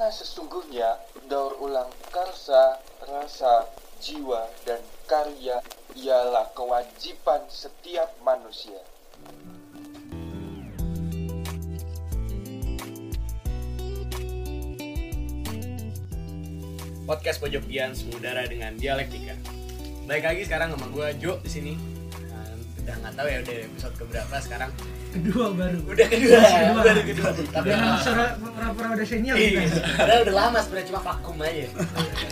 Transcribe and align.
Karena 0.00 0.16
sesungguhnya 0.16 0.90
daur 1.28 1.60
ulang 1.60 1.92
karsa, 2.08 2.80
rasa, 3.04 3.68
jiwa, 4.00 4.48
dan 4.64 4.80
karya 5.04 5.60
ialah 5.92 6.48
kewajiban 6.56 7.44
setiap 7.52 8.08
manusia. 8.24 8.80
podcast 17.04 17.36
pojokian 17.44 17.92
semudara 17.92 18.48
dengan 18.48 18.80
dialektika. 18.80 19.36
Baik 20.08 20.24
lagi 20.24 20.48
sekarang 20.48 20.80
sama 20.80 20.88
gue 20.96 21.08
Jo 21.20 21.36
di 21.44 21.50
sini. 21.52 21.72
Nah, 22.32 22.56
udah 22.56 22.94
nggak 23.04 23.14
tahu 23.20 23.28
ya 23.28 23.38
udah 23.44 23.56
episode 23.68 23.94
keberapa 24.00 24.36
sekarang. 24.40 24.72
Kedua 25.10 25.46
baru 25.50 25.78
Udah 25.84 26.06
kedua, 26.06 26.38
Kedua. 26.38 26.82
baru 26.82 27.02
kedua. 27.02 27.30
Tapi 27.50 27.68
suara 28.00 28.24
pura-pura 28.38 28.88
udah 28.94 29.06
senior 29.06 29.34
iya, 29.34 29.66
gitu. 29.66 29.78
padahal 29.98 30.20
udah 30.24 30.36
lama 30.36 30.58
sebenarnya 30.62 30.86
cuma 30.88 31.00
vakum 31.02 31.36
aja. 31.42 31.66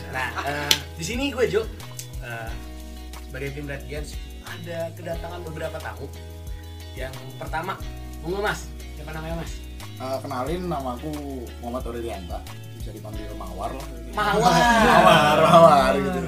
Nah, 0.09 0.29
eh, 0.47 0.71
di 0.95 1.05
sini 1.05 1.25
gue 1.31 1.45
Jo 1.47 1.63
eh, 2.23 2.51
sebagai 3.27 3.51
tim 3.53 3.67
Red 3.67 3.83
Giants 3.85 4.15
ada 4.43 4.89
kedatangan 4.95 5.41
beberapa 5.45 5.77
tamu. 5.77 6.07
Yang 6.95 7.15
pertama, 7.37 7.77
monggo 8.23 8.41
Mas. 8.41 8.67
Siapa 8.97 9.11
namanya 9.13 9.43
Mas? 9.43 9.53
Eh, 9.99 10.19
kenalin 10.23 10.63
nama 10.65 10.95
aku 10.95 11.11
Muhammad 11.59 11.83
Aurelianta 11.85 12.39
bisa 12.75 12.91
dipanggil 12.91 13.27
Mawar 13.35 13.75
lah 13.75 13.87
Mawar. 14.15 14.55
Mawar 14.87 15.37
Mawar 15.43 15.93
gitu. 15.99 16.21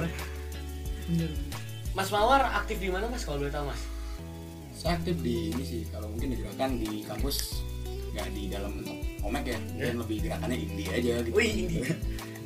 Mas 1.90 2.08
Mawar 2.08 2.42
aktif 2.54 2.78
di 2.78 2.86
mana 2.86 3.06
Mas 3.06 3.22
kalau 3.22 3.38
boleh 3.38 3.50
tahu 3.50 3.66
Mas? 3.66 3.80
Saya 4.80 4.96
aktif 4.96 5.20
di 5.20 5.52
ini 5.52 5.60
sih 5.60 5.82
kalau 5.92 6.08
mungkin 6.08 6.32
di 6.32 6.36
gerakan 6.40 6.80
di 6.80 7.04
kampus 7.04 7.60
nggak 8.16 8.26
di 8.32 8.42
dalam 8.48 8.80
bentuk 8.80 8.96
omek 9.20 9.44
ya 9.52 9.58
mungkin 9.60 9.94
lebih 10.00 10.16
gerakannya 10.24 10.56
indie 10.56 10.88
aja 10.88 11.12
gitu 11.20 11.36
Wih, 11.36 11.52
indie. 11.68 11.84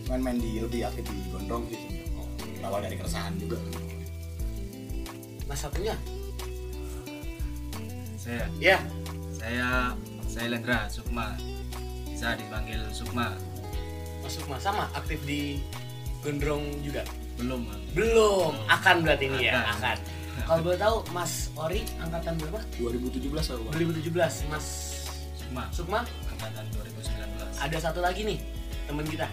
cuman 0.04 0.18
main 0.20 0.38
di 0.42 0.58
lebih 0.58 0.82
aktif 0.90 1.06
di 1.06 1.22
gondrong 1.30 1.64
sih 1.70 1.78
awal 2.64 2.80
dari 2.82 2.96
keresahan 2.98 3.36
juga 3.38 3.60
Mas 5.44 5.60
satunya? 5.60 5.92
Saya, 8.16 8.48
Ya, 8.56 8.80
saya, 9.28 9.92
saya 10.24 10.46
Lendra 10.48 10.88
Sukma. 10.88 11.36
Bisa 12.08 12.32
dipanggil 12.40 12.80
Sukma. 12.88 13.36
Mas 14.24 14.40
Sukma 14.40 14.56
sama 14.56 14.88
aktif 14.96 15.20
di 15.28 15.60
Gondrong 16.24 16.64
juga? 16.80 17.04
Belum, 17.36 17.68
Bang. 17.68 17.84
Belum, 17.92 18.56
akan 18.72 19.04
berarti 19.04 19.28
ini 19.28 19.52
ya, 19.52 19.68
Akan. 19.68 20.00
Kalau 20.42 20.60
boleh 20.66 20.78
tahu 20.78 20.96
Mas 21.14 21.54
Ori 21.54 21.86
angkatan 22.02 22.34
berapa? 22.42 22.60
2017 22.76 23.54
aku 23.54 23.62
Bang. 23.70 23.74
2017. 23.78 24.50
Mas 24.50 24.66
Sukma. 25.38 25.62
Sukma 25.70 26.00
Angkatan 26.34 26.64
2019. 26.74 27.62
ada 27.62 27.78
satu 27.78 28.00
lagi 28.02 28.26
nih 28.26 28.38
teman 28.90 29.06
kita. 29.06 29.30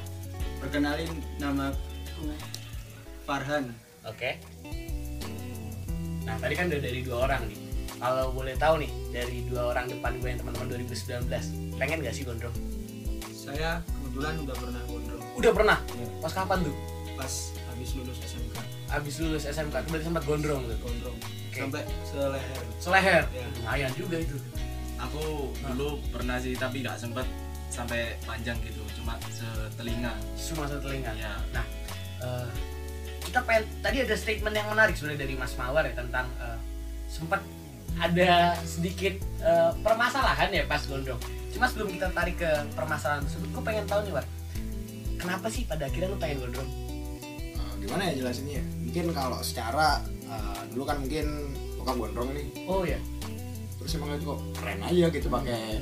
Perkenalin 0.62 1.10
nama 1.42 1.74
Farhan. 3.26 3.74
Oke. 4.06 4.38
Nah 6.22 6.36
tadi 6.38 6.54
kan 6.54 6.70
udah 6.70 6.82
dari 6.82 7.00
dua 7.02 7.18
orang 7.26 7.50
nih. 7.50 7.60
Kalau 8.02 8.34
boleh 8.34 8.58
tahu 8.58 8.82
nih 8.82 8.92
dari 9.14 9.46
dua 9.46 9.74
orang 9.74 9.86
depan 9.90 10.18
gue 10.18 10.30
yang 10.34 10.40
teman-teman 10.42 10.74
2019, 10.74 11.78
pengen 11.78 12.02
gak 12.02 12.14
sih 12.18 12.26
gondrong? 12.26 12.54
Saya 13.30 13.82
kebetulan 13.86 14.42
udah 14.42 14.56
pernah 14.58 14.82
gondrong 14.90 15.22
Udah 15.38 15.52
pernah. 15.54 15.78
Ya. 15.86 16.06
Pas 16.18 16.34
kapan 16.34 16.66
tuh? 16.66 16.76
pas 17.22 17.54
habis 17.70 17.94
lulus 17.94 18.18
SMK 18.26 18.58
Abis 18.92 19.24
lulus 19.24 19.48
SMK, 19.48 19.72
tuh 19.72 19.90
berarti 19.96 20.06
sempat 20.12 20.24
gondrong 20.28 20.62
tuh. 20.68 20.78
gondrong 20.84 21.18
Oke. 21.18 21.60
sampai 21.64 21.82
seleher. 22.04 22.64
Seleher. 22.80 23.24
Ya. 23.32 23.46
Lumayan 23.60 23.92
juga 23.96 24.18
itu. 24.20 24.36
Aku 25.00 25.50
dulu 25.56 25.98
pernah 26.12 26.38
sih, 26.38 26.54
tapi 26.54 26.84
nggak 26.84 27.00
sempet 27.00 27.26
sampai 27.72 28.20
panjang 28.28 28.60
gitu. 28.62 28.84
Cuma 29.00 29.16
setelinga. 29.32 30.12
Cuma 30.36 30.68
satu 30.68 30.92
telinga. 30.92 31.12
Ya, 31.16 31.40
Nah, 31.56 31.66
eh, 32.22 32.48
kita 33.24 33.40
pengen 33.48 33.64
tadi 33.80 33.98
ada 34.04 34.16
statement 34.20 34.56
yang 34.56 34.68
menarik 34.68 34.94
sebenarnya 35.00 35.24
dari 35.24 35.36
Mas 35.40 35.54
Mawar 35.56 35.84
ya 35.88 35.94
tentang 35.96 36.28
eh, 36.44 36.58
sempat 37.08 37.42
ada 38.00 38.56
sedikit 38.64 39.16
eh, 39.40 39.72
permasalahan 39.80 40.52
ya 40.52 40.64
pas 40.68 40.84
gondrong. 40.84 41.20
Cuma 41.52 41.68
sebelum 41.68 41.92
kita 41.92 42.08
tarik 42.12 42.40
ke 42.40 42.52
permasalahan 42.76 43.24
tersebut, 43.28 43.48
gue 43.52 43.64
pengen 43.64 43.86
tahu 43.88 44.00
nih, 44.08 44.14
War. 44.16 44.26
Kenapa 45.20 45.48
sih 45.52 45.68
pada 45.68 45.86
akhirnya 45.86 46.10
lu 46.10 46.18
pengen 46.18 46.40
gondrong? 46.42 46.70
Gimana 47.82 48.02
ya 48.06 48.14
jelasinnya 48.16 48.54
ya 48.58 48.64
mungkin 48.80 49.06
kalau 49.12 49.40
secara 49.42 50.00
eh, 50.22 50.62
dulu 50.70 50.84
kan 50.84 50.98
mungkin 50.98 51.26
bukan 51.76 51.94
gondrong 51.98 52.30
nih 52.32 52.46
Oh 52.66 52.84
ya. 52.84 53.02
terus 53.76 53.98
emang 53.98 54.14
itu 54.14 54.24
kok 54.24 54.38
keren 54.54 54.80
aja 54.80 55.06
gitu 55.10 55.28
pakai 55.28 55.82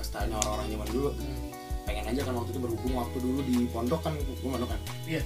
stylenya 0.00 0.36
orang-orang 0.36 0.66
zaman 0.68 0.88
dulu 0.90 1.08
pengen 1.84 2.04
aja 2.04 2.20
kan 2.20 2.34
waktu 2.34 2.50
itu 2.50 2.60
berhubung 2.60 2.94
waktu 2.96 3.16
dulu 3.16 3.38
di 3.40 3.56
pondok 3.66 4.00
kan 4.02 4.12
gue 4.12 4.36
pondok 4.42 4.66
kan 4.66 4.80
Iya. 5.06 5.22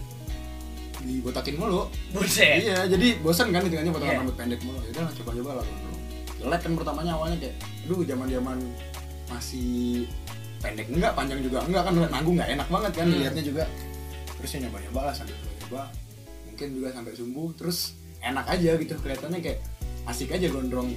dibotakin 1.00 1.56
mulu 1.56 1.88
Buset. 2.12 2.60
iya 2.60 2.84
jadi 2.84 3.16
bosan 3.18 3.48
kan 3.48 3.64
hitungannya 3.64 3.88
potongan 3.88 4.12
Iya. 4.12 4.20
rambut 4.20 4.36
pendek 4.36 4.60
mulu 4.60 4.78
ya 4.82 4.90
udah 4.94 5.14
coba 5.14 5.30
coba 5.32 5.50
lah 5.56 5.64
dulu 5.64 5.96
jelek 6.36 6.60
kan 6.60 6.72
pertamanya 6.74 7.12
awalnya 7.16 7.36
kayak 7.38 7.54
aduh 7.80 8.00
zaman 8.02 8.26
zaman 8.28 8.58
masih 9.26 10.04
pendek 10.60 10.86
enggak 10.86 11.12
panjang 11.14 11.40
juga 11.40 11.58
enggak 11.64 11.82
kan 11.88 11.92
nanggung 11.96 12.36
nggak 12.36 12.50
enak 12.52 12.68
banget 12.68 12.92
kan 12.92 13.04
Hmm. 13.04 13.12
dilihatnya 13.14 13.42
juga 13.42 13.64
terus 14.36 14.50
ya 14.52 14.58
nyoba 14.60 14.78
nyoba 14.82 15.00
lah 15.02 15.14
sambil 15.14 15.36
nyoba 15.40 15.82
mungkin 16.60 16.76
juga 16.76 16.92
sampai 16.92 17.16
sembuh 17.16 17.48
terus 17.56 17.96
enak 18.20 18.44
aja 18.52 18.76
gitu 18.76 18.92
kelihatannya 19.00 19.40
kayak 19.40 19.64
asik 20.12 20.28
aja 20.28 20.44
gondrong. 20.52 20.92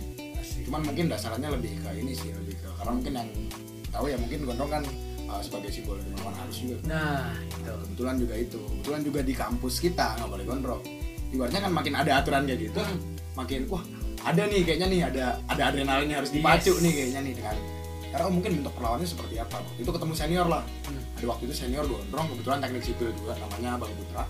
Cuman 0.68 0.84
mungkin 0.84 1.07
dasarnya 1.07 1.56
lebih 1.56 1.79
ke 1.79 2.03
ini 2.03 2.12
sih 2.12 2.35
lebih 2.35 2.59
ke 2.59 2.68
karena 2.84 2.91
mungkin 2.91 3.13
yang 3.16 3.29
tahu 3.88 4.12
ya 4.12 4.19
mungkin 4.19 4.44
gondrong 4.44 4.68
kan 4.68 4.84
uh, 5.31 5.40
sebagai 5.40 5.72
simbol 5.72 5.96
melawan 6.03 6.35
arus 6.44 6.68
juga. 6.68 6.84
Nah, 6.84 7.31
itu. 7.47 7.72
kebetulan 7.88 8.16
juga 8.19 8.35
itu. 8.35 8.59
Kebetulan 8.59 9.01
juga 9.07 9.19
di 9.24 9.34
kampus 9.40 9.79
kita 9.79 10.19
nggak 10.19 10.29
boleh 10.35 10.46
gondrong. 10.51 10.84
Ibaratnya 11.31 11.62
kan 11.63 11.72
makin 11.72 11.94
ada 11.95 12.12
aturan 12.19 12.44
kayak 12.44 12.59
gitu 12.59 12.84
makin 13.34 13.59
wah 13.72 13.84
ada 14.28 14.41
nih 14.44 14.62
kayaknya 14.68 14.88
nih 14.91 15.01
ada 15.09 15.25
ada 15.47 15.63
adrenalin 15.72 16.12
yang 16.12 16.19
harus 16.19 16.35
dipacu 16.35 16.75
Yes. 16.75 16.84
nih 16.84 16.91
kayaknya 16.91 17.19
nih 17.24 17.34
dengan 17.40 17.56
karena 18.12 18.24
oh, 18.28 18.34
mungkin 18.35 18.51
bentuk 18.59 18.74
perlawannya 18.75 19.07
seperti 19.07 19.40
apa. 19.40 19.63
Waktu 19.63 19.80
itu 19.80 19.91
ketemu 19.95 20.13
senior 20.13 20.47
lah. 20.51 20.62
Hmm. 20.91 21.00
ada 21.16 21.25
waktu 21.31 21.44
itu 21.47 21.56
senior 21.56 21.88
gondrong 21.88 22.28
kebetulan 22.35 22.59
teknik 22.59 22.84
sipil 22.84 23.16
juga 23.16 23.40
namanya 23.40 23.80
bang 23.80 23.94
Putra 23.95 24.28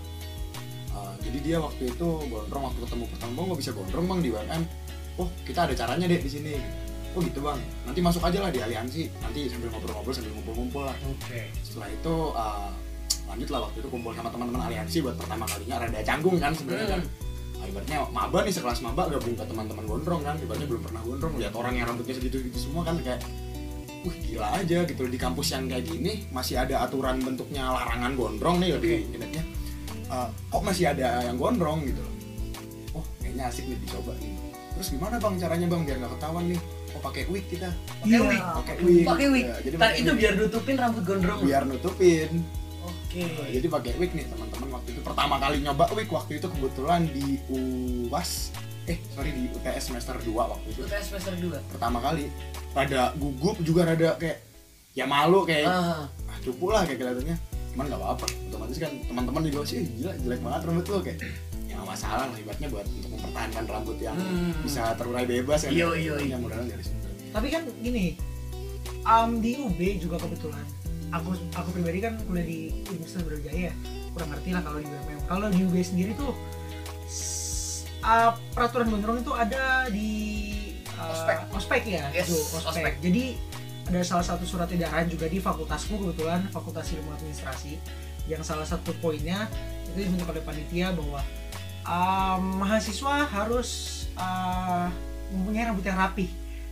jadi 1.22 1.38
dia 1.44 1.58
waktu 1.62 1.94
itu 1.94 2.08
gondrong 2.32 2.64
waktu 2.72 2.80
ketemu 2.88 3.04
pertama 3.12 3.32
bang 3.36 3.46
nggak 3.52 3.60
bisa 3.62 3.72
gondrong 3.76 4.06
bang 4.10 4.20
di 4.24 4.30
UMM 4.34 4.64
oh 5.22 5.30
kita 5.46 5.70
ada 5.70 5.74
caranya 5.78 6.06
deh 6.10 6.22
di 6.22 6.30
sini. 6.30 6.54
Oh 7.14 7.22
gitu 7.22 7.40
bang. 7.46 7.60
Nanti 7.86 8.00
masuk 8.02 8.26
aja 8.26 8.42
lah 8.42 8.50
di 8.50 8.58
aliansi. 8.58 9.06
Nanti 9.22 9.46
sambil 9.46 9.70
ngobrol-ngobrol 9.70 10.14
sambil 10.14 10.34
ngumpul-ngumpul 10.34 10.82
lah. 10.90 10.96
Oke. 11.06 11.54
setelah 11.62 11.90
itu 11.94 12.16
uh, 12.34 12.70
lanjut 13.30 13.50
lah 13.54 13.60
waktu 13.70 13.78
itu 13.82 13.90
kumpul 13.90 14.12
sama 14.18 14.30
teman-teman 14.34 14.62
aliansi 14.70 14.98
buat 15.06 15.16
pertama 15.18 15.46
kalinya 15.46 15.76
rada 15.86 16.00
canggung 16.02 16.38
kan 16.42 16.52
sebenarnya 16.58 16.88
kan. 16.98 17.02
Nah, 17.54 17.66
ibaratnya 17.70 17.98
maba 18.12 18.40
nih 18.44 18.54
sekelas 18.54 18.80
maba 18.84 19.08
gabung 19.08 19.36
ke 19.38 19.46
teman-teman 19.46 19.86
gondrong 19.86 20.22
kan. 20.26 20.36
Ibaratnya 20.42 20.68
belum 20.68 20.84
pernah 20.90 21.02
gondrong 21.06 21.34
lihat 21.38 21.54
orang 21.54 21.74
yang 21.78 21.86
rambutnya 21.94 22.16
segitu-gitu 22.18 22.58
semua 22.58 22.82
kan 22.82 22.98
kayak 23.06 23.22
wih 24.02 24.18
gila 24.26 24.50
aja 24.58 24.82
gitu. 24.90 25.04
Di 25.06 25.18
kampus 25.22 25.54
yang 25.54 25.70
kayak 25.70 25.86
gini 25.86 26.26
masih 26.34 26.58
ada 26.58 26.82
aturan 26.82 27.22
bentuknya 27.22 27.70
larangan 27.70 28.18
gondrong 28.18 28.58
nih 28.58 28.74
lebih 28.74 29.06
ingatnya 29.14 29.46
Uh, 30.14 30.30
kok 30.48 30.62
masih 30.62 30.86
ada 30.88 31.26
yang 31.26 31.36
gondrong 31.36 31.82
gitu 31.82 31.98
loh 31.98 32.14
oh 32.94 33.06
kayaknya 33.18 33.50
asik 33.50 33.66
nih 33.66 33.82
dicoba 33.82 34.14
nih 34.16 34.30
terus 34.72 34.88
gimana 34.88 35.18
bang 35.18 35.34
caranya 35.36 35.66
bang 35.66 35.82
biar 35.84 35.98
nggak 35.98 36.14
ketahuan 36.14 36.46
nih 36.46 36.60
oh 36.94 37.02
pakai 37.02 37.24
wig 37.28 37.46
kita 37.48 37.70
Pakai 37.98 38.06
Iya. 38.08 38.20
wig. 38.22 38.42
pakai 38.54 38.76
wig 38.80 39.04
Pakai 39.04 39.28
wig. 39.28 39.44
Ya, 39.44 39.56
jadi 39.60 39.76
pakai 39.76 39.96
itu 39.96 40.06
wig. 40.08 40.20
biar 40.20 40.34
nutupin 40.36 40.76
rambut 40.76 41.04
gondrong. 41.04 41.40
biar 41.42 41.64
nutupin 41.64 42.30
Oke. 42.84 43.22
Nah, 43.24 43.48
jadi 43.48 43.68
pakai 43.68 43.92
wig 43.96 44.12
nih 44.12 44.26
teman-teman 44.28 44.70
waktu 44.72 44.90
itu 44.92 45.02
pertama 45.02 45.36
kali 45.40 45.58
nyoba 45.60 45.86
wig 45.92 46.06
waktu 46.08 46.32
itu 46.36 46.48
kebetulan 46.48 47.02
di 47.08 47.26
UAS 47.48 48.54
eh 48.84 48.98
sorry 49.10 49.32
di 49.32 49.50
UTS 49.50 49.84
semester 49.88 50.14
2 50.18 50.30
waktu 50.30 50.68
itu 50.70 50.82
UTS 50.84 51.06
semester 51.10 51.34
2. 51.34 51.58
pertama 51.72 51.98
kali 51.98 52.28
rada 52.72 53.16
gugup 53.16 53.58
juga 53.62 53.88
rada 53.88 54.14
kayak 54.14 54.38
ya 54.92 55.06
malu 55.06 55.42
kayak 55.42 55.66
Ah, 55.66 56.06
ah, 56.06 56.38
cupu 56.40 56.68
lah 56.68 56.84
kayak 56.84 57.00
kelihatannya 57.00 57.38
cuman 57.74 57.86
nggak 57.88 58.00
apa-apa 58.00 58.26
otomatis 58.48 58.78
kan 58.78 58.92
teman-teman 59.04 59.42
juga 59.44 59.60
sih 59.66 59.82
gila 59.92 60.14
jelek 60.16 60.40
banget 60.40 60.62
rambut 60.64 60.86
lo 60.88 60.98
kayak 61.00 61.18
ya 61.64 61.74
nggak 61.74 61.88
masalah 61.90 62.26
lah 62.26 62.38
ibaratnya 62.38 62.70
buat 62.70 62.86
untuk 62.88 63.10
mempertahankan 63.12 63.64
rambut 63.66 63.98
yang 63.98 64.16
Hmm. 64.16 64.54
bisa 64.62 64.94
terurai 64.94 65.26
bebas 65.26 65.60
kan 65.60 65.72
Iya, 65.72 65.88
iya, 65.92 66.14
iya. 66.16 66.30
yang 66.30 66.40
mudah-mudahan 66.40 66.70
dari 66.72 66.84
sini 66.84 67.00
Tapi 67.30 67.48
kan 67.50 67.62
gini, 67.80 68.06
um, 69.04 69.42
di 69.42 69.58
UB 69.58 69.80
juga 69.98 70.16
kebetulan. 70.18 70.62
Aku 71.12 71.30
aku 71.50 71.70
pribadi 71.72 71.98
kan 71.98 72.14
kuliah 72.24 72.42
di 72.44 72.60
Universitas 72.88 73.22
Brawijaya, 73.22 73.74
kurang 74.10 74.30
ngerti 74.30 74.50
lah 74.50 74.62
kalau 74.62 74.78
di 74.78 74.86
UMM. 74.86 75.20
Kalau 75.26 75.48
di 75.48 75.60
UB 75.60 75.76
sendiri 75.80 76.14
tuh 76.14 76.30
uh, 78.04 78.32
peraturan 78.50 78.88
gondrong 78.88 79.18
itu 79.20 79.32
ada 79.32 79.90
di 79.90 80.12
uh, 80.94 81.10
Ospek. 81.10 81.38
ospek 81.52 81.82
ya, 81.88 82.06
Yes, 82.12 82.28
Jo, 82.28 82.38
ospek. 82.38 82.70
ospek. 82.70 82.94
Jadi 83.02 83.24
ada 83.84 84.02
salah 84.06 84.24
satu 84.24 84.48
surat 84.48 84.72
edaran 84.72 85.10
juga 85.12 85.28
di 85.28 85.44
fakultasku 85.44 86.00
kebetulan 86.00 86.48
Fakultas 86.50 86.88
Ilmu 86.96 87.12
Administrasi 87.20 87.76
yang 88.32 88.40
salah 88.40 88.64
satu 88.64 88.96
poinnya 89.04 89.52
itu 89.92 90.08
dibentuk 90.08 90.32
oleh 90.32 90.44
panitia 90.44 90.96
bahwa 90.96 91.20
um, 91.84 92.64
mahasiswa 92.64 93.28
harus 93.28 93.70
uh, 94.16 94.88
mempunyai 95.36 95.68
rambut 95.68 95.84
yang 95.84 96.00
rapih. 96.00 96.30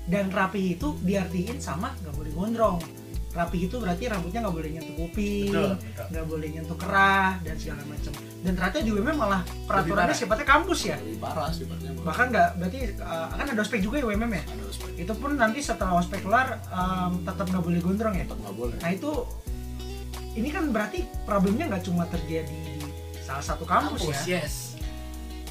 Dan 0.08 0.34
rapih 0.34 0.80
itu 0.80 0.98
diartiin 1.04 1.62
sama 1.62 1.94
nggak 2.02 2.16
boleh 2.16 2.32
gondrong 2.34 3.01
rapi 3.32 3.58
itu 3.64 3.76
berarti 3.80 4.12
rambutnya 4.12 4.44
nggak 4.44 4.56
boleh 4.56 4.70
nyentuh 4.76 4.96
kuping 5.00 5.52
betul 5.56 5.72
nggak 6.12 6.26
boleh 6.28 6.48
nyentuh 6.52 6.78
kerah 6.78 7.40
dan 7.44 7.56
segala 7.56 7.82
macam. 7.88 8.12
Dan 8.42 8.52
ternyata 8.58 8.78
di 8.82 8.92
UMM 8.92 9.18
malah 9.22 9.42
peraturannya 9.70 10.16
sifatnya 10.18 10.48
kampus 10.48 10.80
ya? 10.90 10.98
Lebih 11.00 11.20
parah 11.22 11.52
sifatnya 11.54 11.90
bahkan 12.02 12.34
nggak 12.34 12.50
berarti 12.58 12.80
uh, 12.98 13.28
kan 13.32 13.46
ada 13.48 13.62
ospek 13.62 13.80
juga 13.80 14.02
ya 14.02 14.06
UMM 14.10 14.32
ya? 14.34 14.44
Ada 14.44 14.64
ospek. 14.68 14.92
Itu 14.98 15.14
pun 15.16 15.32
nanti 15.38 15.60
setelah 15.62 16.02
ospek 16.02 16.20
kelar 16.26 16.60
um, 16.74 17.22
tetap 17.24 17.46
nggak 17.48 17.64
boleh 17.64 17.80
gondrong 17.80 18.16
ya? 18.18 18.26
Tetap 18.26 18.40
nggak 18.42 18.56
boleh. 18.58 18.78
Nah 18.82 18.92
itu 18.92 19.12
ini 20.36 20.50
kan 20.50 20.64
berarti 20.72 21.00
problemnya 21.24 21.70
nggak 21.72 21.84
cuma 21.88 22.04
terjadi 22.08 22.52
di 22.52 22.76
salah 23.22 23.44
satu 23.44 23.64
kampus, 23.64 24.02
kampus 24.02 24.28
ya 24.28 24.42
yes. 24.44 24.56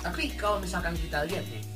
Tapi 0.01 0.33
kalau 0.37 0.61
misalkan 0.61 0.97
kita 0.97 1.29
lihat 1.29 1.45
nih 1.49 1.70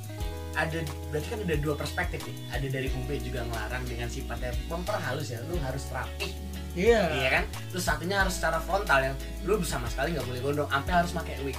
ada 0.54 0.78
berarti 1.10 1.28
kan 1.30 1.38
ada 1.42 1.56
dua 1.58 1.74
perspektif 1.74 2.20
nih. 2.24 2.36
Ada 2.54 2.66
dari 2.70 2.88
UB 2.90 3.08
juga 3.22 3.40
ngelarang 3.46 3.84
dengan 3.86 4.08
sifatnya 4.08 4.54
memperhalus 4.70 5.28
ya 5.34 5.38
lu 5.46 5.58
harus 5.62 5.84
rapi 5.90 6.30
iya. 6.74 7.02
Iya 7.14 7.28
kan? 7.40 7.44
Terus 7.70 7.84
satunya 7.86 8.16
harus 8.20 8.34
secara 8.36 8.58
frontal 8.62 8.98
yang 9.00 9.14
lu 9.46 9.62
sama 9.62 9.86
sekali 9.90 10.14
nggak 10.14 10.26
boleh 10.26 10.40
gondrong 10.42 10.70
sampai 10.70 10.92
harus 10.92 11.12
pakai 11.14 11.34
wig. 11.46 11.58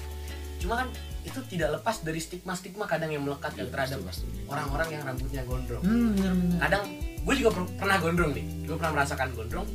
Cuma 0.60 0.84
kan 0.84 0.88
itu 1.26 1.40
tidak 1.50 1.82
lepas 1.82 2.06
dari 2.06 2.22
stigma-stigma 2.22 2.86
kadang 2.86 3.10
yang 3.10 3.26
melekat 3.26 3.58
kan 3.58 3.66
terhadap 3.66 3.98
pasti, 4.06 4.30
pasti. 4.30 4.46
orang-orang 4.46 4.88
yang 4.94 5.02
rambutnya 5.10 5.42
gondrong. 5.42 5.82
Hmm 5.82 6.14
bener-bener. 6.14 6.58
Kadang 6.62 6.84
gue 7.26 7.36
juga 7.42 7.50
per- 7.58 7.74
pernah 7.82 7.98
gondrong 7.98 8.32
nih. 8.38 8.46
Gue 8.70 8.76
pernah 8.78 8.94
merasakan 9.02 9.28
gondrong. 9.34 9.68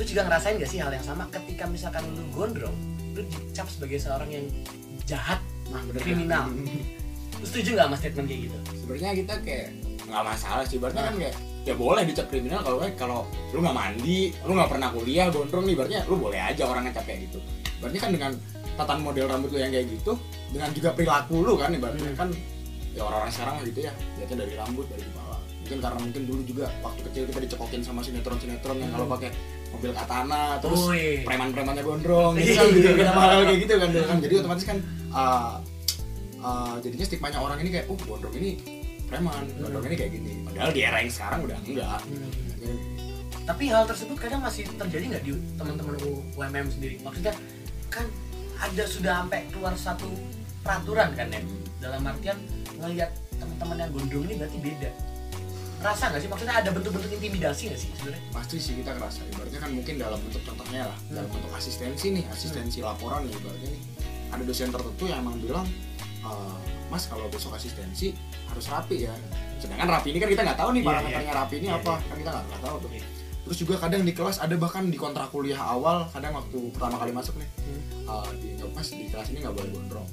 Lu 0.00 0.02
juga 0.08 0.24
ngerasain 0.24 0.56
gak 0.56 0.70
sih 0.70 0.80
hal 0.80 0.88
yang 0.96 1.04
sama? 1.04 1.28
Ketika 1.28 1.68
misalkan 1.68 2.08
lu 2.16 2.24
gondrong 2.32 2.72
lu 3.10 3.26
dicap 3.26 3.66
sebagai 3.68 3.98
seorang 3.98 4.30
yang 4.30 4.46
jahat 5.04 5.42
nah 5.68 5.82
bener. 5.86 6.02
kriminal. 6.02 6.46
setuju 7.44 7.68
gak 7.76 7.86
sama 7.90 7.96
statement 7.96 8.26
kayak 8.28 8.40
gitu? 8.48 8.56
Sebenarnya 8.84 9.10
kita 9.16 9.34
kayak 9.44 9.66
nggak 10.10 10.24
masalah 10.26 10.64
sih 10.66 10.76
berarti 10.82 10.98
kan 10.98 11.14
kayak 11.14 11.34
ya 11.60 11.74
boleh 11.76 12.02
dicap 12.02 12.26
kriminal 12.26 12.60
kalau 12.64 12.78
kayak 12.82 12.96
kalau 12.98 13.20
lu 13.52 13.60
nggak 13.62 13.76
mandi 13.76 14.32
lu 14.42 14.52
nggak 14.56 14.70
pernah 14.72 14.88
kuliah 14.90 15.26
gondrong 15.30 15.64
nih 15.68 15.76
berarti 15.78 15.94
lu 16.08 16.16
boleh 16.18 16.40
aja 16.40 16.62
orang 16.66 16.82
ngecap 16.88 17.04
kayak 17.06 17.20
gitu. 17.30 17.38
Berarti 17.78 17.98
kan 18.00 18.10
dengan 18.10 18.32
tatan 18.80 18.98
model 19.04 19.26
rambut 19.28 19.50
lu 19.52 19.58
yang 19.60 19.70
kayak 19.70 19.86
gitu 19.92 20.12
dengan 20.50 20.70
juga 20.72 20.88
perilaku 20.96 21.36
lu 21.44 21.54
kan 21.60 21.70
ibaratnya 21.70 22.10
Hmm. 22.10 22.18
kan 22.18 22.28
ya 22.90 23.02
orang-orang 23.06 23.30
sekarang 23.30 23.54
gitu 23.62 23.80
ya 23.86 23.92
lihatnya 24.18 24.36
dari 24.42 24.54
rambut 24.58 24.86
dari 24.90 25.04
kepala 25.06 25.36
mungkin 25.62 25.78
karena 25.78 25.98
mungkin 26.02 26.22
dulu 26.26 26.42
juga 26.42 26.66
waktu 26.82 27.00
kecil 27.06 27.22
kita 27.30 27.38
dicekokin 27.46 27.80
sama 27.86 28.00
sinetron-sinetron 28.02 28.76
yang 28.82 28.90
kalau 28.90 29.06
pakai 29.06 29.30
mobil 29.70 29.94
katana 29.94 30.58
terus 30.58 30.82
preman-premannya 31.22 31.84
gondrong 31.86 32.34
gitu 32.34 32.58
kan 32.58 32.66
gitu 32.74 32.88
kan 32.98 33.14
kayak 33.46 33.58
gitu 33.62 33.74
kan 33.78 33.88
kan. 33.94 34.18
Jadi 34.18 34.34
otomatis 34.42 34.64
kan 34.66 34.78
uh, 35.14 35.62
uh, 36.44 36.76
jadinya 36.80 37.06
stigmanya 37.06 37.38
orang 37.40 37.58
ini 37.62 37.70
kayak 37.72 37.86
oh 37.92 37.98
gondrong 38.04 38.34
ini 38.36 38.50
preman 39.06 39.44
gondrong 39.58 39.84
ini 39.90 39.96
kayak 39.96 40.12
gini. 40.14 40.32
Padahal 40.46 40.70
di 40.70 40.80
era 40.86 40.98
yang 41.02 41.12
sekarang 41.12 41.40
udah 41.46 41.58
enggak. 41.66 42.00
Hmm. 42.60 42.78
tapi 43.48 43.66
hal 43.66 43.82
tersebut 43.82 44.14
kadang 44.14 44.46
masih 44.46 44.62
terjadi 44.78 45.04
nggak 45.10 45.24
di 45.26 45.32
teman-teman 45.58 45.98
UMM 46.38 46.66
sendiri? 46.70 47.02
Maksudnya 47.02 47.34
kan 47.90 48.06
ada 48.60 48.84
sudah 48.86 49.12
sampai 49.24 49.48
keluar 49.50 49.74
satu 49.74 50.06
peraturan 50.62 51.10
kan 51.18 51.26
ya 51.32 51.40
dalam 51.80 52.04
artian 52.06 52.36
ngelihat 52.78 53.10
teman-teman 53.40 53.76
yang 53.80 53.90
gondrong 53.90 54.24
ini 54.30 54.34
berarti 54.38 54.58
beda. 54.60 54.90
Rasa 55.80 56.12
nggak 56.12 56.20
sih? 56.20 56.30
Maksudnya 56.30 56.54
ada 56.60 56.70
bentuk-bentuk 56.70 57.10
intimidasi 57.10 57.72
nggak 57.72 57.80
sih 57.80 57.88
sebenarnya? 57.96 58.22
Pasti 58.30 58.56
sih 58.60 58.72
kita 58.78 58.92
kerasa. 58.94 59.18
Ibaratnya 59.32 59.60
kan 59.64 59.70
mungkin 59.72 59.94
dalam 59.98 60.18
bentuk 60.22 60.42
contohnya 60.44 60.82
lah 60.86 60.98
dalam 61.10 61.28
bentuk 61.32 61.52
asistensi 61.56 62.06
nih 62.14 62.24
asistensi 62.30 62.78
laporan 62.84 63.26
nih 63.26 63.34
ibaratnya 63.34 63.68
nih. 63.72 63.82
Ada 64.30 64.42
dosen 64.46 64.70
tertentu 64.70 65.04
yang 65.10 65.26
emang 65.26 65.42
bilang 65.42 65.66
"Eh, 66.20 66.56
mas 66.86 67.04
kalau 67.04 67.26
besok 67.26 67.54
asistensi 67.54 68.12
harus 68.44 68.66
rapi 68.66 69.04
ya. 69.04 69.14
Sedangkan 69.56 69.88
rapi 69.90 70.10
ini 70.10 70.18
kan 70.18 70.28
kita 70.28 70.42
nggak 70.42 70.58
tahu 70.58 70.70
nih 70.70 70.80
Iya, 70.80 70.88
parameternya 70.88 71.32
rapi 71.34 71.54
ini 71.56 71.66
Iya, 71.66 71.76
apa. 71.76 71.94
kan 71.98 72.16
kita 72.16 72.30
nggak 72.34 72.60
tahu 72.60 72.76
tuh. 72.78 72.90
Iya. 72.92 73.06
terus 73.40 73.56
juga 73.58 73.74
kadang 73.80 74.04
di 74.04 74.12
kelas 74.12 74.38
ada 74.38 74.54
bahkan 74.54 74.84
di 74.84 74.94
kontrak 74.94 75.26
kuliah 75.28 75.58
awal 75.58 76.06
kadang 76.08 76.38
waktu 76.38 76.70
pertama 76.70 76.96
kali 76.96 77.10
masuk 77.10 77.34
nih 77.34 77.48
Hmm. 77.58 77.82
eh, 78.06 78.30
di 78.38 78.48
mas 78.70 78.88
di 78.88 79.04
kelas 79.06 79.26
ini 79.28 79.38
nggak 79.40 79.50
boleh 79.52 79.70
gondrong. 79.70 80.06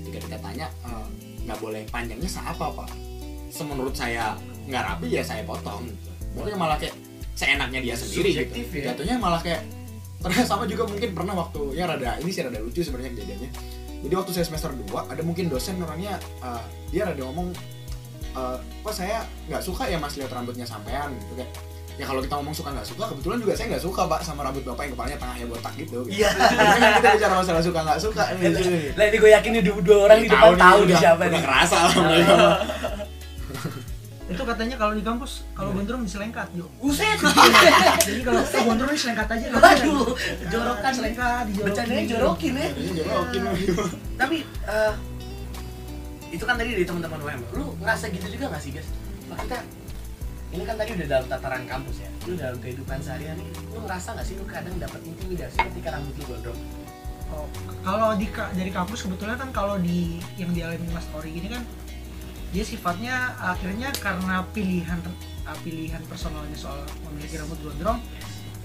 Ketika 0.00 0.18
kita 0.24 0.38
tanya 0.40 0.66
eh, 0.80 1.06
nggak 1.44 1.58
boleh 1.58 1.82
panjangnya 1.86 2.24
seapa 2.26 2.72
pak? 2.72 2.88
Semenurut 3.50 3.92
saya 3.92 4.32
nggak 4.64 4.80
rapi 4.86 5.06
ya 5.10 5.20
saya 5.20 5.42
potong. 5.42 5.92
Pokoknya 6.32 6.56
malah 6.56 6.78
kayak 6.78 6.94
seenaknya 7.34 7.80
dia 7.80 7.94
sendiri 7.94 8.30
Subjektif 8.32 8.64
gitu 8.66 8.76
ya. 8.78 8.84
jatuhnya 8.92 9.16
malah 9.18 9.40
kayak 9.40 9.60
ternyata 10.18 10.46
sama 10.52 10.64
juga 10.64 10.84
mungkin 10.86 11.10
pernah 11.10 11.34
waktu 11.34 11.60
ya 11.74 11.84
rada 11.84 12.16
ini 12.16 12.30
sih 12.30 12.40
rada 12.40 12.60
lucu 12.60 12.80
sebenarnya 12.80 13.12
kejadiannya 13.12 13.50
jadi 14.00 14.14
waktu 14.16 14.30
saya 14.32 14.44
semester 14.48 14.70
2 14.72 15.12
ada 15.12 15.22
mungkin 15.24 15.52
dosen 15.52 15.76
orangnya 15.80 16.16
eh, 16.40 16.62
dia 16.90 17.04
rada 17.08 17.22
ngomong 17.24 17.52
eh, 18.36 18.56
kok 18.60 18.94
saya 18.94 19.24
nggak 19.48 19.62
suka 19.62 19.88
ya 19.88 19.96
mas 20.00 20.16
lihat 20.16 20.32
rambutnya 20.32 20.64
sampean 20.64 21.12
gitu 21.20 21.40
kayak 21.40 21.52
ya 22.00 22.08
kalau 22.08 22.24
kita 22.24 22.34
ngomong 22.40 22.56
suka 22.56 22.72
nggak 22.72 22.88
suka 22.88 23.04
kebetulan 23.12 23.38
juga 23.44 23.52
saya 23.52 23.66
nggak 23.76 23.84
suka 23.84 24.02
pak 24.08 24.20
sama 24.24 24.40
rambut 24.40 24.64
bapak 24.64 24.88
yang 24.88 24.92
kepalanya 24.96 25.18
tengahnya 25.20 25.46
botak 25.52 25.74
gitu, 25.76 25.98
gitu. 26.08 26.24
Iya. 26.24 26.28
Makanya 26.32 26.90
kita 26.96 27.08
bicara 27.20 27.34
masalah 27.36 27.60
suka 27.60 27.80
nggak 27.84 28.00
suka. 28.00 28.22
Lah 28.96 29.04
ini 29.04 29.16
gue 29.20 29.30
yakin 29.36 29.50
dua, 29.60 29.78
dua 29.84 29.98
orang 30.08 30.18
di 30.24 30.28
depan 30.32 30.56
tahu 30.56 30.80
nih 30.88 30.96
siapa 30.96 31.22
nih. 31.28 31.40
kerasa 31.44 31.76
lah 31.76 31.94
mah. 32.00 33.09
Itu 34.30 34.42
katanya 34.46 34.76
kalau 34.78 34.94
di 34.94 35.02
kampus 35.02 35.42
kalau 35.58 35.74
gondrong 35.74 36.06
diselengkat 36.06 36.46
Jo 36.54 36.70
Buset. 36.78 37.18
jadi 38.06 38.20
kalau 38.22 38.40
eh, 38.46 38.62
gondrong 38.62 38.92
diselengkat 38.94 39.26
aja 39.26 39.46
apa-apa. 39.58 40.14
jorokan 40.46 40.92
selengkat 40.94 41.42
dijorokin 41.50 41.66
Bercandanya 41.66 42.04
jorokin 42.06 42.52
ya. 42.54 42.68
Ini 42.70 42.92
jorokin 43.02 43.42
lagi. 43.42 43.64
Tapi 44.14 44.36
eh, 44.46 44.94
itu 46.30 46.44
kan 46.46 46.54
tadi 46.54 46.70
dari 46.78 46.86
teman-teman 46.86 47.18
UM. 47.26 47.40
Lu 47.58 47.64
ngerasa 47.82 48.06
gitu 48.14 48.26
juga 48.30 48.54
gak 48.54 48.62
sih, 48.62 48.70
guys? 48.70 48.88
Maksudnya 49.26 49.60
ini 50.50 50.62
kan 50.66 50.74
tadi 50.78 50.90
udah 50.94 51.06
dalam 51.10 51.26
tataran 51.26 51.62
kampus 51.66 51.96
ya. 51.98 52.10
Lu 52.30 52.32
dalam 52.38 52.58
kehidupan 52.62 52.98
sehari-hari, 53.02 53.46
lu 53.74 53.78
ngerasa 53.82 54.14
gak 54.14 54.26
sih 54.26 54.34
lu 54.38 54.46
kadang 54.46 54.74
dapat 54.78 55.00
intimidasi 55.02 55.58
ketika 55.58 55.98
rambut 55.98 56.14
lu 56.22 56.24
gondrong? 56.30 56.60
Oh, 57.30 57.46
kalau 57.86 58.18
di 58.18 58.26
dari 58.34 58.74
kampus 58.74 59.06
kebetulan 59.06 59.38
kan 59.38 59.50
kalau 59.54 59.78
di 59.78 60.18
yang 60.34 60.50
dialami 60.50 60.82
Mas 60.90 61.06
Tori 61.14 61.30
ini 61.30 61.46
kan 61.46 61.62
dia 62.50 62.64
sifatnya 62.64 63.14
akhirnya 63.36 63.94
karena 63.94 64.42
pilihan 64.50 64.98
uh, 65.44 65.58
pilihan 65.60 66.02
personalnya 66.04 66.54
soal 66.54 66.78
memiliki 67.04 67.36
rambut 67.36 67.58
gondrong 67.60 68.02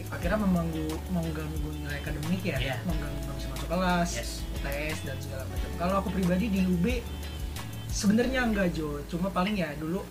akhirnya 0.06 0.38
mengganggu 0.38 0.86
mengganggu 1.10 1.58
nilai 1.76 1.98
akademik 2.00 2.42
ya 2.42 2.58
Iya. 2.58 2.76
mengganggu 2.84 3.20
nggak 3.20 3.36
bisa 3.36 3.48
masuk 3.52 3.68
kelas 3.68 4.10
Yes. 4.16 4.32
UTS 4.56 4.98
dan 5.04 5.18
segala 5.18 5.44
macam 5.46 5.70
kalau 5.76 5.96
aku 6.00 6.10
pribadi 6.12 6.46
di 6.48 6.62
UB 6.62 6.86
sebenarnya 7.88 8.42
enggak 8.44 8.74
Jo 8.74 9.02
cuma 9.06 9.30
paling 9.30 9.56
ya 9.56 9.74
dulu 9.76 10.02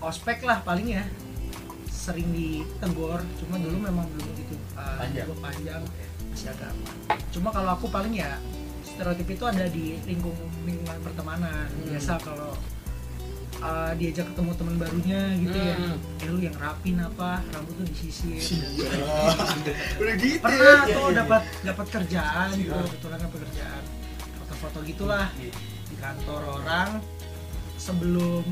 ospek 0.00 0.42
lah 0.42 0.60
paling 0.60 0.92
ya 0.92 1.04
sering 1.86 2.28
ditegur 2.30 3.20
cuma 3.38 3.56
dulu 3.56 3.76
memang 3.80 4.04
belum 4.06 4.26
begitu 4.30 4.54
uh, 4.74 5.00
Panjang. 5.00 5.28
panjang 5.40 5.82
masih 6.28 6.48
agak 6.50 6.68
aman 6.68 6.94
cuma 7.30 7.48
kalau 7.48 7.70
aku 7.72 7.86
paling 7.88 8.12
ya 8.12 8.36
stereotip 8.84 9.24
itu 9.26 9.44
ada 9.44 9.64
di 9.66 9.96
lingkung 10.04 10.36
lingkungan 10.62 10.98
pertemanan 11.00 11.64
Hmm. 11.64 11.86
biasa 11.88 12.20
kalau 12.20 12.52
uh, 13.58 13.92
diajak 13.94 14.26
ketemu 14.26 14.50
teman 14.54 14.74
barunya 14.76 15.20
gitu 15.36 15.56
ya 15.56 15.74
Hmm. 15.74 15.98
eh 16.18 16.28
lu 16.28 16.38
yang 16.38 16.56
rapin 16.56 16.96
apa 16.96 17.42
rambut 17.46 17.74
tuh 17.76 17.86
disisir 17.86 18.40
Udah 20.00 20.14
gitu. 20.16 20.40
pernah 20.40 20.78
Iya, 20.82 20.90
tuh 20.90 21.06
iya, 21.06 21.16
dapat 21.20 21.42
dapat 21.62 21.86
kerjaan 21.90 22.48
gitu 22.54 22.70
Iya. 22.70 22.84
kebetulan 22.84 23.18
dapat 23.20 23.38
kerjaan 23.44 23.82
foto-foto 24.38 24.78
gitulah 24.82 25.26
Iya. 25.36 25.52
di 25.84 25.96
kantor 25.96 26.40
orang 26.58 26.88
sebelum 27.76 28.44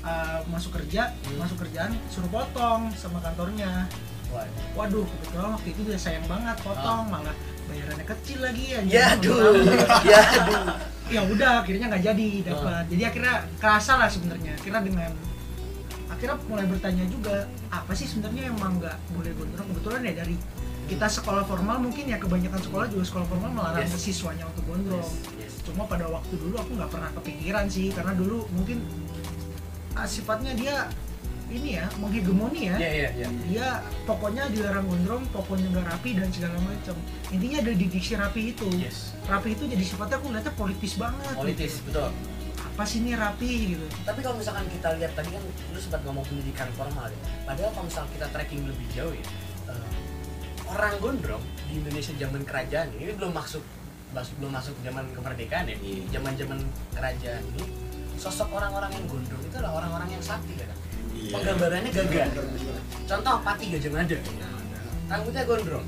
uh, 0.00 0.40
masuk 0.46 0.76
kerja 0.76 1.12
Hmm. 1.22 1.36
masuk 1.38 1.58
kerjaan 1.58 1.90
suruh 2.08 2.28
potong 2.28 2.92
sama 2.92 3.18
kantornya 3.18 3.90
Waduh. 4.28 4.64
waduh 4.74 5.04
kebetulan 5.04 5.50
waktu 5.52 5.68
itu 5.70 5.80
dia 5.84 5.98
sayang 5.98 6.24
banget 6.24 6.56
potong 6.60 7.04
malah 7.06 7.36
bayarannya 7.62 8.06
kecil 8.06 8.38
lagi 8.40 8.64
ya 8.66 8.78
Ah. 8.78 8.84
Ya 8.86 9.04
aduh. 9.12 9.60
Ya 10.02 10.20
aduh. 10.40 10.64
Ya 11.08 11.20
udah 11.24 11.62
akhirnya 11.62 11.86
nggak 11.88 12.04
jadi 12.04 12.26
dapat. 12.44 12.84
Jadi 12.88 13.02
akhirnya 13.02 13.34
kerasa 13.58 13.92
lah 13.96 14.08
sebenarnya. 14.08 14.52
Akhirnya 14.54 14.82
dengan 14.82 15.10
akhirnya 16.08 16.36
mulai 16.46 16.66
bertanya 16.68 17.04
juga 17.08 17.48
apa 17.68 17.92
sih 17.92 18.06
sebenarnya 18.06 18.52
emang 18.52 18.78
nggak 18.78 18.96
boleh 19.10 19.32
gondrong 19.34 19.66
kebetulan 19.74 20.00
ya 20.06 20.14
dari 20.22 20.36
kita 20.86 21.06
sekolah 21.08 21.42
formal 21.42 21.80
mungkin 21.80 22.04
ya 22.06 22.18
kebanyakan 22.20 22.60
sekolah 22.60 22.86
juga 22.86 23.02
sekolah 23.02 23.26
formal 23.26 23.50
melarang 23.50 23.82
Yes. 23.82 23.98
siswanya 23.98 24.44
untuk 24.46 24.62
gondrong. 24.68 25.02
Yes. 25.40 25.50
cuma 25.62 25.86
pada 25.86 26.06
waktu 26.06 26.34
dulu 26.36 26.58
aku 26.58 26.74
nggak 26.74 26.90
pernah 26.90 27.10
kepikiran 27.16 27.64
sih 27.66 27.94
karena 27.94 28.12
dulu 28.12 28.50
mungkin 28.50 28.82
ah, 29.94 30.02
sifatnya 30.04 30.52
dia 30.54 30.90
ini 31.52 31.70
ya 31.76 31.86
menghegemoni 31.96 32.60
ya 32.66 32.76
Iya, 32.76 32.90
iya, 32.90 33.08
iya. 33.14 33.28
dia 33.44 33.66
pokoknya 34.02 34.48
dilarang 34.48 34.88
gondrong 34.88 35.22
pokoknya 35.30 35.68
nggak 35.68 35.86
rapi 35.92 36.10
dan 36.16 36.28
segala 36.32 36.56
macam 36.60 36.96
intinya 37.28 37.58
ada 37.60 37.72
di 37.72 37.86
diksi 37.86 38.12
rapi 38.16 38.42
itu 38.50 38.68
Yes. 38.74 39.12
rapi 39.24 39.52
itu 39.52 39.68
jadi 39.68 39.84
sifatnya 39.84 40.16
aku 40.16 40.32
lihatnya 40.32 40.54
politis 40.54 40.92
banget 40.96 41.34
Politis, 41.36 41.84
betul. 41.84 42.08
apa 42.56 42.82
sih 42.82 42.98
ini 43.00 43.12
rapi 43.12 43.76
gitu 43.76 43.86
Tapi 44.02 44.18
kalau 44.20 44.36
misalkan 44.36 44.64
kita 44.66 44.96
lihat 44.96 45.12
tadi 45.12 45.28
kan 45.28 45.42
lu 45.44 45.78
sempat 45.78 46.00
ngomong 46.02 46.24
pendidikan 46.24 46.68
formal 46.72 47.04
ya. 47.06 47.18
Padahal 47.44 47.70
kalau 47.70 47.84
misalkan 47.84 48.10
kita 48.16 48.26
tracking 48.32 48.62
lebih 48.64 48.86
jauh 48.96 49.12
ya, 49.12 49.26
eh, 49.68 49.88
orang 50.64 50.94
gondrong 50.96 51.44
di 51.68 51.78
Indonesia 51.78 52.12
zaman 52.16 52.40
kerajaan 52.42 52.88
ini 52.96 53.12
belum 53.12 53.32
masuk 53.32 53.60
belum 54.12 54.52
masuk 54.52 54.76
zaman 54.80 55.04
kemerdekaan 55.12 55.68
ya. 55.68 55.76
Iya. 55.80 56.04
Zaman 56.16 56.32
zaman 56.36 56.58
kerajaan 56.92 57.42
ini 57.52 57.64
sosok 58.16 58.48
orang-orang 58.52 58.92
yang 58.92 59.04
gondrong 59.04 59.42
itu 59.42 59.56
adalah 59.56 59.72
orang-orang 59.76 60.08
yang 60.12 60.22
sakti 60.24 60.52
kan. 60.56 60.68
Iya. 61.22 61.32
penggambarannya 61.32 61.90
gagal. 61.90 62.28
Contoh 63.06 63.36
pati 63.40 63.64
gajah 63.70 63.90
mada. 63.90 64.18
Rambutnya 65.06 65.42
gondrong. 65.44 65.86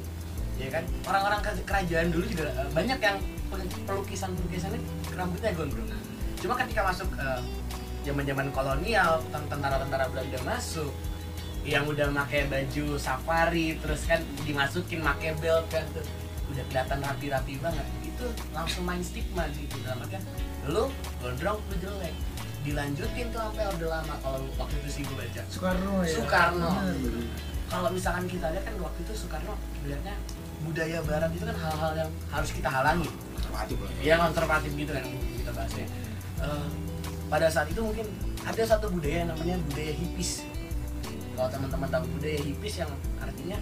Ya 0.54 0.68
kan? 0.70 0.84
Orang-orang 1.02 1.40
ke- 1.42 1.66
kerajaan 1.66 2.08
dulu 2.08 2.24
juga 2.24 2.46
eh, 2.54 2.68
banyak 2.70 2.98
yang 2.98 3.18
pelukisan 3.84 4.30
pelukisannya 4.34 4.80
rambutnya 5.12 5.50
gondrong. 5.52 5.88
Cuma 6.38 6.54
ketika 6.56 6.80
masuk 6.84 7.08
eh, 7.16 7.40
zaman-zaman 8.04 8.46
kolonial 8.50 9.18
ten- 9.28 9.48
tentara-tentara 9.48 10.06
Belanda 10.08 10.38
masuk 10.44 10.92
yang 11.64 11.88
udah 11.88 12.12
pakai 12.14 12.44
baju 12.44 13.00
safari 13.00 13.80
terus 13.80 14.04
kan 14.04 14.20
dimasukin 14.44 15.00
pakai 15.00 15.32
belt 15.40 15.64
kan 15.72 15.82
tuh 15.96 16.04
udah 16.52 16.64
kelihatan 16.68 16.98
rapi-rapi 17.00 17.54
banget. 17.58 17.86
Itu 18.04 18.24
langsung 18.52 18.84
main 18.84 19.00
stigma 19.00 19.48
gitu 19.50 19.74
dalam 19.82 19.98
artian 19.98 20.22
lu 20.64 20.88
gondrong 21.18 21.60
lu 21.60 21.74
jelek 21.76 22.14
dilanjutin 22.64 23.26
tuh 23.28 23.40
sampai 23.44 23.64
orde 23.68 23.86
lama 23.86 24.14
kalau 24.24 24.40
waktu 24.56 24.74
itu 24.80 24.88
sih 24.88 25.02
gue 25.04 25.16
baca. 25.16 25.42
Soekarno 25.52 25.92
ya? 26.00 26.14
Soekarno. 26.16 26.70
Bener. 26.80 27.26
kalau 27.64 27.88
misalkan 27.90 28.24
kita 28.28 28.54
lihat 28.54 28.64
kan 28.64 28.76
waktu 28.80 29.00
itu 29.04 29.12
Soekarno 29.12 29.54
melihatnya 29.84 30.14
budaya 30.64 30.98
barat 31.04 31.30
itu 31.36 31.44
kan 31.44 31.56
hal-hal 31.60 31.92
yang 31.92 32.10
harus 32.32 32.50
kita 32.56 32.68
halangi. 32.72 33.08
Konservatif 33.36 33.76
lah 33.78 33.90
ya 34.00 34.14
konservatif 34.16 34.70
gitu 34.72 34.90
kan 34.90 35.02
yang 35.04 35.16
kita 35.36 35.52
bahasnya 35.52 35.86
Eh, 36.44 36.68
pada 37.30 37.46
saat 37.48 37.70
itu 37.70 37.80
mungkin 37.80 38.06
ada 38.44 38.62
satu 38.66 38.90
budaya 38.92 39.24
yang 39.24 39.30
namanya 39.32 39.56
budaya 39.70 39.92
hipis. 39.96 40.44
Kalau 41.34 41.48
teman-teman 41.50 41.88
tahu 41.90 42.04
budaya 42.18 42.38
hipis 42.42 42.74
yang 42.84 42.90
artinya 43.18 43.58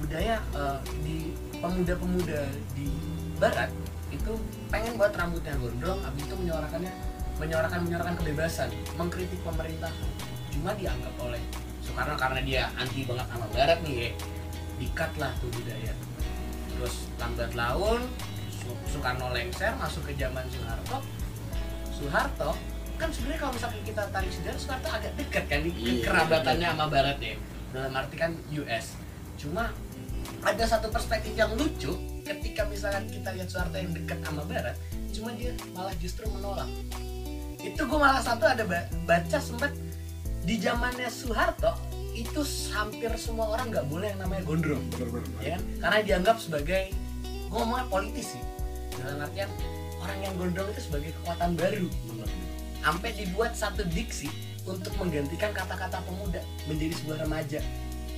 budaya 0.00 0.34
eh, 0.56 0.78
di 1.04 1.16
pemuda-pemuda 1.60 2.40
di 2.74 2.88
barat 3.36 3.70
itu 4.10 4.32
pengen 4.70 4.96
buat 4.96 5.12
rambutnya 5.12 5.54
gondrong 5.60 6.00
habis 6.02 6.22
itu 6.24 6.34
menyuarakannya 6.34 6.92
menyuarakan 7.36 7.84
menyuarakan 7.84 8.14
kebebasan 8.20 8.68
mengkritik 8.96 9.40
pemerintahan 9.44 10.10
cuma 10.56 10.72
dianggap 10.72 11.14
oleh 11.20 11.42
Soekarno 11.84 12.18
karena 12.18 12.40
dia 12.42 12.62
anti 12.74 13.06
banget 13.06 13.26
sama 13.30 13.46
barat 13.54 13.78
nih 13.86 13.94
ya 13.94 14.10
dikat 14.76 15.12
lah 15.16 15.32
tuh 15.40 15.48
budaya. 15.52 15.92
Terus 16.76 16.94
lambat 17.16 17.52
laun 17.56 18.00
Soekarno 18.90 19.30
lengser 19.32 19.72
masuk 19.78 20.10
ke 20.10 20.12
zaman 20.18 20.44
Soeharto. 20.50 20.98
Soeharto 21.94 22.50
kan 22.96 23.08
sebenarnya 23.12 23.40
kalau 23.44 23.52
misalkan 23.52 23.80
kita 23.84 24.02
tarik 24.08 24.32
sejarah 24.32 24.60
Soeharto 24.60 24.88
agak 24.88 25.12
dekat 25.20 25.44
kan 25.46 25.60
di 25.62 25.70
Iya, 25.76 26.10
kerabatannya 26.10 26.68
sama 26.74 26.86
Barat 26.88 27.18
ya. 27.20 27.36
Dalam 27.70 27.92
arti 27.92 28.16
kan 28.16 28.32
US 28.56 28.86
cuma 29.36 29.68
ada 30.42 30.64
satu 30.64 30.88
perspektif 30.88 31.36
yang 31.36 31.52
lucu 31.54 31.92
ketika 32.24 32.64
misalkan 32.66 33.06
kita 33.06 33.30
lihat 33.36 33.48
Soeharto 33.48 33.76
yang 33.78 33.92
dekat 33.94 34.18
sama 34.24 34.42
Barat 34.48 34.76
cuma 35.14 35.32
dia 35.32 35.52
malah 35.72 35.96
justru 35.96 36.28
menolak 36.28 36.68
itu 37.66 37.82
gue 37.82 37.98
malah 37.98 38.22
satu 38.22 38.46
ada 38.46 38.62
ba- 38.62 38.86
baca 39.02 39.38
sempat 39.42 39.74
di 40.46 40.62
zamannya 40.62 41.10
Soeharto 41.10 41.74
itu 42.14 42.40
hampir 42.72 43.10
semua 43.18 43.52
orang 43.58 43.74
nggak 43.74 43.86
boleh 43.90 44.08
yang 44.14 44.20
namanya 44.24 44.42
gondrong. 44.46 44.84
Ya 45.42 45.58
kan? 45.58 45.62
karena 45.82 45.98
dianggap 46.06 46.36
sebagai 46.40 46.94
ngomongnya 47.52 47.86
politis 47.92 48.38
sih. 48.38 48.42
Dalam 48.96 49.20
artian 49.20 49.50
orang 50.00 50.18
yang 50.24 50.34
gondrong 50.40 50.68
itu 50.72 50.80
sebagai 50.86 51.10
kekuatan 51.20 51.58
baru. 51.58 51.88
Sampai 52.80 53.10
dibuat 53.18 53.52
satu 53.58 53.82
diksi 53.90 54.30
untuk 54.64 54.94
menggantikan 54.96 55.50
kata-kata 55.50 55.98
pemuda 56.06 56.40
menjadi 56.70 56.94
sebuah 57.02 57.18
remaja. 57.26 57.60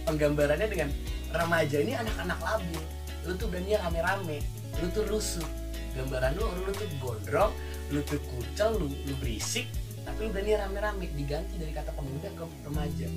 Penggambarannya 0.04 0.68
dengan 0.68 0.88
remaja 1.32 1.76
ini 1.80 1.92
anak-anak 1.96 2.38
labil. 2.38 2.82
Lu 3.26 3.32
tuh 3.34 3.48
berani 3.48 3.74
rame-rame. 3.80 4.38
Lu 4.78 4.86
tuh 4.92 5.04
rusuh. 5.08 5.48
Gambaran 5.96 6.36
lu 6.36 6.44
lu 6.68 6.70
tuh 6.76 6.86
gondrong 7.00 7.50
lu 7.88 8.00
tuh 8.04 8.20
kucel 8.20 8.76
lu, 8.76 8.86
lu 8.90 9.14
berisik 9.20 9.66
tapi 10.08 10.24
lu 10.24 10.30
berani 10.32 10.52
rame-rame 10.56 11.04
diganti 11.12 11.54
dari 11.60 11.72
kata 11.76 11.92
pemuda 11.92 12.28
ke 12.32 12.44
remaja. 12.64 13.08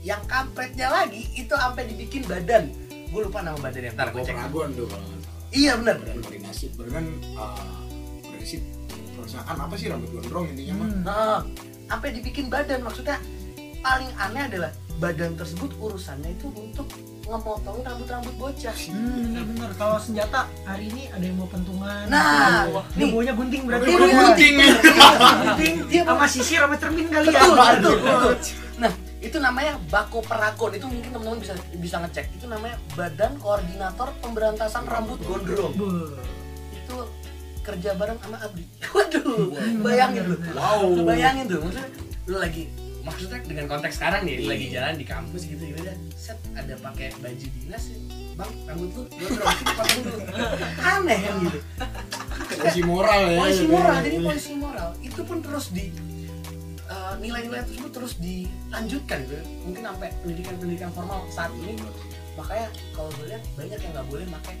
Yang 0.00 0.22
kampretnya 0.24 0.88
lagi 0.88 1.28
itu 1.36 1.52
sampai 1.52 1.84
dibikin 1.88 2.24
badan. 2.24 2.72
Gue 3.12 3.28
lupa 3.28 3.44
nama 3.44 3.60
badannya 3.60 3.92
ntar 3.92 4.08
gue 4.12 4.24
cek. 4.24 4.32
peraguan 4.32 4.72
tuh 4.72 4.88
kalau 4.88 5.04
nggak 5.04 5.20
salah. 5.20 5.44
Iya 5.52 5.72
bener. 5.80 5.96
Badan 6.00 6.18
koordinasi 6.24 6.64
badan 6.80 7.04
uh, 7.36 7.78
koordinasi 8.24 8.56
perusahaan 9.12 9.56
apa 9.60 9.74
sih 9.76 9.86
rambut 9.92 10.10
gondrong 10.16 10.46
intinya 10.52 10.74
mah 10.80 10.88
Hmm. 10.88 11.00
Nah, 11.04 11.40
sampai 11.92 12.08
dibikin 12.16 12.46
badan. 12.48 12.80
Maksudnya 12.80 13.16
paling 13.84 14.10
aneh 14.16 14.42
adalah 14.48 14.72
badan 14.96 15.36
tersebut 15.36 15.76
urusannya 15.76 16.32
itu 16.32 16.48
untuk 16.56 16.88
ngemotong 17.24 17.78
rambut-rambut 17.80 18.34
bocah. 18.36 18.76
Hmm, 18.76 19.32
bener-bener. 19.32 19.70
Kalau 19.80 19.96
senjata 19.96 20.44
hari 20.68 20.92
ini 20.92 21.08
ada 21.08 21.24
yang 21.24 21.36
mau 21.40 21.48
pentungan. 21.48 22.04
Nah, 22.08 22.68
nih. 22.68 23.00
dia 23.00 23.06
maunya 23.08 23.32
gunting 23.32 23.62
berarti. 23.64 23.88
Ini 23.88 23.96
Dia 23.96 24.14
gunting. 24.20 24.54
gunting 24.60 25.74
Dia 25.88 26.02
sama 26.04 26.26
sisir 26.28 26.60
sama 26.60 26.76
cermin 26.76 27.06
kali 27.08 27.32
ya. 27.32 27.40
betul, 27.40 27.54
betul, 27.56 27.96
betul. 28.04 28.34
Nah, 28.74 28.92
itu 29.24 29.36
namanya 29.40 29.72
bako 29.88 30.18
perakon. 30.20 30.72
Itu 30.76 30.86
mungkin 30.90 31.10
teman-teman 31.16 31.40
bisa 31.40 31.54
bisa 31.80 31.96
ngecek. 32.04 32.26
Itu 32.36 32.46
namanya 32.46 32.76
Badan 32.92 33.32
Koordinator 33.40 34.08
Pemberantasan 34.20 34.84
Rambut 34.84 35.18
Gondrong. 35.24 35.72
Itu 36.76 36.94
kerja 37.64 37.96
bareng 37.96 38.20
sama 38.20 38.36
Abdi. 38.44 38.64
Waduh, 38.94 39.56
bayangin 39.80 40.22
lu. 40.28 40.36
wow 40.52 40.84
Bayangin 41.08 41.48
tuh, 41.48 41.64
maksudnya 41.64 41.88
lu 42.28 42.36
lagi 42.40 42.68
maksudnya 43.04 43.38
dengan 43.44 43.66
konteks 43.68 43.94
sekarang 43.96 44.24
nih, 44.24 44.40
lu 44.40 44.48
lagi 44.48 44.66
Iya. 44.66 44.74
jalan 44.80 44.94
di 44.96 45.06
kampus 45.06 45.42
gitu 45.44 45.62
gitu 45.62 45.80
ya. 45.80 45.94
Set 46.16 46.38
ada 46.52 46.74
pakai 46.74 47.12
baju 47.20 47.46
dinas 47.46 47.84
ya. 47.86 47.98
Bang, 48.34 48.50
rambut 48.66 48.90
lu 48.90 49.02
gondrong 49.06 49.46
sini 49.54 49.72
potong 49.72 50.00
dulu. 50.02 50.18
Aneh 50.82 51.18
kan 51.22 51.34
gitu. 51.44 51.58
polisi 52.54 52.82
moral 52.82 53.20
ya 53.24 53.38
Polisi 53.38 53.64
moral, 53.66 53.96
jadi 54.02 54.18
polisi 54.18 54.52
moral 54.56 54.88
itu 54.98 55.20
pun 55.22 55.38
terus 55.38 55.66
di 55.70 55.84
eh, 56.84 57.14
nilai-nilai 57.20 57.62
tersebut 57.62 57.92
terus 57.92 58.12
dilanjutkan 58.18 59.18
gitu. 59.22 59.34
Mungkin 59.62 59.82
sampai 59.84 60.08
pendidikan-pendidikan 60.20 60.90
formal 60.90 61.22
saat 61.30 61.54
ini 61.54 61.78
makanya 62.34 62.66
kalau 62.90 63.10
gue 63.14 63.30
lihat 63.30 63.42
banyak 63.54 63.78
yang 63.78 63.92
nggak 63.94 64.08
boleh 64.10 64.26
pakai 64.26 64.56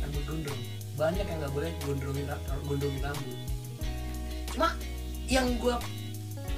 rambut 0.00 0.22
gondrong 0.24 0.60
banyak 0.96 1.26
yang 1.28 1.38
nggak 1.44 1.52
boleh 1.52 1.70
gondrongin 1.84 2.24
ra- 2.24 2.44
gondrongin 2.64 3.02
rambut 3.04 3.36
cuma 4.48 4.68
yang 5.28 5.46
gue 5.60 5.74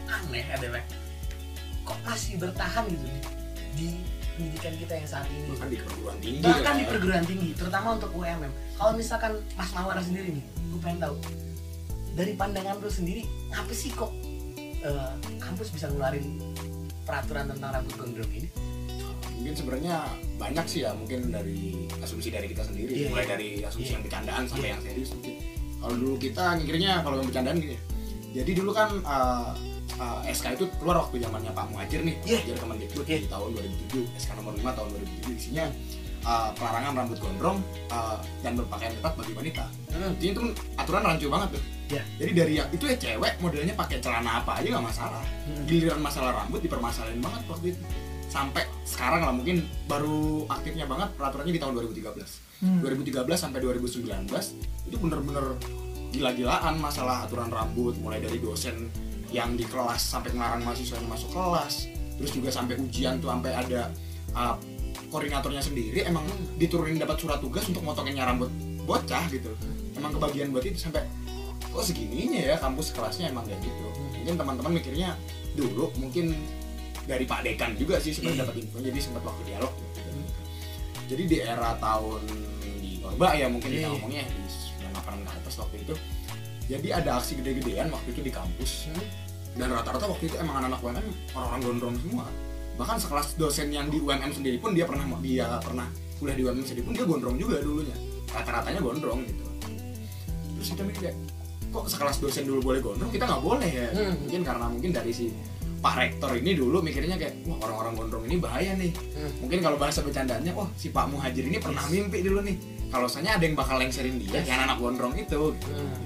aneh 0.06 0.44
adalah 0.46 0.82
kok 1.86 1.98
masih 2.02 2.34
bertahan 2.36 2.84
gitu 2.90 3.06
di, 3.06 3.16
di 3.78 3.86
pendidikan 4.36 4.74
kita 4.76 4.92
yang 4.98 5.08
saat 5.08 5.26
ini 5.30 5.48
bahkan 5.48 5.68
di 5.70 5.78
perguruan 5.80 6.16
tinggi 6.20 6.42
bahkan 6.44 6.74
ya. 6.74 6.78
di 6.78 6.84
perguruan 6.84 7.24
tinggi 7.24 7.50
terutama 7.56 7.88
untuk 7.96 8.10
UMM 8.12 8.52
kalau 8.76 8.92
misalkan 8.92 9.32
Mas 9.56 9.70
Mawar 9.72 9.96
sendiri 10.02 10.28
nih 10.36 10.44
gue 10.44 10.80
pengen 10.82 11.00
tahu 11.00 11.16
dari 12.16 12.32
pandangan 12.34 12.76
lu 12.80 12.90
sendiri 12.90 13.22
apa 13.54 13.72
sih 13.72 13.88
kok 13.94 14.12
eh, 14.58 15.12
kampus 15.40 15.72
bisa 15.72 15.88
ngeluarin 15.88 16.42
peraturan 17.06 17.48
tentang 17.48 17.70
rambut 17.80 17.94
gondrong 17.96 18.32
ini 18.34 18.48
mungkin 19.36 19.52
sebenarnya 19.52 19.96
banyak 20.40 20.66
sih 20.66 20.80
ya 20.84 20.96
mungkin 20.96 21.28
dari 21.28 21.86
asumsi 22.00 22.32
dari 22.32 22.48
kita 22.50 22.64
sendiri 22.64 22.92
Iya. 22.92 23.08
mulai 23.12 23.26
dari 23.28 23.48
asumsi 23.62 23.92
Iya. 23.92 23.94
yang 24.00 24.02
bercandaan 24.08 24.42
sampai 24.48 24.64
Iya. 24.64 24.72
yang 24.74 24.82
serius 24.82 25.10
mungkin 25.12 25.34
kalau 25.76 25.94
dulu 25.96 26.14
kita 26.16 26.44
mikirnya 26.56 26.92
kalau 27.04 27.16
yang 27.20 27.28
bercandaan 27.28 27.56
gini 27.60 27.76
jadi 28.32 28.50
dulu 28.52 28.70
kan 28.72 28.90
uh, 29.04 29.52
uh, 29.96 30.20
SK 30.26 30.46
itu 30.54 30.64
keluar 30.76 31.00
waktu 31.00 31.18
zamannya 31.18 31.50
Pak 31.50 31.66
Muhajir 31.68 32.00
nih 32.00 32.14
Iya. 32.22 32.38
Muhajir 32.40 32.56
Kemendikbud 32.58 33.04
Iya. 33.04 33.18
di 33.18 33.28
tahun 33.28 33.48
2007 33.54 34.06
SK 34.16 34.30
nomor 34.34 34.52
5 34.52 34.64
tahun 34.72 34.88
2007 35.24 35.36
isinya 35.36 35.64
uh, 36.22 36.50
pelarangan 36.52 36.92
rambut 36.94 37.18
gondrong 37.18 37.58
uh, 37.88 38.16
dan 38.40 38.52
berpakaian 38.54 38.92
ketat 38.92 39.14
bagi 39.14 39.32
wanita 39.34 39.64
Hmm. 39.88 40.12
jadi 40.14 40.28
itu 40.30 40.42
aturan 40.76 41.02
rancu 41.02 41.26
banget 41.26 41.48
tuh 41.52 41.62
Iya. 41.88 42.02
jadi 42.18 42.30
dari 42.34 42.52
yang 42.54 42.68
itu 42.68 42.84
ya 42.84 42.96
cewek 42.98 43.32
modelnya 43.38 43.72
pakai 43.72 43.96
celana 43.98 44.40
apa 44.40 44.60
aja 44.60 44.68
nggak 44.70 44.86
masalah 44.86 45.24
Hmm. 45.44 45.64
giliran 45.64 45.98
masalah 45.98 46.30
rambut 46.34 46.60
dipermasalahin 46.60 47.18
banget 47.18 47.42
waktu 47.46 47.66
itu 47.72 47.80
sampai 48.26 48.66
sekarang 48.82 49.22
lah 49.22 49.32
mungkin 49.32 49.56
baru 49.86 50.44
aktifnya 50.46 50.84
banget 50.84 51.08
peraturannya 51.14 51.48
di 51.50 51.58
tahun 51.58 51.72
2013 51.74 52.28
Hmm. 52.56 52.80
2013 52.80 53.08
sampai 53.38 53.60
2019 53.62 54.52
itu 54.84 54.96
bener-bener 54.98 55.56
gila-gilaan 56.08 56.76
masalah 56.76 57.24
aturan 57.24 57.48
rambut 57.48 57.96
mulai 57.96 58.18
dari 58.18 58.36
dosen 58.36 58.88
yang 59.36 59.52
di 59.52 59.68
kelas 59.68 60.00
sampai 60.00 60.32
ngelarang 60.32 60.64
mahasiswanya 60.64 61.04
masuk 61.06 61.28
kelas 61.30 61.92
terus 62.16 62.32
juga 62.32 62.48
sampai 62.48 62.80
ujian 62.80 63.20
tuh 63.20 63.28
sampai 63.28 63.52
ada 63.52 63.92
uh, 64.32 64.56
koordinatornya 65.12 65.60
sendiri 65.60 66.08
emang 66.08 66.24
diturunin 66.56 66.96
dapat 66.96 67.20
surat 67.20 67.38
tugas 67.38 67.68
untuk 67.68 67.84
motonginnya 67.84 68.24
rambut 68.24 68.48
bocah 68.88 69.28
gitu 69.28 69.52
emang 69.92 70.16
kebagian 70.16 70.48
buat 70.48 70.64
itu 70.64 70.80
sampai 70.80 71.04
kok 71.60 71.84
segininya 71.84 72.40
ya 72.40 72.56
kampus 72.56 72.96
kelasnya 72.96 73.28
emang 73.28 73.44
kayak 73.44 73.60
gitu 73.60 73.84
mungkin 74.16 74.34
teman-teman 74.40 74.72
mikirnya 74.80 75.12
dulu 75.52 75.92
mungkin 76.00 76.32
dari 77.04 77.22
Pak 77.22 77.44
Dekan 77.44 77.76
juga 77.76 78.00
sih 78.00 78.10
sebenarnya 78.10 78.40
Iya. 78.40 78.44
dapat 78.48 78.56
info 78.64 78.76
jadi 78.82 78.98
sempat 78.98 79.22
waktu 79.22 79.42
dialog 79.46 79.72
gitu. 79.94 80.10
jadi 81.06 81.22
di 81.28 81.36
era 81.38 81.70
tahun 81.78 82.22
di 82.82 82.90
Orba 83.04 83.36
ya 83.36 83.46
mungkin 83.46 83.68
kita 83.70 83.86
Iya. 83.86 83.92
ngomongnya 83.94 84.24
di 84.26 84.42
98 84.82 85.22
ke 85.22 85.30
atas 85.30 85.54
waktu 85.60 85.76
itu 85.84 85.94
jadi 86.66 86.88
ada 86.98 87.22
aksi 87.22 87.38
gede-gedean 87.38 87.94
waktu 87.94 88.08
itu 88.10 88.20
di 88.24 88.32
kampus 88.34 88.90
Hmm. 88.90 89.04
Dan 89.56 89.68
rata-rata 89.70 90.06
waktu 90.06 90.24
itu 90.26 90.36
emang 90.36 90.60
anak-anak 90.60 90.80
UMM 90.80 91.06
orang-orang 91.32 91.60
gondrong 91.62 91.96
semua 91.98 92.24
bahkan 92.76 92.96
sekelas 92.96 93.28
dosen 93.34 93.68
yang 93.68 93.88
di 93.88 93.98
UMM 93.98 94.30
sendiri 94.30 94.56
pun 94.56 94.72
dia 94.72 94.84
pernah 94.84 95.04
dia 95.18 95.56
pernah 95.58 95.88
kuliah 96.16 96.36
di 96.36 96.42
UMM 96.44 96.60
sendiri 96.62 96.82
pun 96.82 96.92
dia 96.92 97.04
gondrong 97.04 97.36
juga 97.36 97.56
dulunya 97.58 97.96
rata-ratanya 98.28 98.80
gondrong 98.80 99.20
gitu 99.24 99.44
terus 100.54 100.68
kita 100.70 100.82
mikir 100.82 101.00
kayak 101.02 101.16
kok 101.66 101.84
sekelas 101.86 102.16
dosen 102.18 102.44
dulu 102.44 102.60
boleh 102.62 102.80
gondrong 102.80 103.08
kita 103.08 103.24
nggak 103.24 103.42
boleh 103.42 103.68
ya 103.68 103.88
Hmm. 103.90 104.14
mungkin 104.18 104.40
karena 104.42 104.66
mungkin 104.66 104.90
dari 104.92 105.12
si 105.12 105.32
Pak 105.76 105.94
Rektor 105.94 106.32
ini 106.34 106.52
dulu 106.52 106.80
mikirnya 106.80 107.16
kayak 107.16 107.44
wah 107.44 107.60
orang-orang 107.60 107.92
gondrong 107.94 108.24
ini 108.24 108.36
bahaya 108.36 108.72
nih 108.74 108.92
Hmm. 108.92 109.32
mungkin 109.40 109.58
kalau 109.60 109.76
bahasa 109.76 110.00
bercandanya 110.00 110.52
wah 110.52 110.68
si 110.74 110.88
Pak 110.88 111.08
Muhajir 111.08 111.44
ini 111.44 111.56
pernah 111.56 111.84
mimpi 111.86 112.20
dulu 112.20 112.40
nih 112.40 112.56
kalau 112.88 113.08
saya 113.08 113.36
ada 113.36 113.42
yang 113.42 113.52
bakal 113.54 113.76
lengserin 113.76 114.16
dia 114.16 114.36
Yes. 114.36 114.46
yang 114.46 114.60
anak 114.62 114.76
gondrong 114.78 115.12
itu 115.14 115.52
Hmm. 115.64 115.96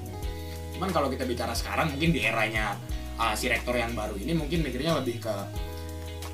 cuman 0.74 0.90
kalau 0.90 1.06
kita 1.06 1.22
bicara 1.24 1.50
sekarang 1.52 1.90
mungkin 1.90 2.10
di 2.10 2.20
eranya 2.20 2.74
uh, 3.20 3.34
si 3.36 3.52
rektor 3.52 3.76
yang 3.76 3.92
baru 3.92 4.16
ini 4.16 4.32
mungkin 4.32 4.64
mikirnya 4.64 4.96
lebih 4.96 5.20
ke 5.20 5.34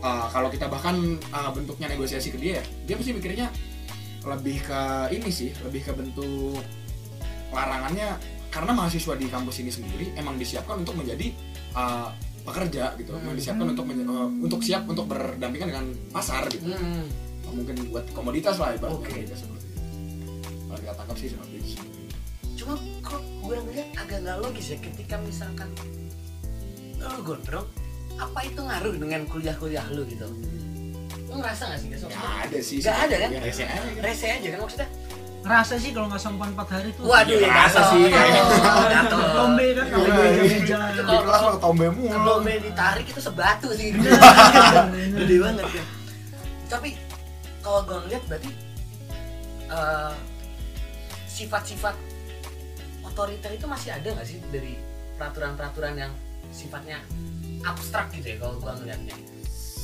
uh, 0.01 0.27
kalau 0.31 0.47
kita 0.47 0.71
bahkan 0.71 1.19
uh, 1.35 1.51
bentuknya 1.51 1.91
negosiasi 1.91 2.31
ke 2.31 2.39
dia 2.39 2.63
dia 2.87 2.95
pasti 2.95 3.11
mikirnya 3.11 3.51
lebih 4.27 4.63
ke 4.63 4.81
ini 5.11 5.31
sih 5.31 5.51
lebih 5.67 5.87
ke 5.87 5.93
bentuk 5.95 6.63
larangannya. 7.51 8.19
Karena 8.47 8.73
mahasiswa 8.73 9.13
di 9.21 9.29
kampus 9.29 9.61
ini 9.61 9.69
sendiri 9.69 10.07
emang 10.17 10.41
disiapkan 10.41 10.81
untuk 10.81 10.97
menjadi 10.97 11.29
uh, 11.77 12.09
pekerja 12.41 12.97
gitu 12.97 13.13
emang 13.13 13.37
disiapkan 13.37 13.69
untuk 13.69 13.85
uh, 13.85 14.29
untuk 14.33 14.65
siap 14.65 14.89
untuk 14.89 15.05
berdampingan 15.13 15.69
dengan 15.77 15.87
pasar 16.09 16.49
gitu. 16.49 16.73
Hmm. 16.73 17.05
mungkin 17.47 17.79
buat 17.95 18.05
komoditas 18.11 18.59
lah 18.59 18.75
ibaratnya 18.75 19.07
Oke. 19.07 19.23
gitu, 19.23 19.35
seperti 19.39 19.67
itu. 19.71 19.81
Kalau 20.67 20.81
kita 20.83 20.95
tangkap 20.99 21.17
sih 21.17 21.29
seperti 21.31 21.55
itu 21.63 21.85
cuma 22.67 22.75
kok 22.99 23.23
gue 23.23 23.57
ngeliat 23.63 23.89
agak 23.95 24.19
nggak 24.27 24.39
logis 24.43 24.75
ya 24.75 24.79
ketika 24.83 25.15
misalkan 25.23 25.71
lo 26.99 27.21
gondrong 27.23 27.67
apa 28.17 28.39
itu 28.43 28.61
ngaruh 28.61 28.95
dengan 28.97 29.21
kuliah-kuliah 29.29 29.85
lu 29.93 30.09
gitu? 30.09 30.25
Lu 31.29 31.35
ngerasa 31.37 31.69
gak 31.69 31.79
sih? 31.79 31.89
Guys 31.91 32.03
Nggak 32.07 32.33
ada 32.43 32.59
sih 32.59 32.77
Nggak 32.81 32.97
ada 32.97 33.15
kan? 33.21 33.29
Ya, 33.29 33.41
rese 33.45 33.63
aja 33.63 33.77
kan. 33.77 34.03
rese 34.03 34.27
aja 34.31 34.49
kan 34.49 34.59
maksudnya? 34.65 34.89
Ngerasa 35.47 35.75
sih 35.79 35.91
kalau 35.95 36.07
nggak 36.09 36.23
sampai 36.23 36.49
4 36.51 36.75
hari 36.75 36.89
tuh 36.97 37.03
waduh 37.07 37.31
Ya, 37.31 37.39
ya 37.39 37.49
ngerasa 37.53 37.81
sih. 37.87 38.03
gatel, 38.09 39.21
tombe 39.31 39.67
kan 39.71 39.87
kalau 39.87 40.07
Iya, 40.07 40.17
gue 40.17 40.47
iya. 40.49 40.59
jalan. 40.65 40.89
Di 40.97 41.17
kelas 41.23 41.41
lo 41.41 41.53
tombe 41.61 41.87
mulu. 41.93 42.33
Main 42.43 42.61
ditarik 42.65 43.07
itu 43.07 43.21
sebatu 43.21 43.69
sih. 43.71 43.89
Gede 45.23 45.37
banget 45.39 45.67
kan 45.71 45.87
tapi 46.67 46.99
kalau 47.63 47.87
gue 47.87 47.95
ngeliat 47.95 48.23
berarti 48.27 48.51
eh, 49.71 50.15
sifat-sifat 51.27 51.95
otoriter 53.05 53.55
itu 53.55 53.67
masih 53.67 53.95
ada 53.95 54.09
nggak 54.11 54.27
sih 54.27 54.43
dari 54.51 54.75
peraturan-peraturan 55.15 55.95
yang 55.95 56.13
sifatnya 56.51 56.99
abstrak 57.63 58.13
gitu 58.15 58.27
ya 58.33 58.37
kalau 58.39 58.55
gue 58.59 58.73
ngeliatnya. 58.83 59.15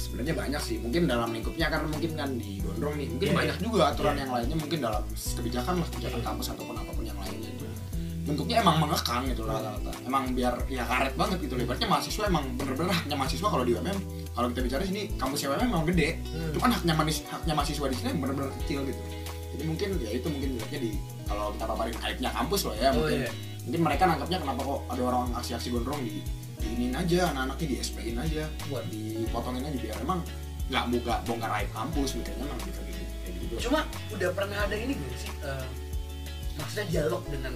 Sebenarnya 0.02 0.35
banyak 0.37 0.61
sih 0.61 0.76
mungkin 0.76 1.09
dalam 1.09 1.33
lingkupnya 1.33 1.73
karena 1.73 1.88
mungkin 1.88 2.12
kan 2.12 2.31
di 2.37 2.61
gondrong 2.61 3.00
nih. 3.00 3.09
Mungkin 3.09 3.28
Iya, 3.33 3.37
banyak 3.37 3.57
juga 3.64 3.83
aturan 3.90 4.14
Iya. 4.14 4.21
yang 4.23 4.31
lainnya 4.31 4.57
mungkin 4.61 4.78
dalam 4.85 5.02
kebijakan 5.09 5.75
lah 5.81 5.87
kebijakan 5.88 6.21
Iya. 6.21 6.26
kampus 6.28 6.47
ataupun 6.52 6.75
apa 6.76 6.90
pun 6.92 7.04
yang 7.09 7.16
lainnya 7.16 7.49
itu. 7.49 7.64
Bentuknya 8.23 8.62
emang 8.62 8.76
mengekang 8.78 9.26
gitu 9.26 9.42
lah 9.42 9.59
rata-rata. 9.59 9.90
Emang 10.07 10.31
biar 10.31 10.54
ya 10.71 10.85
karet 10.87 11.14
banget 11.16 11.38
gitu 11.42 11.52
loh. 11.59 11.62
Ibaratnya 11.64 11.88
mahasiswa 11.90 12.23
emang 12.28 12.45
bener-bener 12.54 12.92
haknya 12.92 13.16
mahasiswa 13.19 13.49
kalau 13.50 13.64
di 13.64 13.73
UMM 13.75 13.99
kalau 14.31 14.47
kita 14.52 14.61
bicara 14.62 14.83
sini 14.87 15.02
kampus 15.16 15.38
UMM 15.42 15.66
emang 15.66 15.85
gede. 15.88 16.09
Hmm. 16.31 16.52
cuman 16.54 16.71
haknya 16.71 16.95
manis 16.95 17.16
haknya 17.26 17.54
mahasiswa 17.57 17.87
di 17.88 17.97
sini 17.97 18.11
bener-bener 18.14 18.52
kecil 18.62 18.81
gitu. 18.87 19.02
Jadi 19.52 19.62
mungkin 19.64 19.88
ya 19.99 20.11
itu 20.12 20.26
mungkin 20.28 20.49
ibaratnya 20.54 20.81
di 20.81 20.90
kalau 21.25 21.47
kita 21.57 21.64
paparin 21.66 21.97
aibnya 22.04 22.31
kampus 22.31 22.61
loh 22.69 22.75
ya 22.76 22.88
oh 22.92 23.00
mungkin. 23.00 23.16
iya. 23.26 23.31
Mungkin 23.64 23.81
mereka 23.81 24.02
nangkapnya 24.07 24.38
kenapa 24.38 24.61
kok 24.61 24.81
ada 24.92 25.02
orang 25.02 25.25
aksi-aksi 25.35 25.69
gondrong 25.73 26.00
di 26.04 26.21
diinin 26.62 26.95
aja 26.95 27.35
anak-anaknya 27.35 27.66
di 27.66 27.76
SP-in 27.83 28.19
aja. 28.19 28.45
Buat. 28.71 28.87
dipotongin 28.88 29.66
aja 29.66 29.78
biar 29.78 29.97
emang 30.02 30.21
nggak 30.71 30.85
buka 30.88 31.14
bongkar 31.28 31.50
aib 31.61 31.71
kampus 31.75 32.16
mikirnya 32.16 32.45
emang 32.47 32.59
lebih 32.64 32.73
kayak 32.73 32.88
gitu 32.88 33.14
kayak 33.21 33.35
gitu. 33.37 33.54
Cuma 33.69 33.81
udah 34.14 34.31
pernah 34.33 34.59
ada 34.64 34.76
ini 34.78 34.92
belum 34.97 35.16
sih 35.19 35.33
eh, 35.42 35.66
maksudnya 36.57 36.87
dialog 36.88 37.23
dengan 37.28 37.54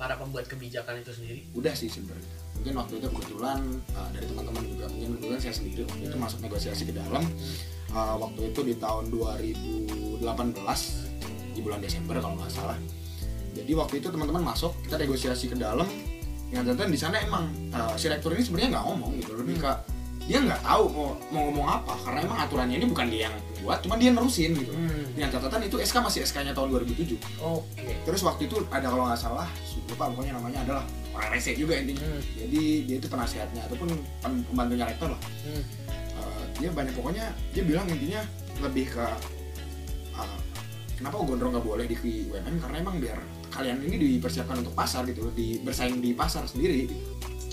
para 0.00 0.16
pembuat 0.16 0.48
kebijakan 0.48 1.04
itu 1.04 1.12
sendiri? 1.12 1.40
Udah 1.52 1.76
sih 1.76 1.92
sebenarnya. 1.92 2.36
Mungkin 2.56 2.72
waktu 2.76 2.92
itu 3.00 3.06
kebetulan 3.08 3.60
uh, 3.92 4.08
dari 4.12 4.24
teman-teman 4.28 4.64
juga 4.64 4.84
mungkin 4.88 5.08
kebetulan 5.16 5.38
saya 5.40 5.54
sendiri 5.56 5.80
waktu 5.84 6.04
itu 6.08 6.16
masuk 6.16 6.38
negosiasi 6.40 6.82
ke 6.88 6.94
dalam. 6.96 7.24
Uh, 7.92 8.16
waktu 8.16 8.40
itu 8.48 8.60
di 8.64 8.74
tahun 8.80 9.12
2018 9.12 10.24
di 11.52 11.60
bulan 11.60 11.80
Desember 11.84 12.16
kalau 12.16 12.36
nggak 12.40 12.52
salah. 12.52 12.80
Jadi 13.52 13.72
waktu 13.76 13.94
itu 14.00 14.08
teman-teman 14.08 14.40
masuk 14.40 14.72
kita 14.88 14.96
negosiasi 14.96 15.52
ke 15.52 15.56
dalam 15.60 15.88
yang 16.50 16.66
ternyata 16.66 16.90
di 16.90 16.98
sana 16.98 17.16
emang 17.22 17.46
uh, 17.70 17.94
si 17.94 18.10
rektor 18.10 18.34
ini 18.34 18.42
sebenarnya 18.42 18.78
nggak 18.78 18.84
ngomong 18.90 19.10
gitu 19.22 19.32
lebih 19.38 19.62
ke 19.62 19.70
dia 20.30 20.38
nggak 20.46 20.62
tahu 20.62 20.84
mau 20.94 21.08
mau 21.34 21.42
ngomong 21.50 21.66
apa 21.66 21.92
karena 22.06 22.18
emang 22.22 22.38
aturannya 22.38 22.76
ini 22.78 22.86
bukan 22.86 23.06
dia 23.10 23.20
yang 23.26 23.34
buat 23.66 23.78
cuma 23.82 23.98
dia 23.98 24.10
nerusin 24.14 24.54
gitu. 24.56 24.72
Dengan 25.12 25.30
catatan 25.34 25.60
itu 25.66 25.76
SK 25.82 25.96
masih 26.00 26.20
SK-nya 26.22 26.54
tahun 26.54 26.70
2007 26.86 27.18
oke. 27.42 27.90
Terus 28.06 28.20
waktu 28.22 28.46
itu 28.46 28.56
ada 28.70 28.86
kalau 28.88 29.10
nggak 29.10 29.18
salah 29.18 29.48
lupa 29.90 30.06
pokoknya 30.14 30.38
namanya 30.38 30.58
adalah 30.62 30.84
orang 31.18 31.34
rese 31.34 31.58
juga 31.58 31.74
intinya. 31.74 32.06
Hmm. 32.06 32.22
jadi 32.38 32.62
dia 32.86 32.96
itu 33.02 33.08
penasihatnya 33.10 33.62
ataupun 33.66 33.88
pem- 34.22 34.44
pembantunya 34.46 34.86
rektor 34.86 35.10
lah. 35.10 35.20
Hmm. 35.42 35.62
Eh, 35.90 36.44
dia 36.62 36.70
banyak 36.70 36.94
pokoknya 36.94 37.24
dia 37.50 37.62
bilang 37.66 37.86
intinya 37.90 38.22
lebih 38.62 38.86
ke 38.86 39.06
eh, 40.14 40.38
kenapa 40.94 41.14
gondrong 41.26 41.58
nggak 41.58 41.66
boleh 41.66 41.84
di 41.90 41.96
UMM 42.30 42.54
karena 42.62 42.76
emang 42.78 42.96
biar 43.02 43.18
kalian 43.50 43.82
ini 43.84 43.96
dipersiapkan 43.98 44.62
untuk 44.62 44.72
pasar 44.72 45.04
gitu 45.04 45.28
loh, 45.28 45.34
di 45.34 45.58
bersaing 45.60 45.98
di 45.98 46.14
pasar 46.14 46.46
sendiri 46.46 46.86
gitu. 46.86 46.94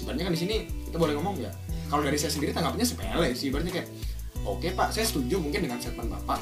Ibaratnya 0.05 0.29
kan 0.29 0.33
di 0.33 0.39
sini 0.39 0.55
kita 0.87 0.95
boleh 0.95 1.17
ngomong 1.17 1.35
ya 1.41 1.51
kalau 1.87 2.03
dari 2.03 2.15
saya 2.15 2.31
sendiri 2.31 2.51
tanggapannya 2.55 2.87
sepele 2.87 3.27
sih 3.35 3.49
ibaratnya 3.49 3.73
kayak 3.81 3.87
oke 4.43 4.67
pak 4.71 4.91
saya 4.91 5.03
setuju 5.07 5.39
mungkin 5.39 5.67
dengan 5.67 5.79
statement 5.79 6.07
bapak 6.11 6.39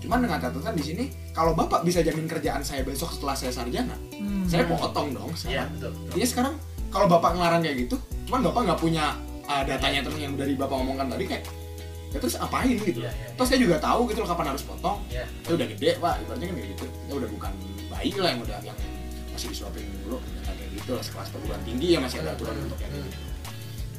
cuman 0.00 0.24
dengan 0.24 0.38
catatan 0.40 0.74
di 0.76 0.84
sini 0.84 1.04
kalau 1.32 1.56
bapak 1.56 1.80
bisa 1.80 2.04
jamin 2.04 2.28
kerjaan 2.28 2.60
saya 2.60 2.84
besok 2.84 3.12
setelah 3.12 3.36
saya 3.36 3.52
sarjana 3.52 3.96
Hmm. 4.16 4.48
saya 4.48 4.64
potong 4.64 5.12
dong 5.12 5.28
iya 5.44 5.68
sekarang 5.68 5.68
betul, 5.76 5.90
betul. 5.92 6.08
Artinya 6.08 6.28
sekarang 6.28 6.54
kalau 6.88 7.06
bapak 7.12 7.30
ngelarang 7.36 7.60
kayak 7.60 7.76
gitu, 7.84 7.96
cuman 8.24 8.40
bapak 8.48 8.60
nggak 8.64 8.80
punya 8.80 9.04
uh, 9.44 9.62
datanya 9.68 10.00
terus 10.00 10.16
yang 10.16 10.32
dari 10.32 10.56
bapak 10.56 10.76
omongkan 10.80 11.12
tadi 11.12 11.24
kayak 11.28 11.44
ya 12.14 12.18
terus 12.22 12.36
apain 12.40 12.72
gitu. 12.72 13.04
Iya, 13.04 13.12
iya, 13.12 13.28
Terus 13.36 13.48
saya 13.52 13.60
juga 13.60 13.76
tahu 13.76 14.08
gitu 14.08 14.24
loh 14.24 14.28
kapan 14.32 14.56
harus 14.56 14.64
potong. 14.64 14.96
Iya. 15.12 15.26
Ya 15.28 15.50
udah 15.52 15.66
gede 15.76 15.90
pak, 16.00 16.14
ibaratnya 16.24 16.46
kan 16.48 16.54
kayak 16.56 16.68
gitu. 16.72 16.84
Ya 16.88 17.12
udah 17.20 17.28
bukan 17.28 17.52
bayi 17.92 18.10
lah 18.16 18.30
yang 18.32 18.40
udah 18.40 18.58
yang 18.64 18.78
masih 19.36 19.52
disuapin 19.52 19.84
dulu, 20.00 20.16
ya 20.40 20.52
kayak 20.56 20.70
gitu 20.80 20.90
lah 20.96 21.04
sekelas 21.04 21.28
perguruan 21.28 21.60
tinggi 21.68 21.88
ya 21.92 21.98
masih 22.00 22.24
ada 22.24 22.32
aturan 22.32 22.56
untuk 22.56 22.80
kayak 22.80 22.96
gitu. 22.96 23.28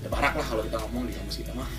Ya 0.02 0.08
barak 0.10 0.34
lah 0.34 0.46
kalau 0.50 0.62
kita 0.66 0.78
ngomong 0.82 1.04
di 1.06 1.14
kampus 1.14 1.36
kita 1.46 1.52
mah. 1.54 1.70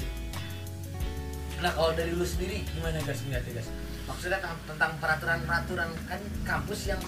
Nah 1.59 1.71
kalau 1.75 1.91
dari 1.99 2.15
lu 2.15 2.23
sendiri 2.23 2.63
gimana 2.71 3.03
guys 3.03 3.19
ngeliatnya 3.27 3.59
guys? 3.59 3.69
Maksudnya 4.07 4.39
tentang 4.65 4.93
peraturan-peraturan 5.03 5.91
kan 6.07 6.21
kampus 6.47 6.87
yang 6.87 7.03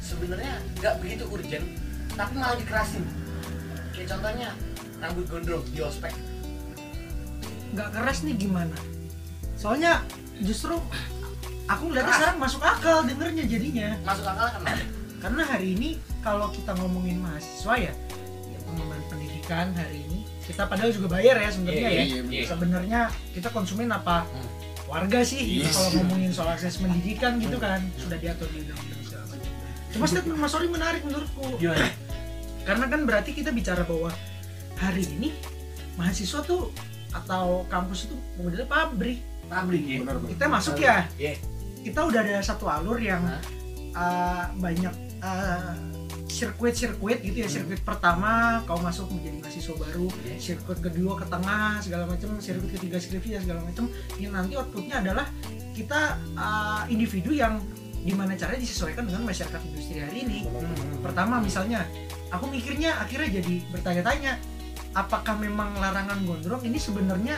sebenarnya 0.00 0.56
nggak 0.80 0.94
begitu 1.04 1.28
urgent, 1.28 1.66
tapi 2.16 2.32
malah 2.40 2.56
dikerasin. 2.56 3.04
Kayak 3.92 4.16
contohnya 4.16 4.48
rambut 5.04 5.24
gondrong 5.28 5.64
di 5.68 5.84
ospek. 5.84 6.16
nggak 7.70 7.88
keras 7.94 8.26
nih 8.26 8.34
gimana 8.34 8.74
soalnya 9.54 10.02
justru 10.42 10.74
aku 11.70 11.82
ngeliatnya 11.86 12.14
sekarang 12.18 12.38
masuk 12.42 12.62
akal 12.66 13.06
dengernya 13.06 13.46
jadinya 13.46 13.94
Masuk 14.02 14.26
akal 14.26 14.46
kan? 14.58 14.78
Karena 15.20 15.42
hari 15.44 15.68
ini 15.72 15.88
kalau 16.18 16.48
kita 16.48 16.72
ngomongin 16.74 17.20
mahasiswa 17.20 17.74
ya, 17.78 17.92
ya 18.46 18.58
pengembangan 18.62 19.04
pendidikan 19.08 19.66
hari 19.72 19.98
ini 20.02 20.18
kita 20.42 20.64
padahal 20.64 20.90
juga 20.90 21.08
bayar 21.12 21.36
ya 21.36 21.48
sebenarnya 21.48 21.80
Iya, 21.80 21.92
ya 21.92 22.02
iya, 22.02 22.20
iya. 22.24 22.42
sebenarnya 22.44 23.00
kita 23.30 23.48
konsumen 23.48 23.88
apa 23.88 24.24
Hmm. 24.24 24.48
warga 24.88 25.20
sih 25.22 25.62
Yes. 25.62 25.70
kalau 25.70 25.90
ngomongin 26.00 26.30
soal 26.30 26.50
akses 26.50 26.74
pendidikan 26.76 27.36
gitu 27.36 27.56
kan 27.56 27.78
sudah 27.94 28.16
diatur 28.16 28.48
di 28.48 28.64
undang-undang 28.64 29.00
segala 29.00 29.24
macam 29.28 29.50
cuma 29.88 30.04
statement 30.04 30.38
Mas 30.38 30.52
Ori 30.52 30.66
menarik 30.66 31.02
menurutku 31.02 31.46
Gimana? 31.56 31.86
karena 32.60 32.84
kan 32.86 33.00
berarti 33.04 33.30
kita 33.30 33.50
bicara 33.50 33.82
bahwa 33.82 34.10
hari 34.74 35.04
ini 35.06 35.30
mahasiswa 35.94 36.40
tuh 36.40 36.72
atau 37.10 37.66
kampus 37.66 38.06
itu 38.06 38.16
modelnya 38.36 38.66
pabrik 38.66 39.20
Pabrik 39.46 39.82
ya? 39.82 39.98
Benar 40.00 40.16
benar. 40.16 40.30
kita 40.30 40.44
masuk 40.48 40.74
ya 40.76 40.96
Iya. 41.14 41.34
kita 41.82 42.00
udah 42.02 42.20
ada 42.20 42.38
satu 42.40 42.64
alur 42.66 42.98
yang 42.98 43.22
Hah? 43.22 43.42
uh, 43.92 44.44
banyak 44.56 44.94
uh, 45.20 45.72
sirkuit-sirkuit 46.26 47.20
gitu 47.20 47.42
ya 47.42 47.48
Hmm. 47.48 47.54
sirkuit 47.58 47.82
pertama 47.82 48.62
kau 48.64 48.78
masuk 48.78 49.10
menjadi 49.10 49.42
mahasiswa 49.42 49.74
baru 49.76 50.08
Iya. 50.22 50.36
sirkuit 50.38 50.78
kedua 50.80 51.12
ke 51.14 51.26
tengah 51.26 51.80
segala 51.80 52.04
macam 52.06 52.30
sirkuit 52.38 52.70
ketiga 52.72 52.96
skripsi 52.96 53.30
ya 53.36 53.40
segala 53.40 53.60
macam 53.60 53.84
yang 54.16 54.32
nanti 54.32 54.54
outputnya 54.54 55.02
adalah 55.02 55.26
kita 55.72 56.00
uh, 56.34 56.82
individu 56.86 57.32
yang 57.32 57.60
di 58.00 58.16
mana 58.16 58.32
caranya 58.32 58.56
disesuaikan 58.58 59.04
dengan 59.04 59.22
masyarakat 59.22 59.60
industri 59.66 60.00
hari 60.00 60.18
ini 60.24 60.38
Hmm. 60.46 61.02
pertama 61.02 61.36
misalnya 61.38 61.84
aku 62.30 62.46
mikirnya 62.46 62.96
akhirnya 62.96 63.42
jadi 63.42 63.54
bertanya-tanya 63.68 64.32
apakah 64.92 65.36
memang 65.36 65.76
larangan 65.76 66.24
gondrong 66.24 66.62
ini 66.62 66.78
sebenarnya 66.78 67.36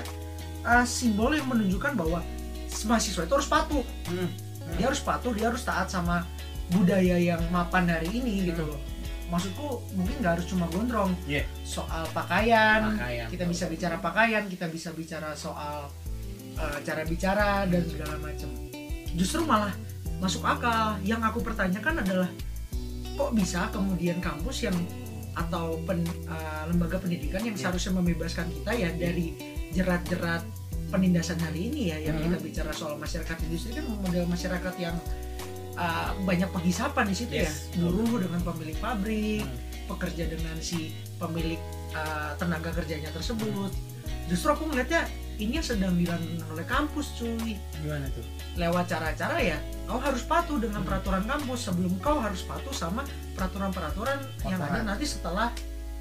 uh, 0.63 0.85
simbol 0.85 1.33
yang 1.33 1.49
menunjukkan 1.49 1.97
bahwa 1.97 2.23
mahasiswa 2.85 3.25
itu 3.25 3.35
harus 3.35 3.49
patuh 3.49 3.83
Hmm. 4.07 4.31
dia 4.79 4.87
harus 4.87 5.01
patuh 5.01 5.33
dia 5.33 5.51
harus 5.51 5.61
taat 5.61 5.89
sama 5.89 6.23
budaya 6.73 7.17
yang 7.17 7.43
mapan 7.49 7.87
hari 7.87 8.09
ini 8.11 8.49
gitu 8.49 8.65
loh. 8.65 8.81
Maksudku 9.29 9.81
mungkin 9.97 10.21
nggak 10.21 10.33
harus 10.37 10.47
cuma 10.47 10.69
gondrong. 10.69 11.13
Iya. 11.25 11.45
soal 11.65 12.05
pakaian, 12.13 12.97
Pakaian. 12.97 13.27
kita 13.33 13.45
bisa 13.49 13.65
bicara 13.65 13.97
pakaian 13.97 14.45
kita 14.45 14.69
bisa 14.69 14.93
bicara 14.93 15.33
soal 15.33 15.89
uh, 16.57 16.79
cara 16.85 17.03
bicara 17.05 17.65
dan 17.65 17.81
segala 17.85 18.21
macam. 18.21 18.53
Justru 19.13 19.41
malah 19.45 19.73
masuk 20.21 20.45
akal. 20.45 21.01
Yang 21.01 21.33
aku 21.33 21.39
pertanyakan 21.41 22.05
adalah 22.05 22.29
kok 23.13 23.31
bisa 23.33 23.69
kemudian 23.73 24.21
kampus 24.21 24.65
yang 24.65 24.77
atau 25.33 25.81
pen- 25.89 26.05
uh, 26.29 26.69
lembaga 26.69 27.01
pendidikan 27.01 27.41
yang 27.41 27.57
seharusnya 27.57 27.97
membebaskan 27.97 28.53
kita 28.53 28.73
ya 28.73 28.93
dari 28.93 29.33
jerat-jerat 29.73 30.45
penindasan 30.93 31.41
hari 31.41 31.73
ini 31.73 31.89
ya 31.89 31.97
yang 32.05 32.21
Hmm. 32.21 32.29
kita 32.29 32.39
bicara 32.45 32.71
soal 32.71 33.01
masyarakat 33.01 33.37
industri 33.49 33.73
kan 33.73 33.89
model 33.89 34.29
masyarakat 34.29 34.75
yang 34.77 34.93
uh, 35.75 36.13
banyak 36.23 36.49
penghisapan 36.49 37.05
di 37.05 37.15
situ 37.15 37.33
Yes, 37.35 37.71
ya 37.71 37.83
buruh 37.83 38.19
dengan 38.19 38.41
pemilik 38.43 38.77
pabrik 38.77 39.43
Hmm. 39.43 39.59
pekerja 39.89 40.25
dengan 40.27 40.57
si 40.59 40.91
pemilik 41.17 41.59
uh, 41.93 42.33
tenaga 42.37 42.73
kerjanya 42.73 43.11
tersebut 43.11 43.69
justru 44.25 44.49
aku 44.49 44.65
melihatnya 44.65 45.05
ini 45.35 45.59
yang 45.59 45.67
sedang 45.67 45.95
dilakukan 45.95 46.23
oleh 46.49 46.65
kampus 46.65 47.19
cuy 47.19 47.59
Gimana 47.77 48.07
tuh? 48.11 48.23
lewat 48.55 48.85
cara-cara 48.87 49.37
ya 49.39 49.59
kau 49.85 49.99
harus 49.99 50.23
patuh 50.23 50.57
dengan 50.57 50.81
Hmm. 50.81 50.89
peraturan 50.89 51.25
kampus 51.25 51.61
sebelum 51.67 51.93
kau 51.99 52.17
harus 52.17 52.41
patuh 52.43 52.71
sama 52.71 53.03
peraturan-peraturan 53.33 54.19
yang 54.45 54.61
ada 54.61 54.81
nanti 54.83 55.05
setelah 55.05 55.51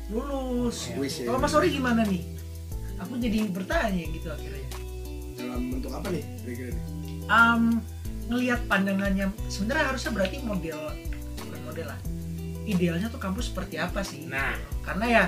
lulus. 0.08 0.92
Wis, 0.94 1.20
ya. 1.20 1.32
Kalau 1.32 1.40
Mas 1.40 1.54
Ori 1.54 1.72
gimana 1.72 2.04
nih? 2.04 2.20
Aku 3.00 3.16
jadi 3.16 3.48
bertanya 3.48 4.04
gitu 4.06 4.28
akhirnya. 4.28 4.68
dalam 5.34 5.72
bentuk 5.72 5.90
apa 5.90 6.08
nih 6.12 6.24
kira-kira? 6.38 6.76
Um, 7.26 7.80
ngelihat 8.32 8.64
pandangannya 8.66 9.28
sebenarnya 9.46 9.92
harusnya 9.92 10.12
berarti 10.12 10.38
model 10.40 10.80
bukan 11.38 11.62
model 11.62 11.88
lah. 11.88 12.00
Idealnya 12.64 13.08
tuh 13.08 13.20
kampus 13.20 13.52
seperti 13.52 13.76
apa 13.76 14.00
sih? 14.02 14.24
Nah, 14.26 14.56
Karena 14.82 15.06
ya 15.06 15.24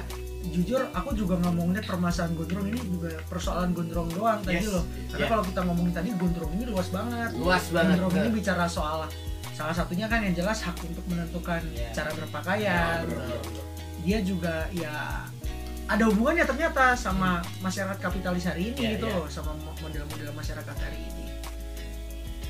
jujur 0.45 0.79
aku 0.91 1.11
juga 1.13 1.35
ngomongnya 1.37 1.79
permasalahan 1.81 2.31
gondrong 2.33 2.67
ini 2.67 2.79
juga 2.81 3.11
persoalan 3.27 3.71
gondrong 3.71 4.07
doang 4.09 4.39
tadi 4.39 4.59
Yes. 4.59 4.71
loh. 4.71 4.83
Karena 5.07 5.19
Yeah. 5.19 5.29
kalau 5.29 5.43
kita 5.43 5.59
ngomongin 5.61 5.93
tadi 5.93 6.09
gondrong 6.13 6.51
ini 6.53 6.65
luas 6.65 6.87
banget. 6.89 7.29
luas 7.33 7.63
banget. 7.69 7.95
Gondrong 7.97 8.15
ini 8.17 8.29
bicara 8.33 8.65
soal 8.65 9.07
salah 9.51 9.71
satunya 9.71 10.07
kan 10.07 10.19
yang 10.19 10.33
jelas 10.33 10.59
hak 10.61 10.75
untuk 10.81 11.03
menentukan 11.05 11.61
Iya. 11.69 11.89
cara 11.91 12.09
berpakaian. 12.11 13.05
bener, 13.05 13.39
bener. 13.39 13.63
Dia 14.01 14.19
juga 14.19 14.67
ya 14.69 15.23
ada 15.85 16.03
hubungannya 16.05 16.43
ternyata 16.43 16.91
sama 16.93 17.39
masyarakat 17.59 17.99
kapitalis 17.99 18.43
hari 18.43 18.71
ini 18.71 18.79
Iya, 18.79 18.91
gitu 18.93 19.05
iya. 19.05 19.15
loh, 19.15 19.27
sama 19.27 19.51
mo- 19.55 19.75
model-model 19.79 20.31
masyarakat 20.33 20.75
hari 20.75 20.99
ini. 21.01 21.22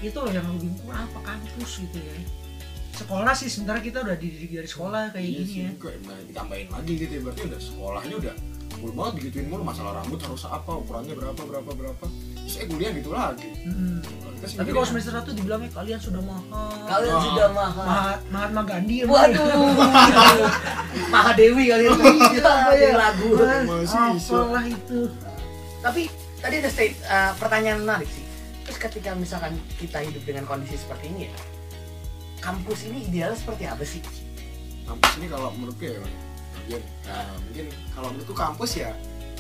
Itu 0.04 0.18
loh 0.20 0.30
yang 0.30 0.44
lebih 0.52 0.68
bingung 0.68 0.92
apa 0.92 1.20
kampus 1.24 1.72
gitu 1.82 1.98
ya. 1.98 2.16
Sekolah 2.94 3.34
sih 3.34 3.50
sebenarnya 3.50 3.84
kita 3.84 3.98
udah 4.04 4.18
dididik 4.20 4.52
dari 4.54 4.70
sekolah 4.70 5.02
kayak 5.10 5.24
Iya 5.24 5.34
gini 5.34 5.50
sih, 5.50 5.62
ya. 5.66 5.72
kok 5.82 5.92
emang 5.96 6.20
ditambahin 6.30 6.68
lagi 6.70 6.92
gitu 6.94 7.12
ya 7.16 7.22
berarti 7.26 7.42
udah 7.48 7.60
sekolahnya 7.60 8.16
udah 8.22 8.36
full 8.74 8.92
banget 8.92 9.13
digituin 9.18 9.48
mulu 9.48 9.63
masalah 9.63 9.92
rambut 9.98 10.20
harus 10.20 10.44
apa 10.44 10.72
ukurannya 10.76 11.16
berapa 11.16 11.42
berapa 11.42 11.72
berapa 11.72 12.06
terus 12.36 12.56
eh 12.60 12.66
kuliah 12.68 12.92
gitu 12.92 13.10
lagi 13.10 13.48
sih 14.44 14.60
Tapi 14.60 14.70
kalau 14.70 14.84
semester 14.84 15.16
1 15.16 15.39
dibilangnya 15.39 15.72
kalian 15.72 15.96
sudah 15.98 16.20
mahal. 16.20 16.68
Kalian 16.84 17.16
Wah. 17.16 17.24
sudah 17.24 17.48
mahal. 17.56 17.86
Mahat, 17.88 18.20
Mahatma 18.28 18.62
Gandhi 18.68 18.96
ya. 19.02 19.06
Waduh. 19.08 19.72
Mahadewi 21.08 21.63
kalian 21.72 21.92
tuh. 21.96 22.12
Itu 22.12 22.44
apa 22.44 22.72
ya 22.76 22.92
lagu. 22.92 23.28
Apalah 23.39 24.66
itu. 24.68 25.00
Tapi 25.80 26.02
tadi 26.44 26.56
ada 26.60 26.70
state 26.70 26.96
uh, 27.08 27.32
pertanyaan 27.39 27.80
menarik 27.88 28.10
sih. 28.12 28.22
Terus 28.63 28.78
ketika 28.80 29.12
misalkan 29.13 29.52
kita 29.76 29.99
hidup 29.99 30.23
dengan 30.23 30.43
kondisi 30.43 30.76
seperti 30.76 31.06
ini 31.08 31.21
ya, 31.26 31.34
kampus 32.39 32.80
ini 32.86 33.06
idealnya 33.06 33.36
seperti 33.36 33.63
apa 33.65 33.84
sih? 33.84 34.02
kampus 34.84 35.12
ini 35.15 35.28
kalau 35.28 35.47
menurutku 35.49 35.80
ya 35.82 35.95
mungkin 35.95 36.82
nah, 37.08 37.23
mungkin 37.39 37.65
kalau 37.89 38.08
menurutku 38.12 38.36
kampus 38.36 38.71
ya 38.78 38.91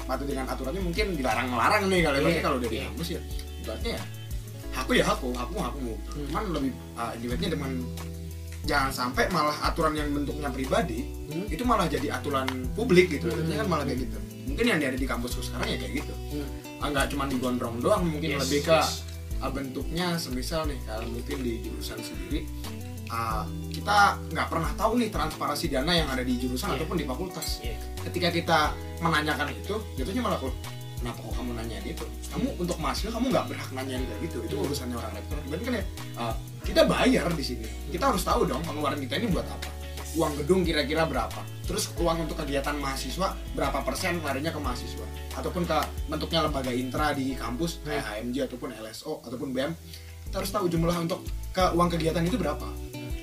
patuh 0.01 0.23
dengan 0.23 0.47
aturannya 0.47 0.79
mungkin 0.79 1.05
dilarang 1.13 1.51
melarang 1.51 1.91
nih 1.91 1.99
kalau 1.99 2.15
Iya, 2.15 2.23
ibaratnya 2.23 2.41
kalau 2.41 2.57
dari 2.57 2.71
iya. 2.73 2.83
kampus 2.87 3.07
ya 3.09 3.19
ibaratnya 3.59 3.91
ya 3.91 4.03
aku 4.73 4.91
ya 4.93 5.05
aku 5.05 5.27
aku 5.33 5.55
aku 5.59 5.79
Hmm. 5.83 6.27
cuman 6.31 6.43
lebih 6.49 6.71
uh, 6.95 7.11
ibaratnya 7.17 7.49
dengan 7.51 7.71
jangan 8.63 8.89
sampai 8.89 9.23
malah 9.29 9.57
aturan 9.61 9.93
yang 9.93 10.07
bentuknya 10.09 10.47
pribadi 10.47 10.99
Hmm. 11.27 11.45
itu 11.51 11.63
malah 11.63 11.87
jadi 11.87 12.07
aturan 12.13 12.47
publik 12.71 13.11
gitu 13.11 13.27
Hmm. 13.27 13.51
Kan 13.53 13.67
malah 13.67 13.83
kayak 13.83 13.99
gitu 13.99 14.17
mungkin 14.45 14.63
yang 14.65 14.79
ada 14.79 14.95
di 14.95 15.03
kampusku 15.05 15.43
sekarang 15.43 15.67
ya 15.67 15.77
kayak 15.77 15.93
gitu 15.99 16.13
Hmm. 16.31 16.47
Ah, 16.79 16.87
nggak 16.87 17.11
cuma 17.11 17.27
digondrong 17.27 17.83
doang 17.83 18.07
mungkin 18.07 18.31
Yes, 18.31 18.47
lebih 18.47 18.59
ke 18.63 18.79
yes. 18.79 19.02
Uh, 19.43 19.51
bentuknya 19.51 20.15
semisal 20.15 20.63
nih 20.65 20.79
kalau 20.87 21.03
mungkin 21.11 21.43
di 21.43 21.59
jurusan 21.59 21.99
sendiri. 21.99 22.47
Uh, 23.11 23.45
kita 23.69 24.17
nggak 24.31 24.47
pernah 24.49 24.71
tahu 24.73 24.97
nih 24.97 25.11
transparansi 25.11 25.69
dana 25.69 25.91
yang 25.93 26.07
ada 26.09 26.23
di 26.25 26.33
jurusan 26.39 26.73
Iya. 26.73 26.81
ataupun 26.81 26.95
di 26.97 27.05
fakultas. 27.05 27.59
Iya. 27.61 27.75
ketika 28.09 28.29
kita 28.31 28.59
menanyakan 28.99 29.53
itu 29.53 29.75
jatuhnya 29.99 30.23
malah 30.23 30.39
kok 30.41 30.49
kenapa 30.97 31.19
kok 31.19 31.33
kamu 31.35 31.51
nanyain 31.55 31.85
itu? 31.85 32.05
Kamu 32.31 32.47
untuk 32.57 32.77
mahasiswa 32.79 33.11
kamu 33.13 33.27
nggak 33.29 33.45
berhak 33.53 33.69
nanyain 33.75 34.01
kayak 34.07 34.19
gitu 34.25 34.37
itu 34.47 34.55
urusannya 34.55 34.95
orang 34.97 35.13
rektor. 35.13 35.37
Berarti 35.45 35.63
kan 35.67 35.73
ya 35.77 35.83
uh, 36.17 36.33
kita 36.63 36.81
bayar 36.87 37.27
di 37.35 37.43
sini. 37.43 37.67
Kita 37.91 38.03
harus 38.09 38.23
tahu 38.25 38.47
dong 38.49 38.63
pengeluaran 38.65 38.97
kita 38.97 39.19
ini 39.19 39.27
buat 39.29 39.45
apa 39.45 39.69
uang 40.13 40.33
gedung 40.43 40.61
kira-kira 40.61 41.09
berapa? 41.09 41.41
Terus 41.65 41.89
uang 41.97 42.29
untuk 42.29 42.37
kegiatan 42.43 42.75
mahasiswa 42.77 43.33
berapa 43.57 43.81
persen 43.81 44.21
larinya 44.21 44.53
ke 44.53 44.59
mahasiswa? 44.61 45.05
Ataupun 45.33 45.65
ke 45.65 45.77
bentuknya 46.05 46.45
lembaga 46.45 46.69
intra 46.69 47.17
di 47.17 47.33
kampus 47.33 47.81
kayak 47.81 48.05
HMJ 48.05 48.51
ataupun 48.51 48.69
LSO 48.77 49.25
ataupun 49.25 49.49
BEM 49.55 49.71
kita 50.29 50.35
harus 50.41 50.51
tahu 50.53 50.65
jumlah 50.69 50.97
untuk 51.01 51.25
ke 51.53 51.63
uang 51.73 51.89
kegiatan 51.89 52.21
itu 52.25 52.37
berapa? 52.37 52.67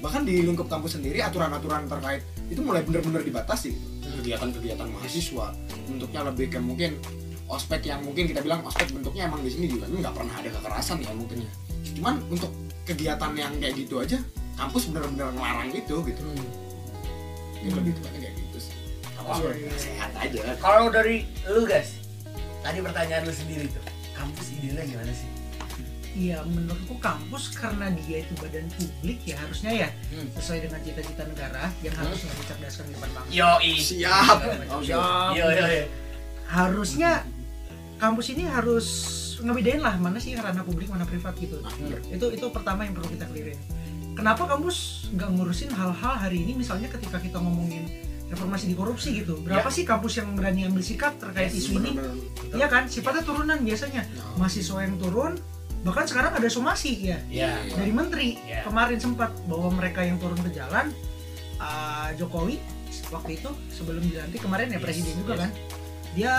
Bahkan 0.01 0.23
di 0.25 0.43
lingkup 0.43 0.67
kampus 0.67 0.99
sendiri 0.99 1.21
aturan-aturan 1.21 1.87
terkait 1.87 2.23
itu 2.49 2.61
mulai 2.65 2.83
benar-benar 2.83 3.23
dibatasi. 3.23 3.77
Kegiatan-kegiatan 4.21 4.89
mahasiswa. 4.91 5.55
Bentuknya 5.87 6.21
lebih 6.27 6.47
ke 6.51 6.59
mungkin 6.59 6.99
ospek 7.47 7.87
yang 7.87 8.03
mungkin 8.03 8.31
kita 8.31 8.41
bilang 8.43 8.63
ospek 8.67 8.91
bentuknya 8.95 9.27
emang 9.27 9.43
di 9.43 9.51
sini 9.51 9.67
juga 9.71 9.87
nggak 9.91 10.15
pernah 10.15 10.35
ada 10.39 10.49
kekerasan 10.55 11.03
ya 11.05 11.13
mungkin 11.15 11.47
ya. 11.47 11.53
Cuman 11.99 12.15
untuk 12.31 12.51
kegiatan 12.89 13.31
yang 13.37 13.53
kayak 13.63 13.75
gitu 13.79 14.03
aja 14.03 14.19
kampus 14.59 14.91
benar-benar 14.91 15.31
ngelarang 15.37 15.71
itu 15.73 15.97
gitu 16.05 16.23
itu 17.61 17.71
lebih 17.71 17.93
tepatnya 17.95 18.21
kayak 18.23 18.35
gitu 18.39 18.59
sih 18.61 18.75
Oh, 19.21 19.37
udah 19.37 19.53
sehat 19.77 20.11
aja 20.17 20.41
Kalau 20.57 20.89
dari 20.89 21.29
lu 21.45 21.63
guys, 21.63 22.01
tadi 22.61 22.81
pertanyaan 22.81 23.23
lu 23.23 23.33
sendiri 23.33 23.69
tuh, 23.69 23.85
kampus 24.11 24.49
idealnya 24.53 24.85
gimana 24.87 25.13
sih? 25.13 25.29
Iya 26.11 26.43
menurutku 26.43 26.99
kampus 26.99 27.55
karena 27.55 27.87
dia 27.95 28.21
itu 28.21 28.33
badan 28.35 28.67
publik 28.71 29.23
ya 29.23 29.39
harusnya 29.39 29.71
ya 29.77 29.89
Hmm. 30.11 30.27
sesuai 30.35 30.59
dengan 30.65 30.81
cita-cita 30.81 31.23
negara 31.23 31.71
yang 31.79 31.95
harus 31.95 32.19
mencerdaskan 32.21 32.83
kehidupan 32.85 33.11
bangsa. 33.13 33.31
Yoi. 33.31 33.73
siap 33.79 34.39
Oh, 34.67 34.81
Yo 34.81 34.99
siap. 34.99 35.31
yo 35.39 35.47
yo. 35.47 35.85
Harusnya 36.45 37.23
kampus 37.97 38.27
ini 38.31 38.43
harus 38.43 38.87
ngebedain 39.39 39.79
lah 39.79 39.95
mana 39.97 40.19
sih 40.19 40.35
yang 40.35 40.43
ranah 40.43 40.61
publik 40.61 40.89
mana 40.89 41.05
privat 41.05 41.33
gitu. 41.37 41.63
Bener. 41.79 42.01
Itu 42.09 42.27
itu 42.29 42.47
pertama 42.51 42.83
yang 42.83 42.93
perlu 42.93 43.09
kita 43.09 43.25
clearin. 43.25 43.57
Kenapa 44.21 44.45
kampus 44.45 45.09
nggak 45.17 45.29
ngurusin 45.33 45.73
hal-hal 45.73 46.15
hari 46.21 46.45
ini 46.45 46.53
misalnya 46.53 46.93
ketika 46.93 47.17
kita 47.17 47.41
ngomongin 47.41 47.89
reformasi 48.29 48.69
di 48.71 48.77
korupsi 48.77 49.17
gitu. 49.25 49.41
Berapa 49.41 49.73
sih 49.73 49.83
kampus 49.83 50.21
yang 50.21 50.37
berani 50.37 50.69
ambil 50.69 50.85
sikap 50.85 51.17
terkait 51.19 51.51
Yes, 51.51 51.67
isu 51.67 51.81
ini? 51.83 51.99
Iya 52.55 52.69
kan, 52.71 52.87
sifatnya 52.87 53.25
turunan 53.27 53.59
biasanya. 53.65 54.07
Nah, 54.07 54.39
Mahasiswa 54.39 54.87
yang 54.87 55.01
turun, 55.03 55.35
bahkan 55.83 56.05
sekarang 56.07 56.37
ada 56.37 56.47
somasi 56.47 57.11
ya 57.11 57.19
Ya. 57.27 57.57
dari 57.75 57.91
menteri 57.91 58.37
Ya. 58.45 58.63
kemarin 58.63 59.01
sempat 59.01 59.33
bahwa 59.49 59.73
mereka 59.75 60.05
yang 60.05 60.21
turun 60.21 60.37
ke 60.39 60.53
jalan 60.53 60.93
uh, 61.57 62.13
Jokowi 62.21 62.61
waktu 63.09 63.41
itu 63.41 63.51
sebelum 63.73 64.05
dilantik 64.05 64.45
kemarin 64.45 64.69
ya 64.69 64.77
Yes, 64.79 64.85
presiden 64.85 65.15
juga 65.25 65.33
yes. 65.35 65.41
kan 65.41 65.51
dia 66.13 66.35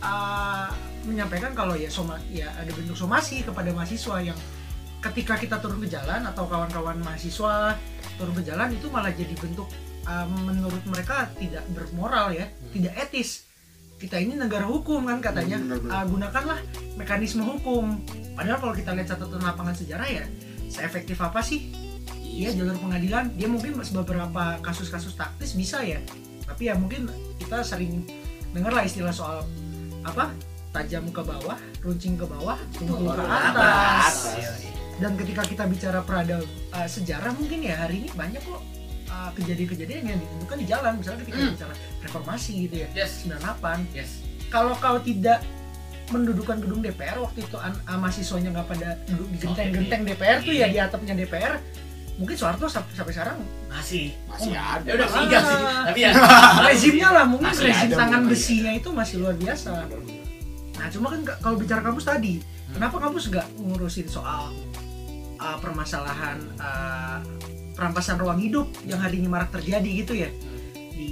uh, 0.00 0.68
menyampaikan 1.04 1.52
kalau 1.52 1.76
ya 1.76 1.92
soma 1.92 2.16
ya 2.32 2.48
ada 2.56 2.72
bentuk 2.72 2.96
somasi 2.96 3.44
kepada 3.44 3.68
mahasiswa 3.70 4.16
yang 4.24 4.38
ketika 5.00 5.34
kita 5.40 5.56
turun 5.58 5.80
ke 5.80 5.88
jalan 5.88 6.20
atau 6.28 6.44
kawan-kawan 6.44 7.00
mahasiswa 7.00 7.72
turun 8.20 8.36
ke 8.36 8.42
jalan 8.44 8.68
itu 8.68 8.86
malah 8.92 9.08
jadi 9.08 9.32
bentuk 9.32 9.64
uh, 10.04 10.28
menurut 10.28 10.84
mereka 10.84 11.28
tidak 11.40 11.64
bermoral 11.72 12.32
ya 12.32 12.44
Hmm. 12.48 12.72
tidak 12.76 12.94
etis. 13.08 13.48
Kita 14.00 14.16
ini 14.16 14.32
negara 14.32 14.64
hukum 14.64 15.04
kan 15.04 15.20
katanya. 15.20 15.60
Hmm. 15.60 15.88
Uh, 15.88 16.04
gunakanlah 16.08 16.60
mekanisme 16.96 17.44
hukum. 17.44 18.00
Padahal 18.32 18.56
kalau 18.60 18.74
kita 18.76 18.96
lihat 18.96 19.12
catatan 19.12 19.40
lapangan 19.44 19.76
sejarah 19.76 20.08
ya 20.08 20.24
seefektif 20.68 21.20
apa 21.20 21.40
sih? 21.44 21.72
Iya 22.20 22.56
jalur 22.56 22.76
pengadilan. 22.80 23.36
Dia 23.36 23.48
mungkin 23.50 23.76
beberapa 23.76 24.56
kasus-kasus 24.64 25.16
taktis 25.16 25.52
bisa 25.52 25.84
ya. 25.84 26.00
Tapi 26.48 26.72
ya 26.72 26.74
mungkin 26.76 27.08
kita 27.36 27.60
sering 27.60 28.04
dengar 28.56 28.72
lah 28.72 28.84
istilah 28.88 29.12
soal 29.12 29.44
apa? 30.04 30.32
Tajam 30.70 31.10
ke 31.10 31.20
bawah 31.20 31.58
runcing 31.82 32.14
ke 32.14 32.24
bawah 32.24 32.56
tumpul 32.78 33.10
ke 33.10 33.24
atas. 33.26 34.38
Yoi. 34.38 34.79
Dan 35.00 35.16
ketika 35.16 35.42
kita 35.42 35.64
bicara 35.64 36.00
perada 36.00 36.44
uh, 36.70 36.84
sejarah 36.86 37.32
mungkin 37.32 37.60
ya 37.62 37.74
hari 37.78 38.00
ini 38.00 38.08
banyak 38.12 38.38
kok 38.38 38.60
uh, 39.08 39.30
kejadian-kejadian 39.34 40.02
yang 40.06 40.18
ditentukan 40.18 40.56
di 40.56 40.66
jalan 40.66 40.92
misalnya 40.94 41.20
ketika 41.20 41.36
Hmm. 41.38 41.52
bicara 41.52 41.72
reformasi 42.00 42.52
gitu 42.62 42.76
ya 42.78 42.88
Yes. 42.94 43.24
98 43.24 43.80
Yes. 43.90 44.10
kalau 44.46 44.76
kau 44.76 44.98
tidak 44.98 45.40
mendudukan 46.08 46.58
gedung 46.58 46.80
DPR 46.80 47.16
waktu 47.18 47.40
itu 47.40 47.56
an- 47.56 47.80
ah, 47.84 47.96
mahasiswanya 47.96 48.50
nggak 48.52 48.68
pada 48.68 48.88
duduk 49.06 49.28
di 49.30 49.36
genteng-genteng 49.40 50.02
DPR 50.04 50.38
tuh 50.40 50.52
ya 50.52 50.66
di 50.66 50.76
atapnya 50.76 51.14
DPR 51.14 51.54
mungkin 52.16 52.34
Soeharto 52.34 52.66
sampai, 52.66 52.92
sampai 52.92 53.12
sekarang 53.14 53.38
Masih. 53.66 54.12
masih 54.26 54.52
ada 54.52 54.84
Ya 54.84 54.92
udah 54.92 55.06
Ah. 55.06 55.08
sih 55.08 55.20
enggak 55.22 55.42
sih. 55.42 55.58
Tapi 55.86 55.98
ya. 56.02 56.10
rezimnya 56.66 57.08
lah 57.10 57.24
mungkin 57.24 57.46
Masih 57.48 57.64
rezim 57.64 57.86
ada 57.86 57.96
tangan 57.96 58.20
mungkin. 58.20 58.32
besinya 58.34 58.72
itu 58.74 58.88
masih 58.90 59.14
luar 59.16 59.34
biasa 59.34 59.70
nah 60.72 60.88
cuma 60.88 61.06
kan 61.08 61.20
kalau 61.38 61.56
bicara 61.56 61.80
kampus 61.80 62.04
tadi 62.04 62.34
Hmm. 62.40 62.74
kenapa 62.76 62.96
kampus 63.00 63.24
nggak 63.28 63.46
ngurusin 63.58 64.06
soal 64.06 64.50
uh, 65.40 65.56
permasalahan 65.58 66.38
uh, 66.56 67.18
perampasan 67.72 68.16
ruang 68.16 68.36
hidup 68.36 68.68
yang 68.84 69.00
hari 69.00 69.18
ini 69.18 69.26
marak 69.26 69.48
terjadi 69.50 69.90
gitu 69.96 70.12
ya 70.14 70.28
di 70.92 71.10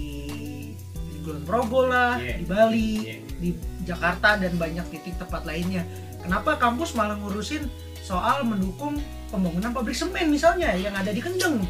di 0.84 1.16
Kulon 1.22 1.42
Progo 1.42 1.84
lah 1.84 2.16
Iya. 2.16 2.36
di 2.36 2.44
Bali 2.44 2.90
Iya. 3.00 3.16
di 3.34 3.48
Jakarta 3.82 4.36
dan 4.36 4.52
banyak 4.54 4.84
titik 4.90 5.16
tempat 5.16 5.42
lainnya. 5.42 5.80
Kenapa 6.20 6.54
kampus 6.56 6.92
malah 6.92 7.16
ngurusin 7.16 7.64
soal 7.98 8.44
mendukung 8.44 9.00
pembangunan 9.28 9.72
pabrik 9.72 9.94
semen 9.94 10.28
misalnya 10.28 10.74
yang 10.74 10.92
ada 10.92 11.08
di 11.08 11.18
Kendeng? 11.18 11.64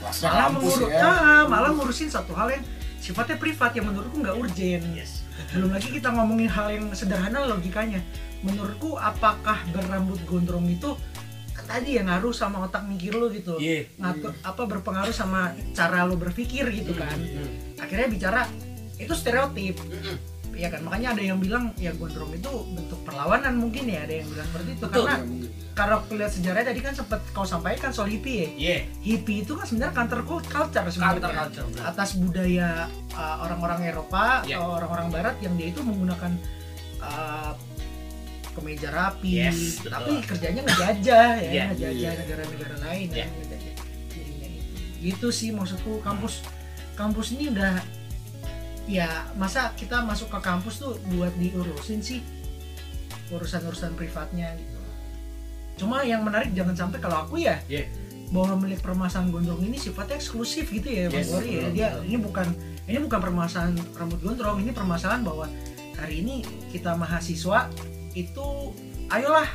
Malah, 0.00 0.50
kampus 0.50 0.74
menguru- 0.74 0.90
ya 0.90 1.00
Ah, 1.00 1.42
malah 1.46 1.70
ngurusin 1.70 2.08
satu 2.08 2.34
hal 2.34 2.50
yang 2.50 2.64
sifatnya 2.98 3.36
privat 3.36 3.70
yang 3.72 3.86
menurutku 3.86 4.18
nggak 4.18 4.34
urgen. 4.34 4.82
Belum 5.54 5.70
lagi 5.70 5.88
kita 5.94 6.10
ngomongin 6.10 6.50
hal 6.50 6.68
yang 6.74 6.86
sederhana 6.90 7.46
logikanya. 7.46 8.02
Menurutku 8.42 8.98
apakah 8.98 9.62
berambut 9.70 10.18
gondrong 10.26 10.66
itu 10.66 10.98
kan 11.54 11.64
tadi 11.78 11.96
yang 11.96 12.10
ngaruh 12.10 12.34
sama 12.34 12.66
otak 12.66 12.82
mikir 12.90 13.14
lo 13.14 13.30
gitu. 13.30 13.56
Iya. 13.62 13.86
ngatur 13.96 14.34
apa 14.42 14.62
berpengaruh 14.66 15.14
sama 15.14 15.54
cara 15.72 16.02
lo 16.02 16.18
berpikir 16.18 16.66
gitu 16.74 16.92
kan 16.98 17.14
akhirnya 17.78 18.10
bicara 18.10 18.42
itu 18.98 19.14
stereotip 19.14 19.78
ya 20.54 20.68
kan 20.68 20.80
makanya 20.80 21.12
ada 21.12 21.22
yang 21.24 21.38
bilang 21.38 21.74
ya 21.76 21.90
gondrong 21.92 22.30
itu 22.30 22.46
bentuk 22.70 23.00
perlawanan 23.02 23.54
mungkin 23.54 23.84
ya 23.84 24.02
ada 24.02 24.14
yang 24.22 24.28
bilang 24.28 24.46
seperti 24.46 24.70
itu 24.72 24.84
Betul. 24.84 25.04
karena 25.04 25.16
Ya, 25.74 25.82
kalau 25.82 25.98
lihat 26.08 26.30
sejarahnya 26.30 26.66
tadi 26.70 26.80
kan 26.80 26.94
sempat 26.94 27.18
kau 27.30 27.42
sampaikan 27.42 27.90
soal 27.90 28.06
hippie 28.06 28.38
ya 28.38 28.48
Iya. 28.54 28.78
hippie 29.00 29.42
itu 29.42 29.52
kan 29.52 29.66
sebenarnya 29.66 29.90
counter 29.92 30.20
culture 30.22 30.66
sebenarnya 30.86 31.18
Counter 31.18 31.32
culture. 31.34 31.66
atas 31.82 32.10
budaya 32.14 32.86
uh, 33.10 33.36
orang-orang 33.42 33.80
Eropa 33.84 34.42
Iya. 34.42 34.56
atau 34.56 34.68
orang-orang 34.72 35.06
Barat 35.10 35.36
yang 35.40 35.54
dia 35.54 35.68
itu 35.68 35.82
menggunakan 35.82 36.30
uh, 36.98 37.52
kemeja 38.54 38.86
rapi, 38.88 39.42
Yes, 39.42 39.82
betul. 39.82 39.90
tapi 39.90 40.12
kerjanya 40.22 40.62
ngejajah 40.62 41.30
ya, 41.36 41.50
Iya. 41.50 41.64
ngejajah 41.74 41.90
Iya. 41.90 42.10
negara-negara 42.22 42.76
lain 42.86 43.06
Iya. 43.10 43.18
ya, 43.18 43.26
ngejajah. 43.26 43.74
Gitu 45.02 45.28
sih 45.28 45.50
maksudku 45.50 45.98
kampus 46.00 46.40
kampus 46.94 47.34
ini 47.34 47.50
udah 47.50 47.82
ya 48.84 49.08
masa 49.34 49.72
kita 49.74 50.04
masuk 50.04 50.28
ke 50.28 50.38
kampus 50.40 50.78
tuh 50.78 51.00
buat 51.10 51.32
diurusin 51.36 52.04
sih 52.04 52.20
urusan-urusan 53.32 53.96
privatnya 53.96 54.52
gitu. 54.54 54.78
Cuma 55.74 56.04
yang 56.04 56.22
menarik 56.22 56.52
jangan 56.52 56.76
sampai 56.76 56.98
kalau 57.00 57.24
aku 57.24 57.40
ya 57.40 57.58
Iya. 57.66 57.88
bahwa 58.30 58.62
melihat 58.62 58.84
permasalahan 58.84 59.30
gondrong 59.30 59.62
ini 59.62 59.74
sifatnya 59.74 60.18
eksklusif 60.18 60.68
gitu 60.68 60.86
ya 60.86 61.08
Bang 61.08 61.22
Yes, 61.24 61.30
Gori 61.32 61.50
ya. 61.54 61.66
Dia 61.70 61.88
ini 62.04 62.16
bukan 62.18 62.46
ini 62.84 62.98
bukan 63.00 63.20
permasalahan 63.20 63.74
rambut 63.96 64.20
gondrong, 64.20 64.60
ini 64.60 64.70
permasalahan 64.70 65.24
bahwa 65.24 65.48
hari 65.96 66.20
ini 66.20 66.44
kita 66.68 66.92
mahasiswa 66.94 67.72
itu 68.12 68.46
ayolah 69.08 69.48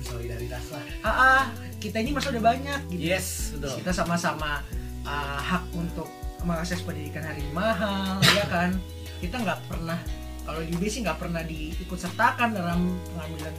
Solidaritas 0.00 0.62
lah. 0.70 0.84
ah, 1.02 1.10
ah, 1.10 1.42
kita 1.82 1.98
ini 1.98 2.14
masa 2.14 2.30
udah 2.30 2.44
banyak 2.46 2.80
gitu. 2.94 3.02
Yes, 3.10 3.50
betul. 3.58 3.82
Kita 3.82 3.90
sama-sama 3.90 4.62
ah, 5.02 5.40
hak 5.42 5.66
untuk 5.74 6.06
mengakses 6.46 6.80
pendidikan 6.80 7.20
hari 7.20 7.42
ini 7.42 7.50
mahal 7.50 8.22
ya 8.38 8.46
kan. 8.46 8.70
Kita 9.18 9.36
nggak 9.36 9.66
pernah 9.66 9.98
kalau 10.42 10.62
di 10.62 10.70
UB 10.70 10.86
sih 10.86 11.02
nggak 11.02 11.18
pernah 11.18 11.42
diikut 11.42 11.98
sertakan 11.98 12.54
dalam 12.54 12.94
pengambilan 13.08 13.54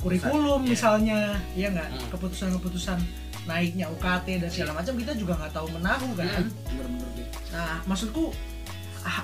kurikulum 0.00 0.64
Iya. 0.64 0.70
misalnya 0.70 1.18
ya 1.52 1.68
nggak 1.68 1.88
Hmm. 1.90 2.08
keputusan-keputusan 2.10 2.98
naiknya 3.42 3.88
UKT 3.90 4.40
dan 4.40 4.48
segala 4.48 4.72
macam 4.74 4.94
kita 4.94 5.12
juga 5.12 5.36
nggak 5.36 5.52
tahu 5.52 5.68
menahu 5.70 6.08
kan 6.14 6.24
deh 6.24 6.48
nah 7.50 7.84
maksudku 7.84 8.32
ah, 9.02 9.20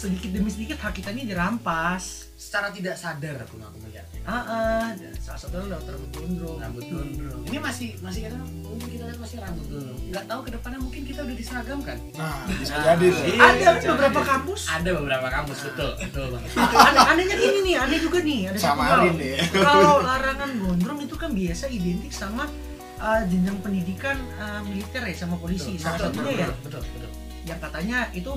sedikit 0.00 0.30
demi 0.32 0.48
sedikit 0.48 0.78
hak 0.78 0.92
kita 0.94 1.12
ini 1.12 1.28
dirampas 1.28 2.32
Secara 2.34 2.72
tidak 2.72 2.96
sadar 2.96 3.36
aku 3.36 3.60
aku 3.60 3.78
melihatnya. 3.78 4.20
ah, 4.24 4.32
ah, 4.40 4.86
dan 4.96 5.12
salah 5.14 5.36
satu 5.36 5.60
adalah 5.60 5.76
rambut 5.84 6.08
gondrong 6.10 6.56
Rambut 6.56 6.84
gondrong. 6.88 7.40
Ini 7.44 7.58
masih 7.60 7.88
masih 8.00 8.20
kan 8.24 8.32
mungkin 8.64 8.88
kita 8.88 9.04
lihat 9.04 9.20
masih 9.20 9.36
rambut 9.38 9.66
gondrong. 9.66 9.98
Nggak 10.08 10.24
tahu 10.24 10.40
ke 10.40 10.50
depannya 10.50 10.78
mungkin 10.80 11.02
kita 11.04 11.20
udah 11.20 11.36
diseragamkan. 11.36 11.96
nah 12.16 12.36
bisa 12.48 12.72
Ah, 12.72 12.82
jadi 12.88 13.06
iya. 13.28 13.44
ada 13.44 13.68
beberapa 13.86 14.20
kampus 14.24 14.60
Ada 14.66 14.90
beberapa 14.96 15.28
kampus 15.28 15.58
betul 15.62 15.90
betul 16.00 16.26
banget. 16.32 16.50
aneh 16.88 17.02
anehnya 17.06 17.36
gini 17.36 17.58
nih 17.62 17.76
aneh 17.76 17.98
juga 18.00 18.18
nih 18.24 18.40
ada 18.48 18.58
samarin 18.58 19.14
deh 19.14 19.36
kalau 19.52 19.94
larangan 20.00 20.50
gondrong 20.56 20.98
itu 20.98 21.14
kan 21.14 21.30
biasa 21.30 21.64
identik 21.68 22.08
sama 22.10 22.48
uh, 22.96 23.20
jenjang 23.28 23.60
pendidikan 23.60 24.16
uh, 24.38 24.64
militer 24.64 25.04
ya 25.04 25.12
sama 25.14 25.36
polisi 25.36 25.76
salah 25.76 26.00
Betul, 26.00 26.24
satunya 26.24 26.32
ya 26.40 26.48
betul, 26.56 26.80
betul, 26.80 26.82
betul. 26.88 27.10
yang 27.44 27.60
katanya 27.60 27.98
itu 28.10 28.30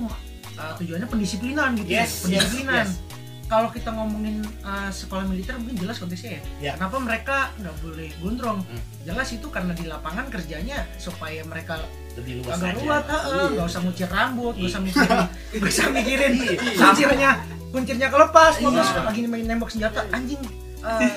uh, 0.55 0.73
tujuannya 0.75 1.05
pendisiplinan 1.05 1.69
gitu 1.75 1.89
ya, 1.89 2.01
Yes, 2.01 2.11
pendisiplinan 2.21 2.85
yes, 2.85 2.99
kalau 3.45 3.69
kita 3.69 3.89
ngomongin 3.89 4.41
uh, 4.61 4.89
sekolah 4.89 5.23
militer 5.23 5.53
mungkin 5.55 5.77
jelas 5.77 5.97
konteksnya 5.97 6.31
ya 6.31 6.41
Ya. 6.59 6.71
kenapa 6.73 6.97
mereka 6.97 7.37
nggak 7.55 7.75
boleh 7.79 8.09
gondrong 8.17 8.59
Hmm. 8.63 8.81
jelas 9.03 9.29
itu 9.29 9.47
karena 9.47 9.71
di 9.71 9.85
lapangan 9.85 10.25
kerjanya 10.27 10.87
supaya 10.97 11.43
mereka 11.43 11.77
Lebih 12.13 12.39
luas 12.39 12.55
agak 12.55 12.77
ah, 13.09 13.21
Iya. 13.25 13.43
nggak 13.51 13.67
usah 13.67 13.81
ngucir 13.81 14.07
rambut 14.07 14.53
nggak 14.53 14.63
Iya. 14.63 14.71
usah 14.71 14.81
mikirin 14.81 15.17
nggak 15.53 15.69
usah 15.69 15.87
mikirin 15.89 16.33
kuncirnya 16.73 17.31
kuncirnya 17.69 18.07
kelepas 18.09 18.53
Iya. 18.55 18.69
terus 18.69 18.89
lagi 18.95 19.21
main 19.25 19.45
nembak 19.45 19.69
senjata 19.69 20.01
anjing 20.09 20.41
eh 20.83 21.11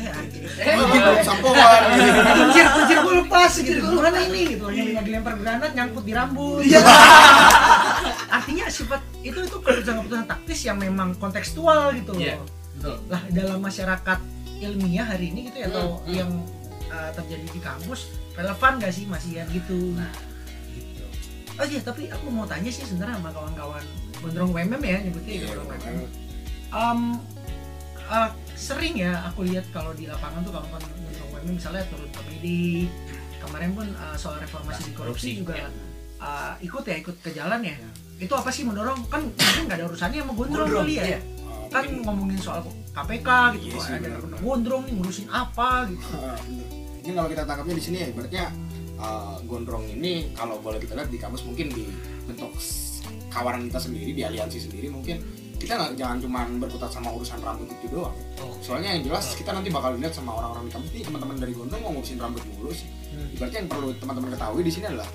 eh 0.00 0.10
anjing 0.10 0.42
Eh, 0.60 0.74
belum 0.80 1.16
sampoan 1.20 1.80
kuncir 2.40 2.64
kuncir 2.72 2.96
gue 3.00 3.14
lepas 3.20 3.52
gitu 3.52 3.84
gimana 3.84 4.18
ini 4.24 4.40
gitu 4.56 4.64
lagi 4.64 4.92
lagi 4.96 5.10
lempar 5.12 5.34
granat 5.36 5.70
nyangkut 5.76 6.04
di 6.04 6.12
rambut 6.16 6.64
Iya. 6.64 6.80
artinya 8.36 8.64
sifat 8.72 9.00
itu 9.20 9.36
itu 9.36 9.56
keputusan-keputusan 9.60 10.24
taktis 10.24 10.60
yang 10.64 10.80
memang 10.80 11.12
kontekstual 11.20 11.92
gitu 11.92 12.16
loh 12.16 12.20
Iya. 12.20 12.36
betul. 12.80 12.96
lah 13.12 13.22
dalam 13.28 13.58
masyarakat 13.60 14.18
ilmiah 14.60 15.04
hari 15.04 15.32
ini 15.32 15.52
gitu 15.52 15.56
ya 15.60 15.66
atau 15.68 16.00
hmm. 16.00 16.12
yang 16.12 16.30
uh, 16.88 17.10
terjadi 17.12 17.46
di 17.48 17.60
kampus 17.60 18.08
relevan 18.32 18.72
gak 18.78 18.92
sih 18.92 19.04
masih 19.04 19.44
yang 19.44 19.48
gitu 19.52 19.96
Nah, 19.96 20.08
gitu. 20.72 21.04
oh 21.60 21.66
iya 21.68 21.80
tapi 21.80 22.08
aku 22.08 22.24
mau 22.32 22.48
tanya 22.48 22.72
sih 22.72 22.84
sebenarnya 22.84 23.20
sama 23.20 23.30
kawan-kawan 23.32 23.84
gondrong 24.20 24.52
WMM 24.52 24.80
ya 24.80 24.96
nyebutnya 25.00 25.32
bener. 25.44 25.56
WMM 25.60 25.96
um, 26.72 27.00
uh, 28.10 28.30
sering 28.58 28.98
ya 28.98 29.24
aku 29.30 29.46
lihat 29.46 29.64
kalau 29.70 29.94
di 29.94 30.10
lapangan 30.10 30.42
tuh 30.42 30.52
kawan-kawan 30.52 30.82
WMM 31.40 31.56
misalnya 31.56 31.82
turun 31.88 32.10
ke 32.12 32.20
medi 32.28 32.90
kemarin 33.40 33.70
pun 33.72 33.86
uh, 33.96 34.16
soal 34.18 34.36
reformasi 34.42 34.90
di 34.90 34.92
korupsi 34.92 35.28
juga 35.40 35.56
ya. 35.56 35.68
uh, 36.20 36.52
ikut 36.60 36.84
ya 36.84 36.96
ikut 37.00 37.16
ke 37.24 37.30
jalan 37.32 37.64
ya. 37.64 37.72
Ya. 37.78 37.90
itu 38.20 38.34
apa 38.36 38.52
sih 38.52 38.68
mendorong? 38.68 39.00
Kan 39.08 39.32
mungkin 39.32 39.62
nggak 39.64 39.78
ada 39.80 39.86
urusannya 39.88 40.20
sama 40.20 40.32
gondrong 40.36 40.68
kali 40.68 40.94
ya. 41.00 41.04
iya. 41.16 41.20
Ah, 41.48 41.80
kan 41.80 41.86
ngomongin 42.04 42.36
soal 42.36 42.60
KPK 42.92 43.28
gitu 43.56 43.64
Iya 43.64 43.72
kok 43.78 43.84
sih, 43.86 43.94
ada 43.96 44.10
gondrong 44.44 44.82
nih 44.84 44.92
ngurusin 45.00 45.26
apa? 45.32 45.88
Gitu. 45.88 46.04
Ah, 46.20 46.36
bener. 46.44 46.68
Ini 47.00 47.10
kalau 47.16 47.28
kita 47.32 47.42
tangkapnya 47.48 47.74
di 47.80 47.84
sini 47.88 47.96
ya, 47.96 48.06
ibaratnya 48.12 48.44
uh, 49.00 49.40
gondrong 49.48 49.88
ini 49.88 50.36
kalau 50.36 50.60
boleh 50.60 50.76
kita 50.76 50.92
lihat 51.00 51.08
di 51.08 51.16
kampus 51.16 51.48
mungkin 51.48 51.72
di 51.72 51.88
bentuk 52.28 52.52
kawanan 53.32 53.72
kita 53.72 53.80
sendiri 53.80 54.12
di 54.12 54.22
aliansi 54.26 54.58
sendiri 54.68 54.92
mungkin 54.92 55.16
kita 55.60 55.76
nggak 55.76 55.92
jangan 56.00 56.18
cuma 56.24 56.40
berkutat 56.56 56.88
sama 56.88 57.12
urusan 57.12 57.36
rambut 57.44 57.68
itu 57.68 57.86
doang. 57.92 58.16
Oh. 58.40 58.56
Soalnya 58.64 58.96
yang 58.96 59.04
jelas 59.04 59.36
kita 59.36 59.52
nanti 59.52 59.68
bakal 59.68 59.92
lihat 60.00 60.16
sama 60.16 60.32
orang-orang 60.32 60.64
di 60.66 60.72
kampus 60.72 60.90
ini 60.96 61.02
teman-teman 61.04 61.36
dari 61.36 61.52
gondrong 61.52 61.82
mau 61.84 61.92
ngurusin 61.92 62.16
rambut 62.16 62.42
dulu 62.56 62.72
sih. 62.72 62.88
Hmm. 63.12 63.36
Ibaratnya 63.36 63.58
yang 63.60 63.68
perlu 63.68 63.88
teman-teman 64.00 64.30
ketahui 64.32 64.62
di 64.64 64.72
sini 64.72 64.86
adalah 64.88 65.08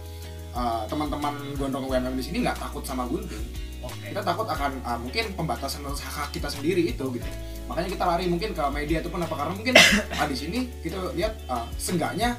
uh, 0.53 0.83
teman-teman 0.85 1.33
gondrong 1.57 1.85
UMM 1.89 2.13
di 2.13 2.23
sini 2.23 2.37
nggak 2.45 2.57
takut 2.61 2.85
sama 2.85 3.09
gunting. 3.09 3.41
Oke. 3.81 4.13
Kita 4.13 4.21
takut 4.21 4.45
akan 4.45 4.71
uh, 4.85 4.99
mungkin 5.01 5.25
pembatasan 5.33 5.81
hak 5.89 6.29
kita 6.29 6.47
sendiri 6.53 6.93
itu 6.93 7.05
gitu. 7.09 7.29
Makanya 7.65 7.89
kita 7.89 8.03
lari 8.05 8.25
mungkin 8.29 8.53
ke 8.53 8.63
media 8.69 9.01
ataupun 9.01 9.25
apa 9.25 9.33
karena 9.33 9.53
mungkin 9.57 9.73
ah, 10.21 10.27
di 10.29 10.37
sini 10.37 10.59
kita 10.85 10.97
lihat 11.17 11.33
uh, 11.49 11.65
seenggaknya 11.81 12.37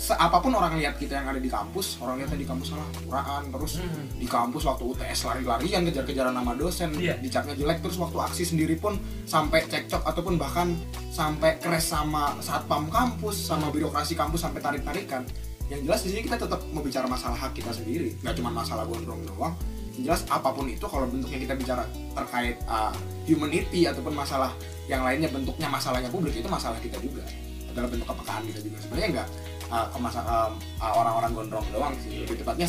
seapapun 0.00 0.56
orang 0.56 0.80
lihat 0.80 0.96
kita 0.96 1.20
yang 1.20 1.28
ada 1.28 1.36
di 1.36 1.52
kampus, 1.52 2.00
orang 2.00 2.24
lihatnya 2.24 2.40
di 2.40 2.48
kampus 2.48 2.72
salah 2.72 2.88
kuraan 3.04 3.52
terus 3.52 3.84
Hmm. 3.84 4.08
di 4.16 4.24
kampus 4.24 4.64
waktu 4.64 4.82
UTS 4.88 5.20
lari-larian 5.28 5.84
kejar-kejaran 5.84 6.32
nama 6.32 6.56
dosen, 6.56 6.96
Iya. 6.96 7.20
dicapnya 7.20 7.52
jelek 7.52 7.84
terus 7.84 8.00
waktu 8.00 8.16
aksi 8.16 8.44
sendiri 8.48 8.80
pun 8.80 8.96
sampai 9.28 9.68
cekcok 9.68 10.00
ataupun 10.00 10.40
bahkan 10.40 10.72
sampai 11.12 11.60
crash 11.60 11.92
sama 11.92 12.32
satpam 12.40 12.88
kampus 12.88 13.36
sama 13.44 13.68
birokrasi 13.68 14.16
kampus 14.16 14.40
sampai 14.40 14.64
tarik-tarikan. 14.64 15.20
Yang 15.68 15.80
jelas 15.84 16.00
di 16.02 16.08
sini 16.16 16.22
kita 16.24 16.36
tetap 16.40 16.60
mau 16.72 16.80
bicara 16.80 17.04
masalah 17.04 17.36
hak 17.36 17.52
kita 17.52 17.70
sendiri, 17.70 18.16
nggak 18.24 18.34
cuma 18.40 18.48
masalah 18.50 18.88
gondrong 18.88 19.20
doang. 19.28 19.52
Yang 19.94 20.02
jelas 20.08 20.22
apa 20.32 20.48
pun 20.48 20.64
itu 20.64 20.82
kalau 20.88 21.04
bentuknya 21.12 21.38
kita 21.44 21.54
bicara 21.54 21.84
terkait 22.16 22.56
uh, 22.64 22.90
humanity 23.28 23.84
ataupun 23.84 24.16
masalah 24.16 24.50
yang 24.88 25.04
lainnya 25.04 25.28
bentuknya 25.28 25.68
masalahnya 25.68 26.08
publik 26.08 26.34
itu 26.34 26.48
masalah 26.48 26.80
kita 26.80 26.96
juga 26.98 27.22
adalah 27.70 27.86
bentuk 27.86 28.08
kepekaan 28.08 28.42
kita 28.50 28.60
juga 28.66 28.78
sebenarnya 28.82 29.08
nggak 29.14 29.28
uh, 29.70 29.86
ke 29.86 29.98
masa- 29.98 30.22
um, 30.22 30.52
uh, 30.76 30.92
orang-orang 30.92 31.30
gondrong 31.32 31.66
doang 31.70 31.94
sih 31.98 32.20
lebih 32.20 32.36
tepatnya 32.36 32.68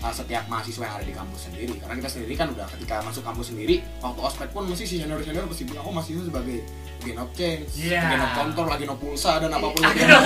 uh, 0.00 0.10
setiap 0.10 0.44
mahasiswa 0.46 0.82
yang 0.82 0.96
ada 0.96 1.04
di 1.04 1.14
kampus 1.14 1.40
sendiri 1.42 1.72
karena 1.76 1.94
kita 1.96 2.10
sendiri 2.10 2.32
kan 2.34 2.48
udah 2.50 2.66
ketika 2.70 2.94
masuk 3.00 3.22
kampus 3.22 3.46
sendiri 3.50 3.80
waktu 3.98 4.20
ospek 4.22 4.48
pun 4.50 4.64
mesti 4.64 4.84
si 4.84 4.96
senior 4.98 5.20
senior 5.20 5.44
pasti 5.44 5.64
bilang 5.64 5.84
oh 5.84 5.92
mahasiswa 5.92 6.24
sebagai 6.24 6.58
genop 7.00 7.28
change, 7.32 7.68
Iya. 7.76 8.00
genop 8.10 8.30
kontor, 8.32 8.64
lagi 8.66 8.84
no 8.84 8.96
pulsa 8.96 9.36
dan 9.36 9.52
apa 9.52 9.68
pun 9.68 9.80
Iya, 9.82 9.92
itu, 9.92 10.00
Genop 10.00 10.24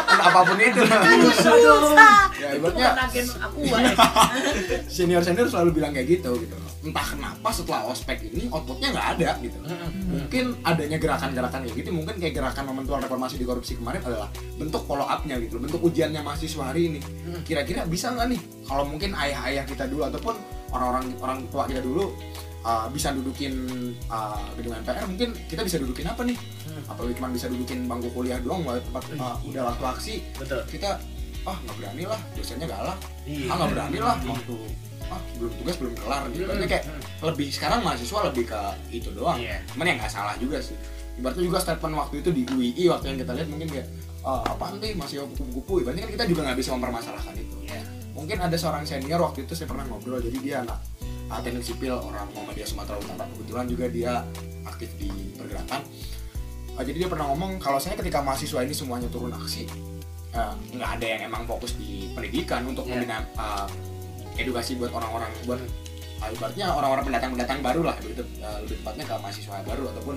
dan 0.00 0.20
apa 0.22 0.40
pun 0.40 0.56
itu. 0.56 0.80
ya 2.36 2.48
ibaratnya 2.52 2.88
agen 2.98 3.26
aku 3.36 3.58
ya. 3.62 3.76
senior 4.88 5.20
senior 5.20 5.44
selalu 5.44 5.76
bilang 5.76 5.92
kayak 5.92 6.08
gitu 6.10 6.32
gitu. 6.38 6.56
Entah 6.86 7.02
kenapa 7.02 7.48
setelah 7.50 7.90
ospek 7.90 8.30
ini 8.30 8.46
outputnya 8.46 8.94
nggak 8.94 9.08
ada 9.18 9.30
gitu. 9.42 9.58
Mungkin 10.06 10.44
adanya 10.62 10.98
gerakan-gerakan 11.02 11.66
kayak 11.66 11.76
gitu, 11.82 11.90
mungkin 11.90 12.14
kayak 12.22 12.34
gerakan 12.38 12.64
momentual 12.70 13.02
reformasi 13.02 13.42
di 13.42 13.46
korupsi 13.46 13.74
kemarin 13.74 13.98
adalah 14.06 14.30
bentuk 14.54 14.86
follow 14.86 15.02
up-nya 15.02 15.42
gitu, 15.42 15.58
bentuk 15.58 15.82
ujiannya 15.82 16.22
mahasiswa 16.22 16.70
hari 16.70 16.94
ini. 16.94 17.00
Hmm. 17.02 17.42
Kira-kira 17.42 17.82
bisa 17.90 18.14
nggak 18.14 18.26
nih? 18.30 18.40
Kalau 18.70 18.86
mungkin 18.86 19.10
ayah-ayah 19.18 19.66
kita 19.66 19.90
dulu 19.90 20.06
ataupun 20.06 20.34
orang-orang 20.70 21.04
orang 21.18 21.38
tua 21.50 21.66
kita 21.66 21.82
dulu 21.82 22.14
uh, 22.66 22.86
bisa 22.90 23.14
dudukin 23.14 23.54
uh, 24.10 24.42
gedung 24.58 24.74
MPR 24.78 25.06
mungkin 25.06 25.30
kita 25.46 25.62
bisa 25.62 25.78
dudukin 25.78 26.06
apa 26.10 26.22
nih? 26.26 26.38
Hmm. 26.66 26.82
apalagi 26.92 27.14
cuma 27.16 27.28
bisa 27.32 27.46
dudukin 27.48 27.88
bangku 27.88 28.10
kuliah 28.12 28.38
doang 28.42 28.66
waktu 28.66 28.82
tempat 28.90 29.02
uh, 29.16 29.38
udah 29.46 29.62
waktu 29.72 29.84
aksi 29.86 30.14
betul. 30.36 30.60
kita 30.68 31.00
ah 31.46 31.56
nggak 31.62 31.76
berani 31.78 32.04
lah 32.10 32.20
dosennya 32.34 32.66
galak. 32.66 32.98
Iya. 33.22 33.46
Ah 33.48 33.54
nggak 33.54 33.70
berani 33.70 33.98
lah. 34.02 34.16
Waktu 34.18 34.56
ah 35.06 35.20
belum 35.38 35.52
tugas 35.62 35.76
belum 35.78 35.94
kelar 35.94 36.22
gitu. 36.30 36.44
Berarti 36.44 36.66
kayak 36.66 36.84
lebih 37.22 37.46
sekarang 37.48 37.80
mahasiswa 37.82 38.18
lebih 38.26 38.44
ke 38.46 38.60
itu 38.90 39.08
doang. 39.14 39.38
Iya. 39.38 39.62
cuman 39.72 39.84
ya 39.86 39.94
nggak 40.02 40.12
salah 40.12 40.34
juga 40.36 40.58
sih. 40.58 40.76
Ibaratnya 41.16 41.44
juga 41.44 41.58
statement 41.58 41.94
waktu 41.96 42.14
itu 42.20 42.28
di 42.30 42.42
UII 42.44 42.84
waktu 42.90 43.04
yang 43.08 43.18
kita 43.22 43.32
lihat 43.32 43.48
mungkin 43.48 43.68
kayak 43.70 43.86
ah, 44.20 44.42
apa 44.44 44.64
nanti 44.74 44.92
masih 44.92 45.24
kupu-kupu. 45.32 45.86
Ibaratnya 45.86 46.04
kan 46.04 46.12
kita 46.12 46.24
juga 46.26 46.40
nggak 46.50 46.58
bisa 46.58 46.70
mempermasalahkan 46.74 47.34
itu. 47.36 47.56
Iya. 47.66 47.80
mungkin 48.16 48.40
ada 48.40 48.56
seorang 48.56 48.88
senior 48.88 49.20
waktu 49.20 49.44
itu 49.44 49.52
saya 49.52 49.68
pernah 49.68 49.84
ngobrol 49.92 50.16
jadi 50.16 50.38
dia 50.40 50.56
anak 50.64 50.80
teknik 51.44 51.60
sipil 51.60 51.92
orang 51.92 52.24
Muhammadiyah 52.32 52.64
Sumatera 52.64 52.96
Utara. 52.96 53.28
Kebetulan 53.28 53.66
juga 53.68 53.84
dia 53.86 54.12
aktif 54.64 54.88
di 54.96 55.12
pergerakan. 55.36 55.84
Ah, 56.76 56.84
jadi 56.84 57.04
dia 57.04 57.08
pernah 57.08 57.28
ngomong 57.28 57.56
kalau 57.56 57.76
saya 57.76 57.92
ketika 57.94 58.20
mahasiswa 58.20 58.64
ini 58.64 58.72
semuanya 58.72 59.08
turun 59.08 59.32
aksi 59.32 59.68
ah, 60.32 60.52
nggak 60.72 60.90
ada 60.96 61.06
yang 61.06 61.20
emang 61.24 61.44
fokus 61.44 61.76
di 61.76 62.08
pendidikan 62.12 62.64
untuk 62.64 62.84
Iya. 62.84 62.92
membina 63.00 63.16
ah, 63.36 63.68
edukasi 64.36 64.76
buat 64.76 64.92
orang-orang. 64.92 65.32
Buat 65.48 65.60
ah, 66.22 66.28
ibaratnya 66.32 66.66
orang-orang 66.72 67.04
pendatang-pendatang 67.12 67.58
baru 67.64 67.82
lah 67.84 67.96
begitu. 68.00 68.22
Ah, 68.40 68.60
lebih 68.62 68.76
tepatnya 68.80 69.04
ke 69.08 69.14
mahasiswa 69.20 69.56
baru 69.64 69.84
ataupun 69.96 70.16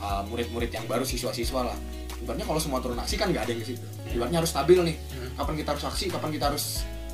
ah, 0.00 0.22
murid-murid 0.28 0.70
yang 0.72 0.84
baru 0.88 1.04
siswa-siswa 1.04 1.60
lah. 1.72 1.78
Ibaratnya 2.24 2.46
kalau 2.48 2.60
semua 2.60 2.80
turun 2.80 2.96
aksi 2.96 3.20
kan 3.20 3.28
nggak 3.30 3.44
ada 3.48 3.50
yang 3.52 3.60
ke 3.62 3.68
situ. 3.74 3.86
Ibaratnya 4.16 4.38
harus 4.40 4.50
stabil 4.52 4.78
nih. 4.80 4.96
Hmm. 4.96 5.30
kapan 5.34 5.54
kita 5.58 5.68
harus 5.74 5.84
aksi 5.90 6.04
kapan 6.14 6.30
kita 6.30 6.44
harus 6.46 6.64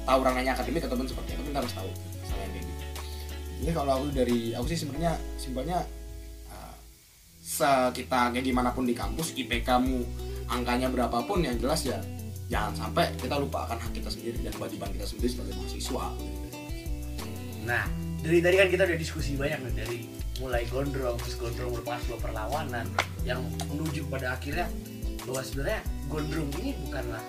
tahu 0.05 0.21
ranahnya 0.21 0.53
akademik 0.53 0.83
ataupun 0.85 1.07
seperti 1.09 1.31
apa 1.35 1.43
kita 1.47 1.59
harus 1.65 1.75
tahu. 1.75 1.91
Misalnya 2.21 2.47
kayak 2.53 2.65
gitu. 2.65 2.85
Jadi 3.61 3.71
kalau 3.77 3.93
aku 3.97 4.07
dari 4.13 4.39
aku 4.53 4.67
sih 4.73 4.79
sebenarnya 4.81 5.13
simpelnya 5.41 5.79
uh, 6.53 6.75
se 7.41 7.71
kita 7.97 8.33
kayak 8.33 8.45
gimana 8.45 8.71
pun 8.77 8.85
di 8.85 8.93
kampus 8.93 9.33
IPK 9.37 9.69
mu 9.81 10.05
angkanya 10.51 10.91
berapapun 10.91 11.47
yang 11.47 11.57
jelas 11.57 11.87
ya 11.87 12.01
jangan 12.51 12.75
sampai 12.75 13.15
kita 13.15 13.39
lupa 13.39 13.65
akan 13.71 13.79
hak 13.79 13.93
kita 13.95 14.11
sendiri 14.11 14.39
dan 14.43 14.53
kewajiban 14.53 14.91
kita 14.91 15.07
sendiri 15.07 15.29
sebagai 15.31 15.55
mahasiswa. 15.55 16.05
Nah, 17.63 17.85
dari 18.21 18.39
tadi 18.43 18.57
kan 18.59 18.69
kita 18.69 18.83
udah 18.91 18.99
diskusi 18.99 19.39
banyak 19.39 19.59
nih 19.71 19.75
dari 19.79 19.99
mulai 20.43 20.67
gondrong, 20.67 21.15
terus 21.23 21.37
gondrong 21.39 21.71
berpas 21.79 22.03
sebuah 22.03 22.21
perlawanan 22.21 22.87
yang 23.23 23.39
menuju 23.71 24.09
pada 24.11 24.35
akhirnya 24.35 24.67
bahwa 25.23 25.41
sebenarnya 25.45 25.81
gondrong 26.11 26.51
ini 26.59 26.75
bukanlah 26.89 27.23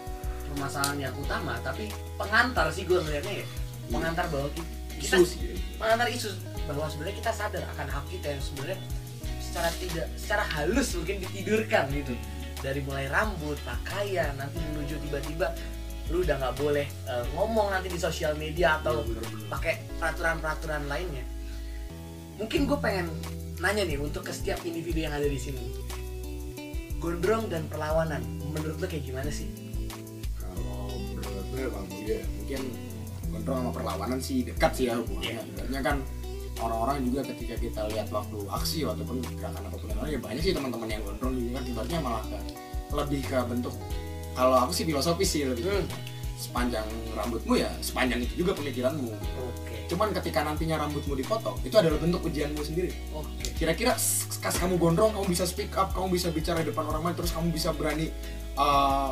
permasalahan 0.51 0.97
yang 1.12 1.13
utama, 1.19 1.60
tapi 1.62 1.91
pengantar 2.17 2.67
sih 2.73 2.84
gue 2.88 2.97
melihatnya 2.97 3.43
ya, 3.43 3.47
pengantar 3.91 4.25
bahwa 4.31 4.47
ki- 4.57 4.67
kita 5.05 5.15
Isu 5.21 5.25
sih. 5.27 5.39
pengantar 5.77 6.07
isu 6.10 6.31
bahwa 6.65 6.88
sebenarnya 6.89 7.15
kita 7.19 7.31
sadar 7.36 7.63
akan 7.77 7.88
hak 7.91 8.05
kita 8.10 8.27
yang 8.31 8.41
sebenarnya 8.41 8.79
secara 9.43 9.69
tidak 9.77 10.07
secara 10.15 10.43
halus 10.55 10.95
mungkin 10.95 11.15
ditidurkan 11.27 11.84
gitu 11.91 12.13
dari 12.62 12.82
mulai 12.86 13.10
rambut 13.10 13.58
pakaian 13.65 14.38
nanti 14.38 14.62
menuju 14.62 14.95
tiba-tiba 15.10 15.52
lu 16.12 16.28
udah 16.28 16.36
nggak 16.38 16.56
boleh 16.60 16.86
eh, 16.86 17.24
ngomong 17.34 17.71
nanti 17.71 17.88
di 17.88 18.00
sosial 18.00 18.36
media 18.36 18.78
atau 18.84 19.02
pakai 19.47 19.97
peraturan-peraturan 19.97 20.86
lainnya. 20.91 21.24
Mungkin 22.36 22.67
gue 22.67 22.78
pengen 22.82 23.08
nanya 23.62 23.88
nih 23.88 24.02
untuk 24.02 24.28
ke 24.28 24.34
setiap 24.36 24.60
individu 24.67 25.08
yang 25.08 25.13
ada 25.15 25.26
di 25.26 25.39
sini. 25.39 25.62
Gondrong 27.00 27.47
dan 27.50 27.65
perlawanan 27.71 28.21
menurut 28.52 28.78
lo 28.78 28.86
kayak 28.86 29.08
gimana 29.08 29.32
sih? 29.32 29.47
Kalau 30.38 30.91
menurut 31.15 31.45
gue 31.54 31.65
bang 31.69 31.88
ya 32.04 32.19
mungkin 32.28 32.62
kontrol 33.32 33.56
sama 33.63 33.71
perlawanan 33.71 34.19
sih 34.19 34.43
dekat 34.43 34.71
sih 34.76 34.86
ya 34.91 35.00
hubungannya. 35.00 35.41
Ibaratnya 35.56 35.82
kan 35.82 35.97
orang-orang 36.60 37.08
juga 37.08 37.21
ketika 37.34 37.56
kita 37.58 37.82
lihat 37.89 38.08
waktu 38.12 38.38
aksi 38.52 38.84
ataupun 38.84 39.24
gerakan 39.39 39.63
apa 39.65 39.78
pun 39.80 39.88
yang 39.88 40.02
lain 40.04 40.12
ya 40.13 40.19
banyak 40.19 40.43
sih 40.43 40.54
teman-teman 40.54 40.88
yang 40.91 41.02
gondrong 41.08 41.34
juga 41.39 41.50
kan. 41.56 41.63
Ibaratnya 41.71 42.00
malah 42.04 42.24
ke 42.28 42.38
lebih 42.93 43.21
ke 43.23 43.38
bentuk 43.47 43.75
kalau 44.32 44.56
aku 44.58 44.71
sih 44.71 44.88
filosofis 44.88 45.27
sih 45.27 45.43
lebih 45.43 45.67
Hmm. 45.67 45.86
sepanjang 46.41 46.88
rambutmu 47.13 47.54
ya 47.54 47.69
sepanjang 47.86 48.17
itu 48.25 48.41
juga 48.41 48.58
pemikiranmu. 48.58 49.13
Oke. 49.13 49.86
Cuman 49.86 50.10
ketika 50.10 50.41
nantinya 50.41 50.82
rambutmu 50.82 51.13
dipotong 51.13 51.54
itu 51.62 51.75
adalah 51.77 52.01
bentuk 52.01 52.25
ujianmu 52.25 52.58
sendiri. 52.65 52.89
Oke. 53.13 53.54
Kira-kira 53.54 53.93
kas 54.41 54.56
kamu 54.58 54.82
gondrong 54.82 55.13
kamu 55.13 55.30
bisa 55.30 55.45
speak 55.45 55.69
up 55.77 55.93
kamu 55.93 56.17
bisa 56.17 56.34
bicara 56.34 56.65
di 56.65 56.73
depan 56.73 56.89
orang 56.89 57.06
lain 57.06 57.15
terus 57.15 57.30
kamu 57.30 57.54
bisa 57.54 57.69
berani 57.77 58.10
eh, 58.58 59.10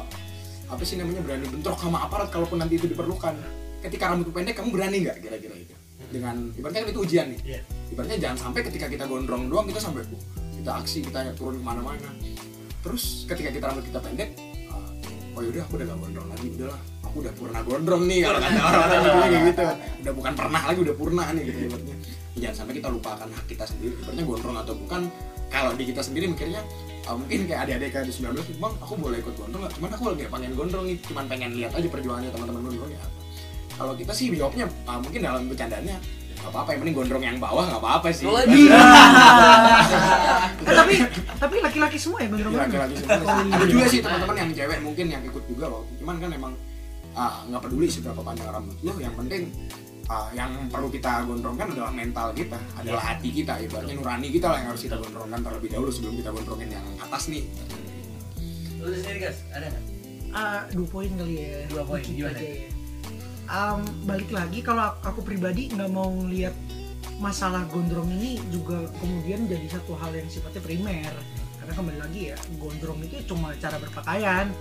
apa 0.69 0.81
sih 0.81 0.97
namanya 0.97 1.21
berani 1.21 1.45
bentrok 1.53 1.77
sama 1.77 2.01
aparat 2.01 2.33
kalaupun 2.33 2.57
nanti 2.57 2.81
itu 2.81 2.89
diperlukan. 2.89 3.37
Ketika 3.85 4.09
rambutmu 4.09 4.33
pendek 4.33 4.57
kamu 4.57 4.69
berani 4.73 4.97
nggak 5.05 5.17
kira-kira 5.21 5.53
itu? 5.53 5.75
Dengan 6.09 6.49
ibaratnya 6.57 6.81
kan 6.81 6.89
itu 6.89 7.01
ujian 7.05 7.25
nih. 7.29 7.39
Iya. 7.45 7.61
ibaratnya 7.93 8.17
jangan 8.17 8.37
sampai 8.49 8.61
ketika 8.65 8.85
kita 8.89 9.05
gondrong 9.05 9.49
doang 9.53 9.65
kita 9.69 9.77
sampai 9.77 10.01
"Wah, 10.09 10.23
kita 10.57 10.71
aksi 10.81 11.05
kita 11.05 11.29
turun 11.37 11.57
ke 11.57 11.63
mana-mana 11.65 12.09
terus 12.79 13.27
ketika 13.27 13.49
kita 13.51 13.65
rambut 13.71 13.85
kita 13.87 13.99
pendek 13.99 14.29
ah, 14.71 14.87
oh 15.35 15.41
yaudah 15.43 15.63
aku 15.67 15.73
udah 15.79 15.85
gak 15.87 15.99
gondrong 15.99 16.27
lagi. 16.31 16.47
Udahlah 16.55 16.79
aku 17.09 17.15
udah 17.25 17.33
purna 17.33 17.59
gondrong 17.65 18.03
nih 18.05 18.19
kalau 18.21 18.39
kata 18.39 18.59
orang-orang 18.61 18.99
gitu 19.01 19.09
kayak 19.17 19.43
gitu. 19.49 19.63
Udah 20.05 20.13
bukan 20.13 20.33
pernah 20.37 20.61
lagi 20.63 20.79
udah 20.85 20.95
purna 20.95 21.23
nih 21.33 21.43
gitu 21.49 21.59
ibaratnya 21.67 21.95
jangan 22.39 22.55
sampai 22.55 22.73
kita 22.79 22.87
lupakan 22.87 23.27
hak 23.27 23.45
kita 23.51 23.63
sendiri 23.67 23.93
ibaratnya 23.99 24.23
gondrong 24.23 24.57
atau 24.63 24.73
bukan 24.79 25.01
kalau 25.49 25.71
di 25.75 25.83
kita 25.89 26.01
sendiri 26.05 26.25
mikirnya 26.31 26.61
ah, 27.09 27.17
mungkin 27.17 27.49
kayak 27.49 27.67
adik-adik 27.67 27.89
kayak 27.91 28.05
di 28.07 28.13
19 28.15 28.61
bang 28.63 28.73
aku 28.79 28.93
boleh 28.95 29.17
ikut 29.19 29.33
gondrong 29.35 29.61
nggak? 29.65 29.73
Cuman 29.75 29.89
aku 29.91 30.03
lagi 30.13 30.23
pengen 30.29 30.51
gondrong 30.55 30.85
nih 30.87 30.97
cuman 31.03 31.25
pengen 31.27 31.49
lihat 31.57 31.71
aja 31.75 31.87
perjuangannya 31.89 32.31
teman-teman 32.31 32.61
gondrong 32.69 32.91
ya 32.93 33.01
kalau 33.79 33.93
kita 33.95 34.11
sih 34.11 34.31
jawabnya 34.35 34.65
ah, 34.87 34.99
mungkin 34.99 35.19
dalam 35.23 35.41
bercandanya 35.51 35.95
nggak 36.39 36.51
apa-apa 36.55 36.69
yang 36.71 36.79
penting 36.83 36.95
gondrong 36.95 37.23
yang 37.23 37.37
bawah 37.37 37.63
nggak 37.67 37.81
apa-apa 37.83 38.07
sih. 38.15 38.25
Eh, 40.69 40.75
tapi 40.75 41.01
tapi 41.39 41.55
laki-laki 41.63 41.97
semua 41.97 42.19
ya 42.21 42.27
gondrong 42.29 42.53
laki-laki 42.53 42.95
semua. 42.99 43.41
Ada 43.57 43.65
juga 43.65 43.85
sih 43.89 43.99
teman-teman 44.03 44.35
yang 44.37 44.49
cewek 44.53 44.79
mungkin 44.85 45.05
yang 45.09 45.23
ikut 45.25 45.43
juga 45.49 45.65
loh. 45.71 45.83
Cuman 45.97 46.15
kan 46.21 46.29
emang 46.29 46.53
ah, 47.17 47.41
nggak 47.49 47.61
peduli 47.65 47.87
seberapa 47.89 48.21
panjang 48.21 48.49
rambut 48.53 48.77
lo 48.85 48.93
yang 49.01 49.15
penting 49.17 49.49
ah, 50.11 50.29
yang 50.35 50.51
perlu 50.69 50.93
kita 50.93 51.25
gondrongkan 51.25 51.73
adalah 51.73 51.91
mental 51.91 52.27
kita. 52.37 52.59
Adalah 52.77 53.01
hati 53.01 53.29
kita. 53.33 53.57
Ibaratnya 53.65 53.95
nurani 53.97 54.27
kita 54.29 54.47
lah 54.51 54.57
yang 54.61 54.69
harus 54.75 54.83
kita 54.85 54.95
gondrongkan 54.99 55.39
terlebih 55.41 55.69
dahulu 55.73 55.89
sebelum 55.89 56.15
kita 56.21 56.29
gondrongin 56.29 56.69
yang 56.69 56.85
atas 57.01 57.23
nih. 57.31 57.43
Lu 58.79 58.93
sendiri 58.93 59.19
guys 59.27 59.39
ada 59.51 59.65
nggak? 59.67 59.83
Ah, 60.29 60.61
dua 60.69 60.87
poin 60.87 61.09
kali 61.17 61.35
ya. 61.41 61.65
Dua 61.73 61.83
poin, 61.83 62.05
gimana? 62.05 62.37
aja 62.37 62.45
ya. 62.45 62.78
Am, 63.49 63.81
balik 64.05 64.29
lagi 64.29 64.61
kalau 64.61 64.93
aku 65.01 65.25
pribadi 65.25 65.73
nggak 65.73 65.89
mau 65.89 66.13
lihat 66.29 66.53
masalah 67.17 67.65
gondrong 67.73 68.05
ini 68.21 68.37
juga 68.53 68.85
kemudian 69.01 69.49
jadi 69.49 69.65
satu 69.73 69.97
hal 69.97 70.13
yang 70.13 70.29
sifatnya 70.29 70.61
primer. 70.61 71.13
Karena 71.57 71.73
kembali 71.73 71.97
lagi 71.97 72.21
ya 72.29 72.37
gondrong 72.61 73.01
itu 73.01 73.25
cuma 73.25 73.57
cara 73.57 73.81
berpakaian. 73.81 74.53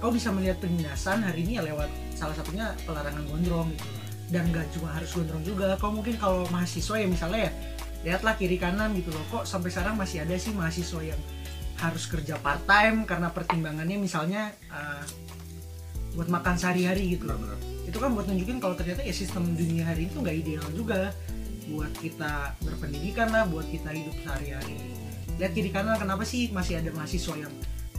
Kau 0.00 0.08
bisa 0.08 0.32
melihat 0.32 0.56
penindasan 0.56 1.20
hari 1.20 1.44
ini 1.44 1.60
ya 1.60 1.68
lewat 1.68 1.92
salah 2.16 2.32
satunya 2.32 2.72
pelarangan 2.88 3.28
gondrong 3.28 3.68
gitu. 3.76 3.86
Dan 4.32 4.48
nggak 4.48 4.72
cuma 4.72 4.88
harus 4.96 5.12
gondrong 5.12 5.44
juga 5.44 5.76
kau 5.76 5.92
mungkin 5.92 6.16
kalau 6.16 6.48
mahasiswa 6.48 6.96
ya 6.96 7.04
misalnya 7.04 7.40
ya 7.48 7.52
lihatlah 8.08 8.40
kiri 8.40 8.56
kanan 8.56 8.96
gitu 8.96 9.12
loh. 9.12 9.24
Kok 9.28 9.44
sampai 9.44 9.68
sekarang 9.68 10.00
masih 10.00 10.24
ada 10.24 10.32
sih 10.40 10.56
mahasiswa 10.56 11.00
yang 11.04 11.20
harus 11.76 12.08
kerja 12.08 12.40
part 12.40 12.64
time 12.64 13.04
karena 13.04 13.28
pertimbangannya 13.28 14.00
misalnya 14.00 14.56
uh, 14.72 15.04
buat 16.16 16.32
makan 16.32 16.56
sehari-hari 16.56 17.20
gitu 17.20 17.28
itu 17.84 17.96
kan 18.00 18.10
buat 18.16 18.26
nunjukin 18.26 18.58
kalau 18.58 18.74
ternyata 18.74 19.04
ya 19.04 19.14
sistem 19.14 19.52
dunia 19.52 19.84
hari 19.84 20.08
itu 20.08 20.16
nggak 20.20 20.36
ideal 20.36 20.66
juga. 20.72 21.12
Buat 21.64 21.96
kita 21.96 22.56
berpendidikan 22.60 23.32
lah 23.32 23.48
buat 23.48 23.64
kita 23.68 23.88
hidup 23.92 24.16
sehari-hari. 24.20 24.76
Lihat 25.40 25.52
kiri 25.56 25.70
kanan 25.72 25.96
kenapa 25.96 26.22
sih 26.28 26.52
masih 26.52 26.80
ada 26.80 26.92
mahasiswa 26.92 27.34
yang 27.40 27.52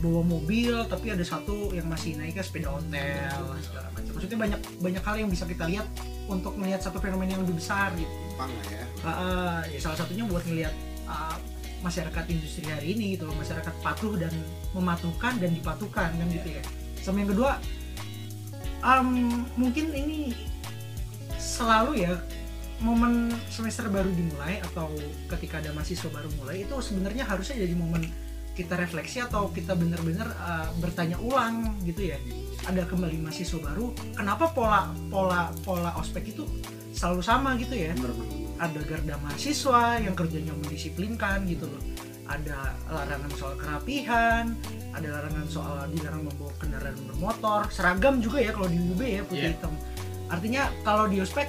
bawa 0.04 0.20
mobil 0.20 0.84
tapi 0.92 1.08
ada 1.08 1.24
satu 1.24 1.72
yang 1.72 1.88
masih 1.88 2.20
naiknya 2.20 2.44
sepeda 2.44 2.68
segala 3.64 3.88
macam. 3.90 4.12
Maksudnya 4.12 4.38
banyak 4.38 4.60
banyak 4.80 5.02
hal 5.02 5.16
yang 5.16 5.30
bisa 5.32 5.44
kita 5.48 5.64
lihat 5.66 5.86
untuk 6.28 6.54
melihat 6.60 6.84
satu 6.84 7.00
fenomena 7.00 7.38
yang 7.38 7.42
lebih 7.42 7.56
besar 7.56 7.90
gitu. 7.96 8.12
Lah 8.36 8.48
ya. 8.68 8.84
Ah, 9.02 9.08
ah, 9.08 9.58
ya 9.70 9.78
salah 9.80 9.98
satunya 9.98 10.24
buat 10.28 10.44
ngelihat 10.44 10.74
ah, 11.08 11.36
masyarakat 11.80 12.24
industri 12.28 12.66
hari 12.68 12.92
ini 12.92 13.16
gitu 13.16 13.28
loh 13.28 13.36
masyarakat 13.36 13.74
patuh 13.80 14.14
dan 14.20 14.32
mematuhkan 14.76 15.38
dan 15.40 15.50
dipatuhkan 15.56 16.10
kan 16.12 16.26
gitu 16.28 16.48
ya. 16.60 16.62
Sama 17.00 17.24
yang 17.24 17.30
kedua 17.32 17.56
am, 18.86 19.42
mungkin 19.58 19.90
ini 19.90 20.30
selalu 21.34 22.06
ya 22.06 22.14
momen 22.78 23.34
semester 23.50 23.90
baru 23.90 24.12
dimulai 24.12 24.62
atau 24.62 24.92
ketika 25.34 25.58
ada 25.58 25.74
mahasiswa 25.74 26.06
baru 26.12 26.28
mulai 26.38 26.62
itu 26.62 26.76
sebenarnya 26.78 27.26
harusnya 27.26 27.58
jadi 27.58 27.74
momen 27.74 28.06
kita 28.56 28.78
refleksi 28.78 29.20
atau 29.20 29.52
kita 29.52 29.76
benar-benar 29.76 30.32
ah, 30.40 30.68
bertanya 30.80 31.20
ulang 31.20 31.76
gitu 31.84 32.08
ya. 32.14 32.18
Ada 32.64 32.88
kembali 32.88 33.20
mahasiswa 33.20 33.60
baru 33.60 33.92
kenapa 34.16 34.48
pola 34.54 34.88
pola 35.12 35.52
pola 35.60 35.92
ospek 36.00 36.32
itu 36.32 36.44
selalu 36.94 37.20
sama 37.20 37.58
gitu 37.60 37.76
ya? 37.76 37.92
Ada 38.56 38.80
garda 38.88 39.20
mahasiswa 39.20 40.00
yang 40.00 40.16
kerjanya 40.16 40.56
mendisiplinkan 40.56 41.44
gitu 41.50 41.68
loh 41.68 42.05
ada 42.26 42.58
larangan 42.86 43.30
soal 43.32 43.54
kerapihan 43.54 44.44
ada 44.90 45.08
larangan 45.12 45.46
soal 45.46 45.86
dilarang 45.88 46.22
membawa 46.22 46.52
kendaraan 46.56 46.96
bermotor 47.06 47.60
seragam 47.70 48.18
juga 48.18 48.38
ya 48.38 48.50
kalau 48.50 48.66
di 48.66 48.78
UB 48.78 49.00
ya 49.00 49.22
putih 49.22 49.42
Iya. 49.42 49.52
hitam 49.52 49.72
artinya 50.26 50.62
kalau 50.82 51.06
di 51.06 51.18
ospek 51.18 51.46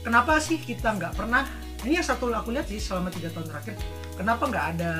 kenapa 0.00 0.38
sih 0.38 0.56
kita 0.56 0.96
nggak 0.96 1.12
pernah 1.12 1.44
ini 1.80 1.94
yang 1.94 2.06
satu 2.06 2.30
aku 2.30 2.50
lihat 2.50 2.66
sih 2.66 2.78
selama 2.78 3.08
tiga 3.08 3.28
tahun 3.28 3.46
terakhir 3.46 3.74
kenapa 4.14 4.42
nggak 4.44 4.66
ada 4.74 4.92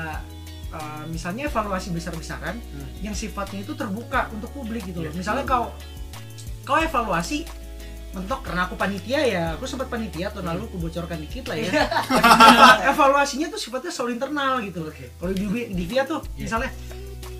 uh, 0.69 1.03
misalnya 1.05 1.47
evaluasi 1.47 1.89
besar-besaran 1.89 2.61
Hmm. 2.61 2.87
yang 3.01 3.13
sifatnya 3.13 3.63
itu 3.63 3.73
terbuka 3.73 4.29
untuk 4.29 4.51
publik 4.51 4.85
gitu 4.85 5.01
loh 5.01 5.09
Iya. 5.09 5.17
misalnya 5.17 5.43
kau 5.43 5.73
kau 6.61 6.77
evaluasi 6.77 7.49
mentok 8.09 8.41
karena 8.41 8.65
aku 8.65 8.73
panitia 8.73 9.19
ya. 9.21 9.43
Aku 9.53 9.63
sempat 9.63 9.85
panitia 9.87 10.33
tahun 10.33 10.49
lalu 10.49 10.65
aku 10.65 10.77
bocorkan 10.79 11.19
dikit 11.19 11.45
lah 11.45 11.57
ya. 11.57 11.69
Evaluasinya 12.89 13.47
tuh 13.47 13.59
sifatnya 13.59 13.89
soal 13.89 14.09
internal 14.11 14.57
gitu 14.61 14.81
loh. 14.81 14.93
Kalau 14.93 15.31
di 15.31 15.45
di 15.69 15.83
Via 15.85 16.03
tuh 16.03 16.21
Iya. 16.33 16.49
misalnya 16.49 16.71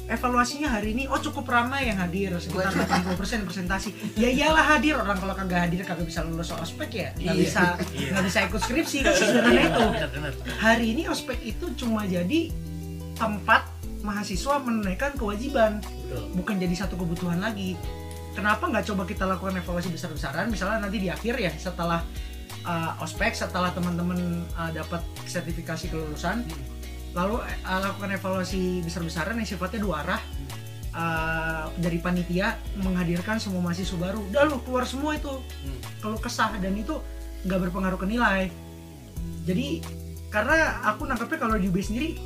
evaluasinya 0.10 0.74
hari 0.74 0.98
ini 0.98 1.06
oh 1.06 1.22
cukup 1.22 1.46
ramai 1.46 1.86
yang 1.86 1.98
hadir 1.98 2.34
sekitar 2.36 2.74
80% 2.74 3.46
presentasi. 3.46 3.90
Ya 4.14 4.30
iyalah 4.30 4.66
hadir 4.68 4.94
orang 4.94 5.18
kalau 5.18 5.34
kagak 5.34 5.70
hadir 5.70 5.82
kagak 5.82 6.06
bisa 6.06 6.22
lulus 6.22 6.50
ospek 6.50 6.90
ya. 6.92 7.10
Nggak 7.16 7.34
Iya. 7.34 7.42
bisa 7.42 7.64
Iya. 7.94 8.08
nggak 8.14 8.24
bisa 8.26 8.38
ikut 8.46 8.62
skripsi 8.62 8.98
kan 9.02 9.14
sederhana 9.14 9.62
itu. 9.64 9.84
hari 10.58 10.86
ini 10.94 11.06
ospek 11.06 11.38
itu 11.44 11.66
cuma 11.76 12.06
jadi 12.06 12.50
tempat 13.14 13.66
mahasiswa 14.00 14.58
menunaikan 14.60 15.14
kewajiban. 15.14 15.82
Betul. 15.82 16.26
bukan 16.34 16.56
jadi 16.58 16.74
satu 16.76 16.98
kebutuhan 16.98 17.38
lagi 17.38 17.78
kenapa 18.34 18.70
nggak 18.70 18.86
coba 18.94 19.04
kita 19.06 19.24
lakukan 19.26 19.58
evaluasi 19.60 19.90
besar-besaran? 19.94 20.50
Misalnya 20.50 20.88
nanti 20.88 20.98
di 21.02 21.10
akhir 21.10 21.36
ya 21.40 21.52
setelah 21.56 22.04
uh, 22.66 23.04
ospek 23.04 23.34
setelah 23.34 23.72
teman-teman 23.74 24.46
uh, 24.58 24.72
dapat 24.74 25.02
sertifikasi 25.26 25.90
kelulusan 25.90 26.46
lalu 27.18 27.42
uh, 27.42 27.80
lakukan 27.82 28.14
evaluasi 28.14 28.86
besar-besaran 28.86 29.38
yang 29.40 29.48
sifatnya 29.48 29.82
dua 29.82 30.06
arah. 30.06 30.22
Uh, 30.90 31.70
dari 31.78 32.02
panitia 32.02 32.58
menghadirkan 32.82 33.38
semua 33.38 33.62
mahasiswa 33.62 33.94
baru 33.94 34.26
udah 34.34 34.42
lu 34.50 34.58
keluar 34.66 34.90
semua 34.90 35.14
itu. 35.14 35.30
Hmm. 35.30 35.80
kalau 36.02 36.18
kesah 36.18 36.50
dan 36.58 36.74
itu 36.74 36.98
nggak 37.46 37.70
berpengaruh 37.70 38.00
ke 38.02 38.08
nilai. 38.10 38.50
Jadi 39.46 39.86
karena 40.34 40.82
aku 40.86 41.06
nangkepnya 41.06 41.38
kalau 41.38 41.62
di 41.62 41.70
UB 41.70 41.78
sendiri 41.78 42.18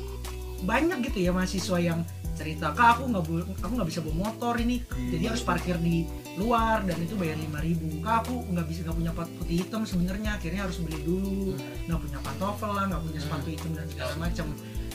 banyak 0.64 1.12
gitu 1.12 1.28
ya 1.28 1.30
mahasiswa 1.36 1.76
yang 1.76 2.00
cerita 2.34 2.74
kak 2.74 2.98
aku 2.98 3.02
nggak 3.08 3.24
aku 3.62 3.72
nggak 3.78 3.88
bisa 3.88 4.00
bawa 4.02 4.16
motor 4.28 4.54
ini. 4.58 4.82
Jadi 4.90 5.24
harus 5.30 5.42
parkir 5.46 5.78
di 5.78 6.04
luar 6.34 6.82
dan 6.82 6.98
itu 6.98 7.14
bayar 7.14 7.38
5000 7.38 8.04
kak 8.04 8.16
aku 8.26 8.34
nggak 8.50 8.66
bisa 8.66 8.80
nggak 8.84 8.96
punya 8.98 9.12
putih 9.14 9.56
hitam 9.62 9.82
sebenarnya 9.86 10.30
akhirnya 10.36 10.60
harus 10.66 10.78
beli 10.82 11.00
dulu. 11.06 11.54
Nggak 11.86 12.00
punya 12.02 12.18
pantofel 12.20 12.70
lah 12.74 12.84
nggak 12.90 13.02
punya 13.06 13.20
sepatu 13.22 13.48
hitam 13.48 13.70
dan 13.72 13.86
segala 13.88 14.14
macam. 14.18 14.46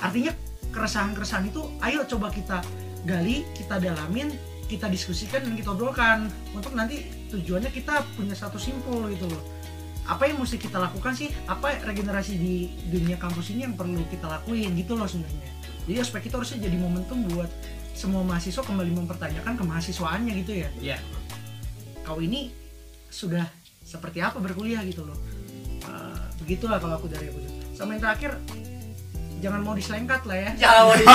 Artinya 0.03 0.31
keresahan-keresahan 0.69 1.45
itu 1.49 1.61
ayo 1.81 2.05
coba 2.05 2.27
kita 2.29 2.61
gali 3.07 3.47
kita 3.55 3.79
dalamin 3.79 4.35
kita 4.69 4.85
diskusikan 4.85 5.41
dan 5.41 5.57
kita 5.57 5.73
obrolkan 5.73 6.29
untuk 6.53 6.77
nanti 6.77 7.01
tujuannya 7.33 7.73
kita 7.73 8.05
punya 8.13 8.37
satu 8.37 8.61
simpul 8.61 9.09
gitu 9.09 9.25
loh. 9.25 9.41
Apa 10.05 10.29
yang 10.29 10.41
mesti 10.41 10.57
kita 10.57 10.77
lakukan 10.81 11.13
sih? 11.13 11.29
Apa 11.45 11.85
regenerasi 11.85 12.33
di 12.37 12.69
dunia 12.89 13.17
kampus 13.17 13.53
ini 13.53 13.65
yang 13.65 13.77
perlu 13.77 14.01
kita 14.09 14.25
lakuin? 14.25 14.73
Gitu 14.77 14.93
loh 14.97 15.05
sebenarnya 15.05 15.58
jadi 15.89 16.05
aspek 16.05 16.29
itu 16.29 16.37
harusnya 16.37 16.69
jadi 16.69 16.77
momentum 16.77 17.25
buat 17.33 17.49
semua 17.97 18.21
mahasiswa 18.21 18.61
kembali 18.61 18.93
mempertanyakan 18.93 19.57
kemahasiswaannya 19.57 20.33
gitu 20.45 20.61
ya. 20.61 20.69
Iya. 20.77 20.97
kau 22.05 22.21
ini 22.21 22.53
sudah 23.09 23.49
seperti 23.81 24.21
apa 24.21 24.37
berkuliah 24.37 24.85
gitu 24.85 25.01
loh. 25.01 25.17
Eh, 25.81 26.21
begitulah 26.45 26.77
kalau 26.77 27.01
aku 27.01 27.09
dari 27.09 27.33
aku 27.33 27.41
sama 27.73 27.97
yang 27.97 28.05
terakhir 28.05 28.37
jangan 29.39 29.59
mau 29.61 29.71
diselengkat 29.71 30.21
lah 30.23 30.37
ya 30.37 30.49
Jangan 30.57 30.81
mau 30.81 30.93
di 30.99 31.05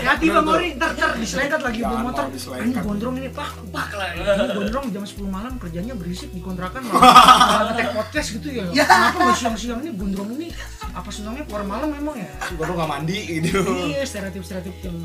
hati 0.00 0.26
bang 0.28 0.46
Ori 0.46 0.68
ntar 0.74 0.90
ntar 0.92 1.10
diselengkat 1.14 1.60
lagi 1.60 1.80
bawa 1.80 1.98
motor 2.02 2.24
mau 2.24 2.30
diselengkat. 2.30 2.64
anjing 2.64 2.82
gondrong 2.82 3.14
ini 3.16 3.28
pak 3.28 3.50
pak 3.68 3.90
lah. 3.92 4.08
ini 4.16 4.46
gondrong 4.48 4.86
jam 4.88 5.02
10 5.02 5.14
malam 5.28 5.52
kerjanya 5.56 5.92
berisik 5.92 6.30
di 6.30 6.38
kontrakan 6.38 6.82
malah 6.84 7.68
ngetek 7.68 7.88
podcast 7.92 8.28
gitu 8.32 8.46
ya 8.48 8.64
kenapa 8.80 9.18
nggak 9.20 9.36
siang-siang 9.36 9.80
ini 9.80 9.90
gondrong 9.92 10.30
ini 10.32 10.48
apa 10.88 11.08
senangnya 11.08 11.42
keluar 11.44 11.64
malam 11.64 11.90
memang 11.90 12.14
ya 12.16 12.30
Baru 12.54 12.72
nggak 12.72 12.86
mandi 12.88 13.18
gitu. 13.34 13.58
iya 13.84 14.02
stereotip 14.02 14.40
stereotip 14.40 14.74
yang 14.80 14.96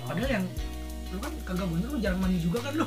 padahal 0.00 0.30
yang 0.32 0.44
lu 1.08 1.18
kan 1.18 1.32
kagak 1.44 1.66
gondrong 1.66 1.90
lu 1.90 1.98
jarang 1.98 2.18
mandi 2.18 2.38
juga 2.38 2.58
kan 2.60 2.72
lu 2.72 2.86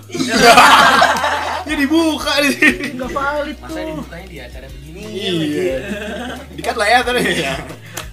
Ya 1.63 1.75
dibuka 1.75 2.31
di 2.39 2.49
sini. 2.49 2.87
nggak 2.93 3.11
valid 3.11 3.57
Masa 3.57 3.67
tuh 3.69 3.83
dibukanya 3.85 4.25
di 4.25 4.37
acara 4.39 4.67
begini 4.69 5.01
Iya. 5.03 5.75
Dikat 6.53 6.75
lah 6.75 6.87
ya 6.87 6.99
tadi 7.01 7.21
ya. 7.35 7.55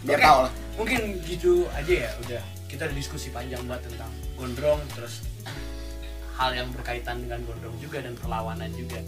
Biar 0.02 0.18
Oke. 0.18 0.24
tahu 0.24 0.38
lah. 0.42 0.52
Mungkin 0.74 1.22
gitu 1.22 1.70
aja 1.70 1.94
ya 2.08 2.10
udah 2.26 2.42
kita 2.66 2.90
diskusi 2.90 3.30
panjang 3.30 3.62
banget 3.70 3.94
tentang 3.94 4.10
gondrong 4.34 4.82
terus 4.98 5.22
hal 6.34 6.50
yang 6.50 6.66
berkaitan 6.74 7.22
dengan 7.22 7.46
gondrong 7.46 7.78
juga 7.78 8.02
dan 8.02 8.18
perlawanan 8.18 8.70
juga. 8.74 8.98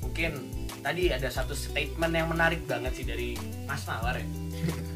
Mungkin 0.00 0.32
tadi 0.80 1.12
ada 1.12 1.28
satu 1.28 1.52
statement 1.52 2.12
yang 2.16 2.32
menarik 2.32 2.64
banget 2.64 2.96
sih 2.96 3.04
dari 3.04 3.36
Mas 3.68 3.84
Mawar 3.84 4.16
ya. 4.16 4.26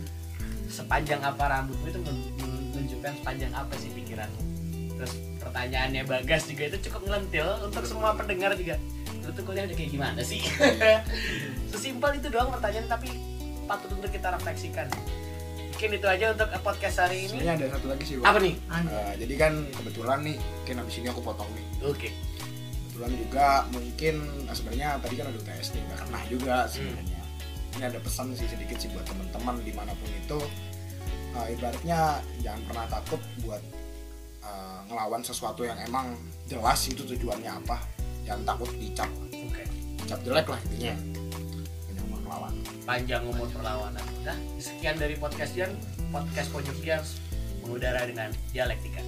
Sepanjang 0.81 1.21
apa 1.21 1.45
rambutmu 1.45 1.87
itu 1.93 2.01
men- 2.01 2.33
menunjukkan 2.41 3.13
sepanjang 3.21 3.53
apa 3.53 3.75
sih 3.77 3.93
pikiranmu. 3.93 4.43
Terus 4.97 5.13
pertanyaannya 5.45 6.03
Bagas 6.09 6.49
juga 6.49 6.73
itu 6.73 6.89
cukup 6.89 7.05
ngelentil 7.05 7.49
untuk 7.69 7.85
semua 7.85 8.17
pendengar 8.17 8.57
juga. 8.57 8.81
Lu 9.25 9.31
tuh 9.37 9.45
kuliah 9.45 9.69
udah 9.69 9.77
kayak 9.77 9.93
gimana 9.93 10.21
sih? 10.25 10.41
Sesimpel 11.71 12.17
itu 12.17 12.33
doang 12.33 12.49
pertanyaan 12.49 12.89
tapi 12.89 13.13
patut 13.69 13.93
untuk 13.93 14.09
kita 14.09 14.33
refleksikan. 14.33 14.89
Mungkin 15.75 15.91
itu 15.91 16.07
aja 16.07 16.27
untuk 16.31 16.49
podcast 16.63 16.97
hari 17.03 17.27
ini. 17.27 17.35
Sebenarnya 17.35 17.55
ada 17.59 17.67
satu 17.75 17.87
lagi 17.91 18.05
sih. 18.07 18.15
Bang. 18.17 18.27
Apa 18.31 18.39
nih? 18.39 18.55
Eh, 18.55 19.13
jadi 19.27 19.35
kan 19.35 19.53
kebetulan 19.75 20.19
nih, 20.23 20.37
mungkin 20.39 20.75
abis 20.81 20.95
ini 21.03 21.09
aku 21.11 21.21
potong 21.21 21.51
nih. 21.51 21.67
Oke. 21.83 22.09
Kebetulan 22.87 23.13
juga 23.19 23.47
mungkin 23.75 24.15
nah 24.47 24.55
sebenarnya 24.55 24.89
tadi 25.03 25.15
kan 25.19 25.27
ada 25.27 25.39
UTS 25.43 25.69
nih, 25.75 25.83
nggak 25.83 25.99
kena 26.07 26.21
juga 26.31 26.57
sebenarnya. 26.71 27.21
Ini 27.75 27.85
ada 27.91 27.99
pesan 27.99 28.31
sih 28.39 28.47
sedikit 28.47 28.79
sih 28.79 28.87
buat 28.95 29.03
teman-teman 29.03 29.55
di 29.61 29.73
mana 29.75 29.91
pun 29.99 30.11
itu. 30.11 30.39
eh, 31.35 31.47
ibaratnya 31.51 32.23
jangan 32.39 32.63
pernah 32.71 32.87
takut 32.87 33.19
buat 33.43 33.59
eh, 34.47 34.79
ngelawan 34.87 35.27
sesuatu 35.27 35.67
yang 35.67 35.75
emang 35.83 36.15
jelas 36.47 36.87
itu 36.87 37.03
tujuannya 37.03 37.51
apa. 37.51 37.83
Jangan 38.23 38.47
takut 38.47 38.71
dicap, 38.79 39.11
Oke. 39.35 39.67
dicap 39.99 40.23
jelek 40.23 40.47
lah 40.47 40.61
intinya. 40.71 40.95
Jangan 40.95 41.24
ngelawan. 42.35 42.55
Panjang 42.85 43.23
umur 43.31 43.47
perlawanan. 43.55 44.07
Nah, 44.27 44.37
sekian 44.59 44.99
dari 44.99 45.15
podcast 45.15 45.55
Jan, 45.55 45.71
podcast 46.11 46.51
Pojok 46.51 46.79
Jan 46.83 47.03
mengudara 47.63 48.03
dengan 48.05 48.35
dialektika. 48.51 49.01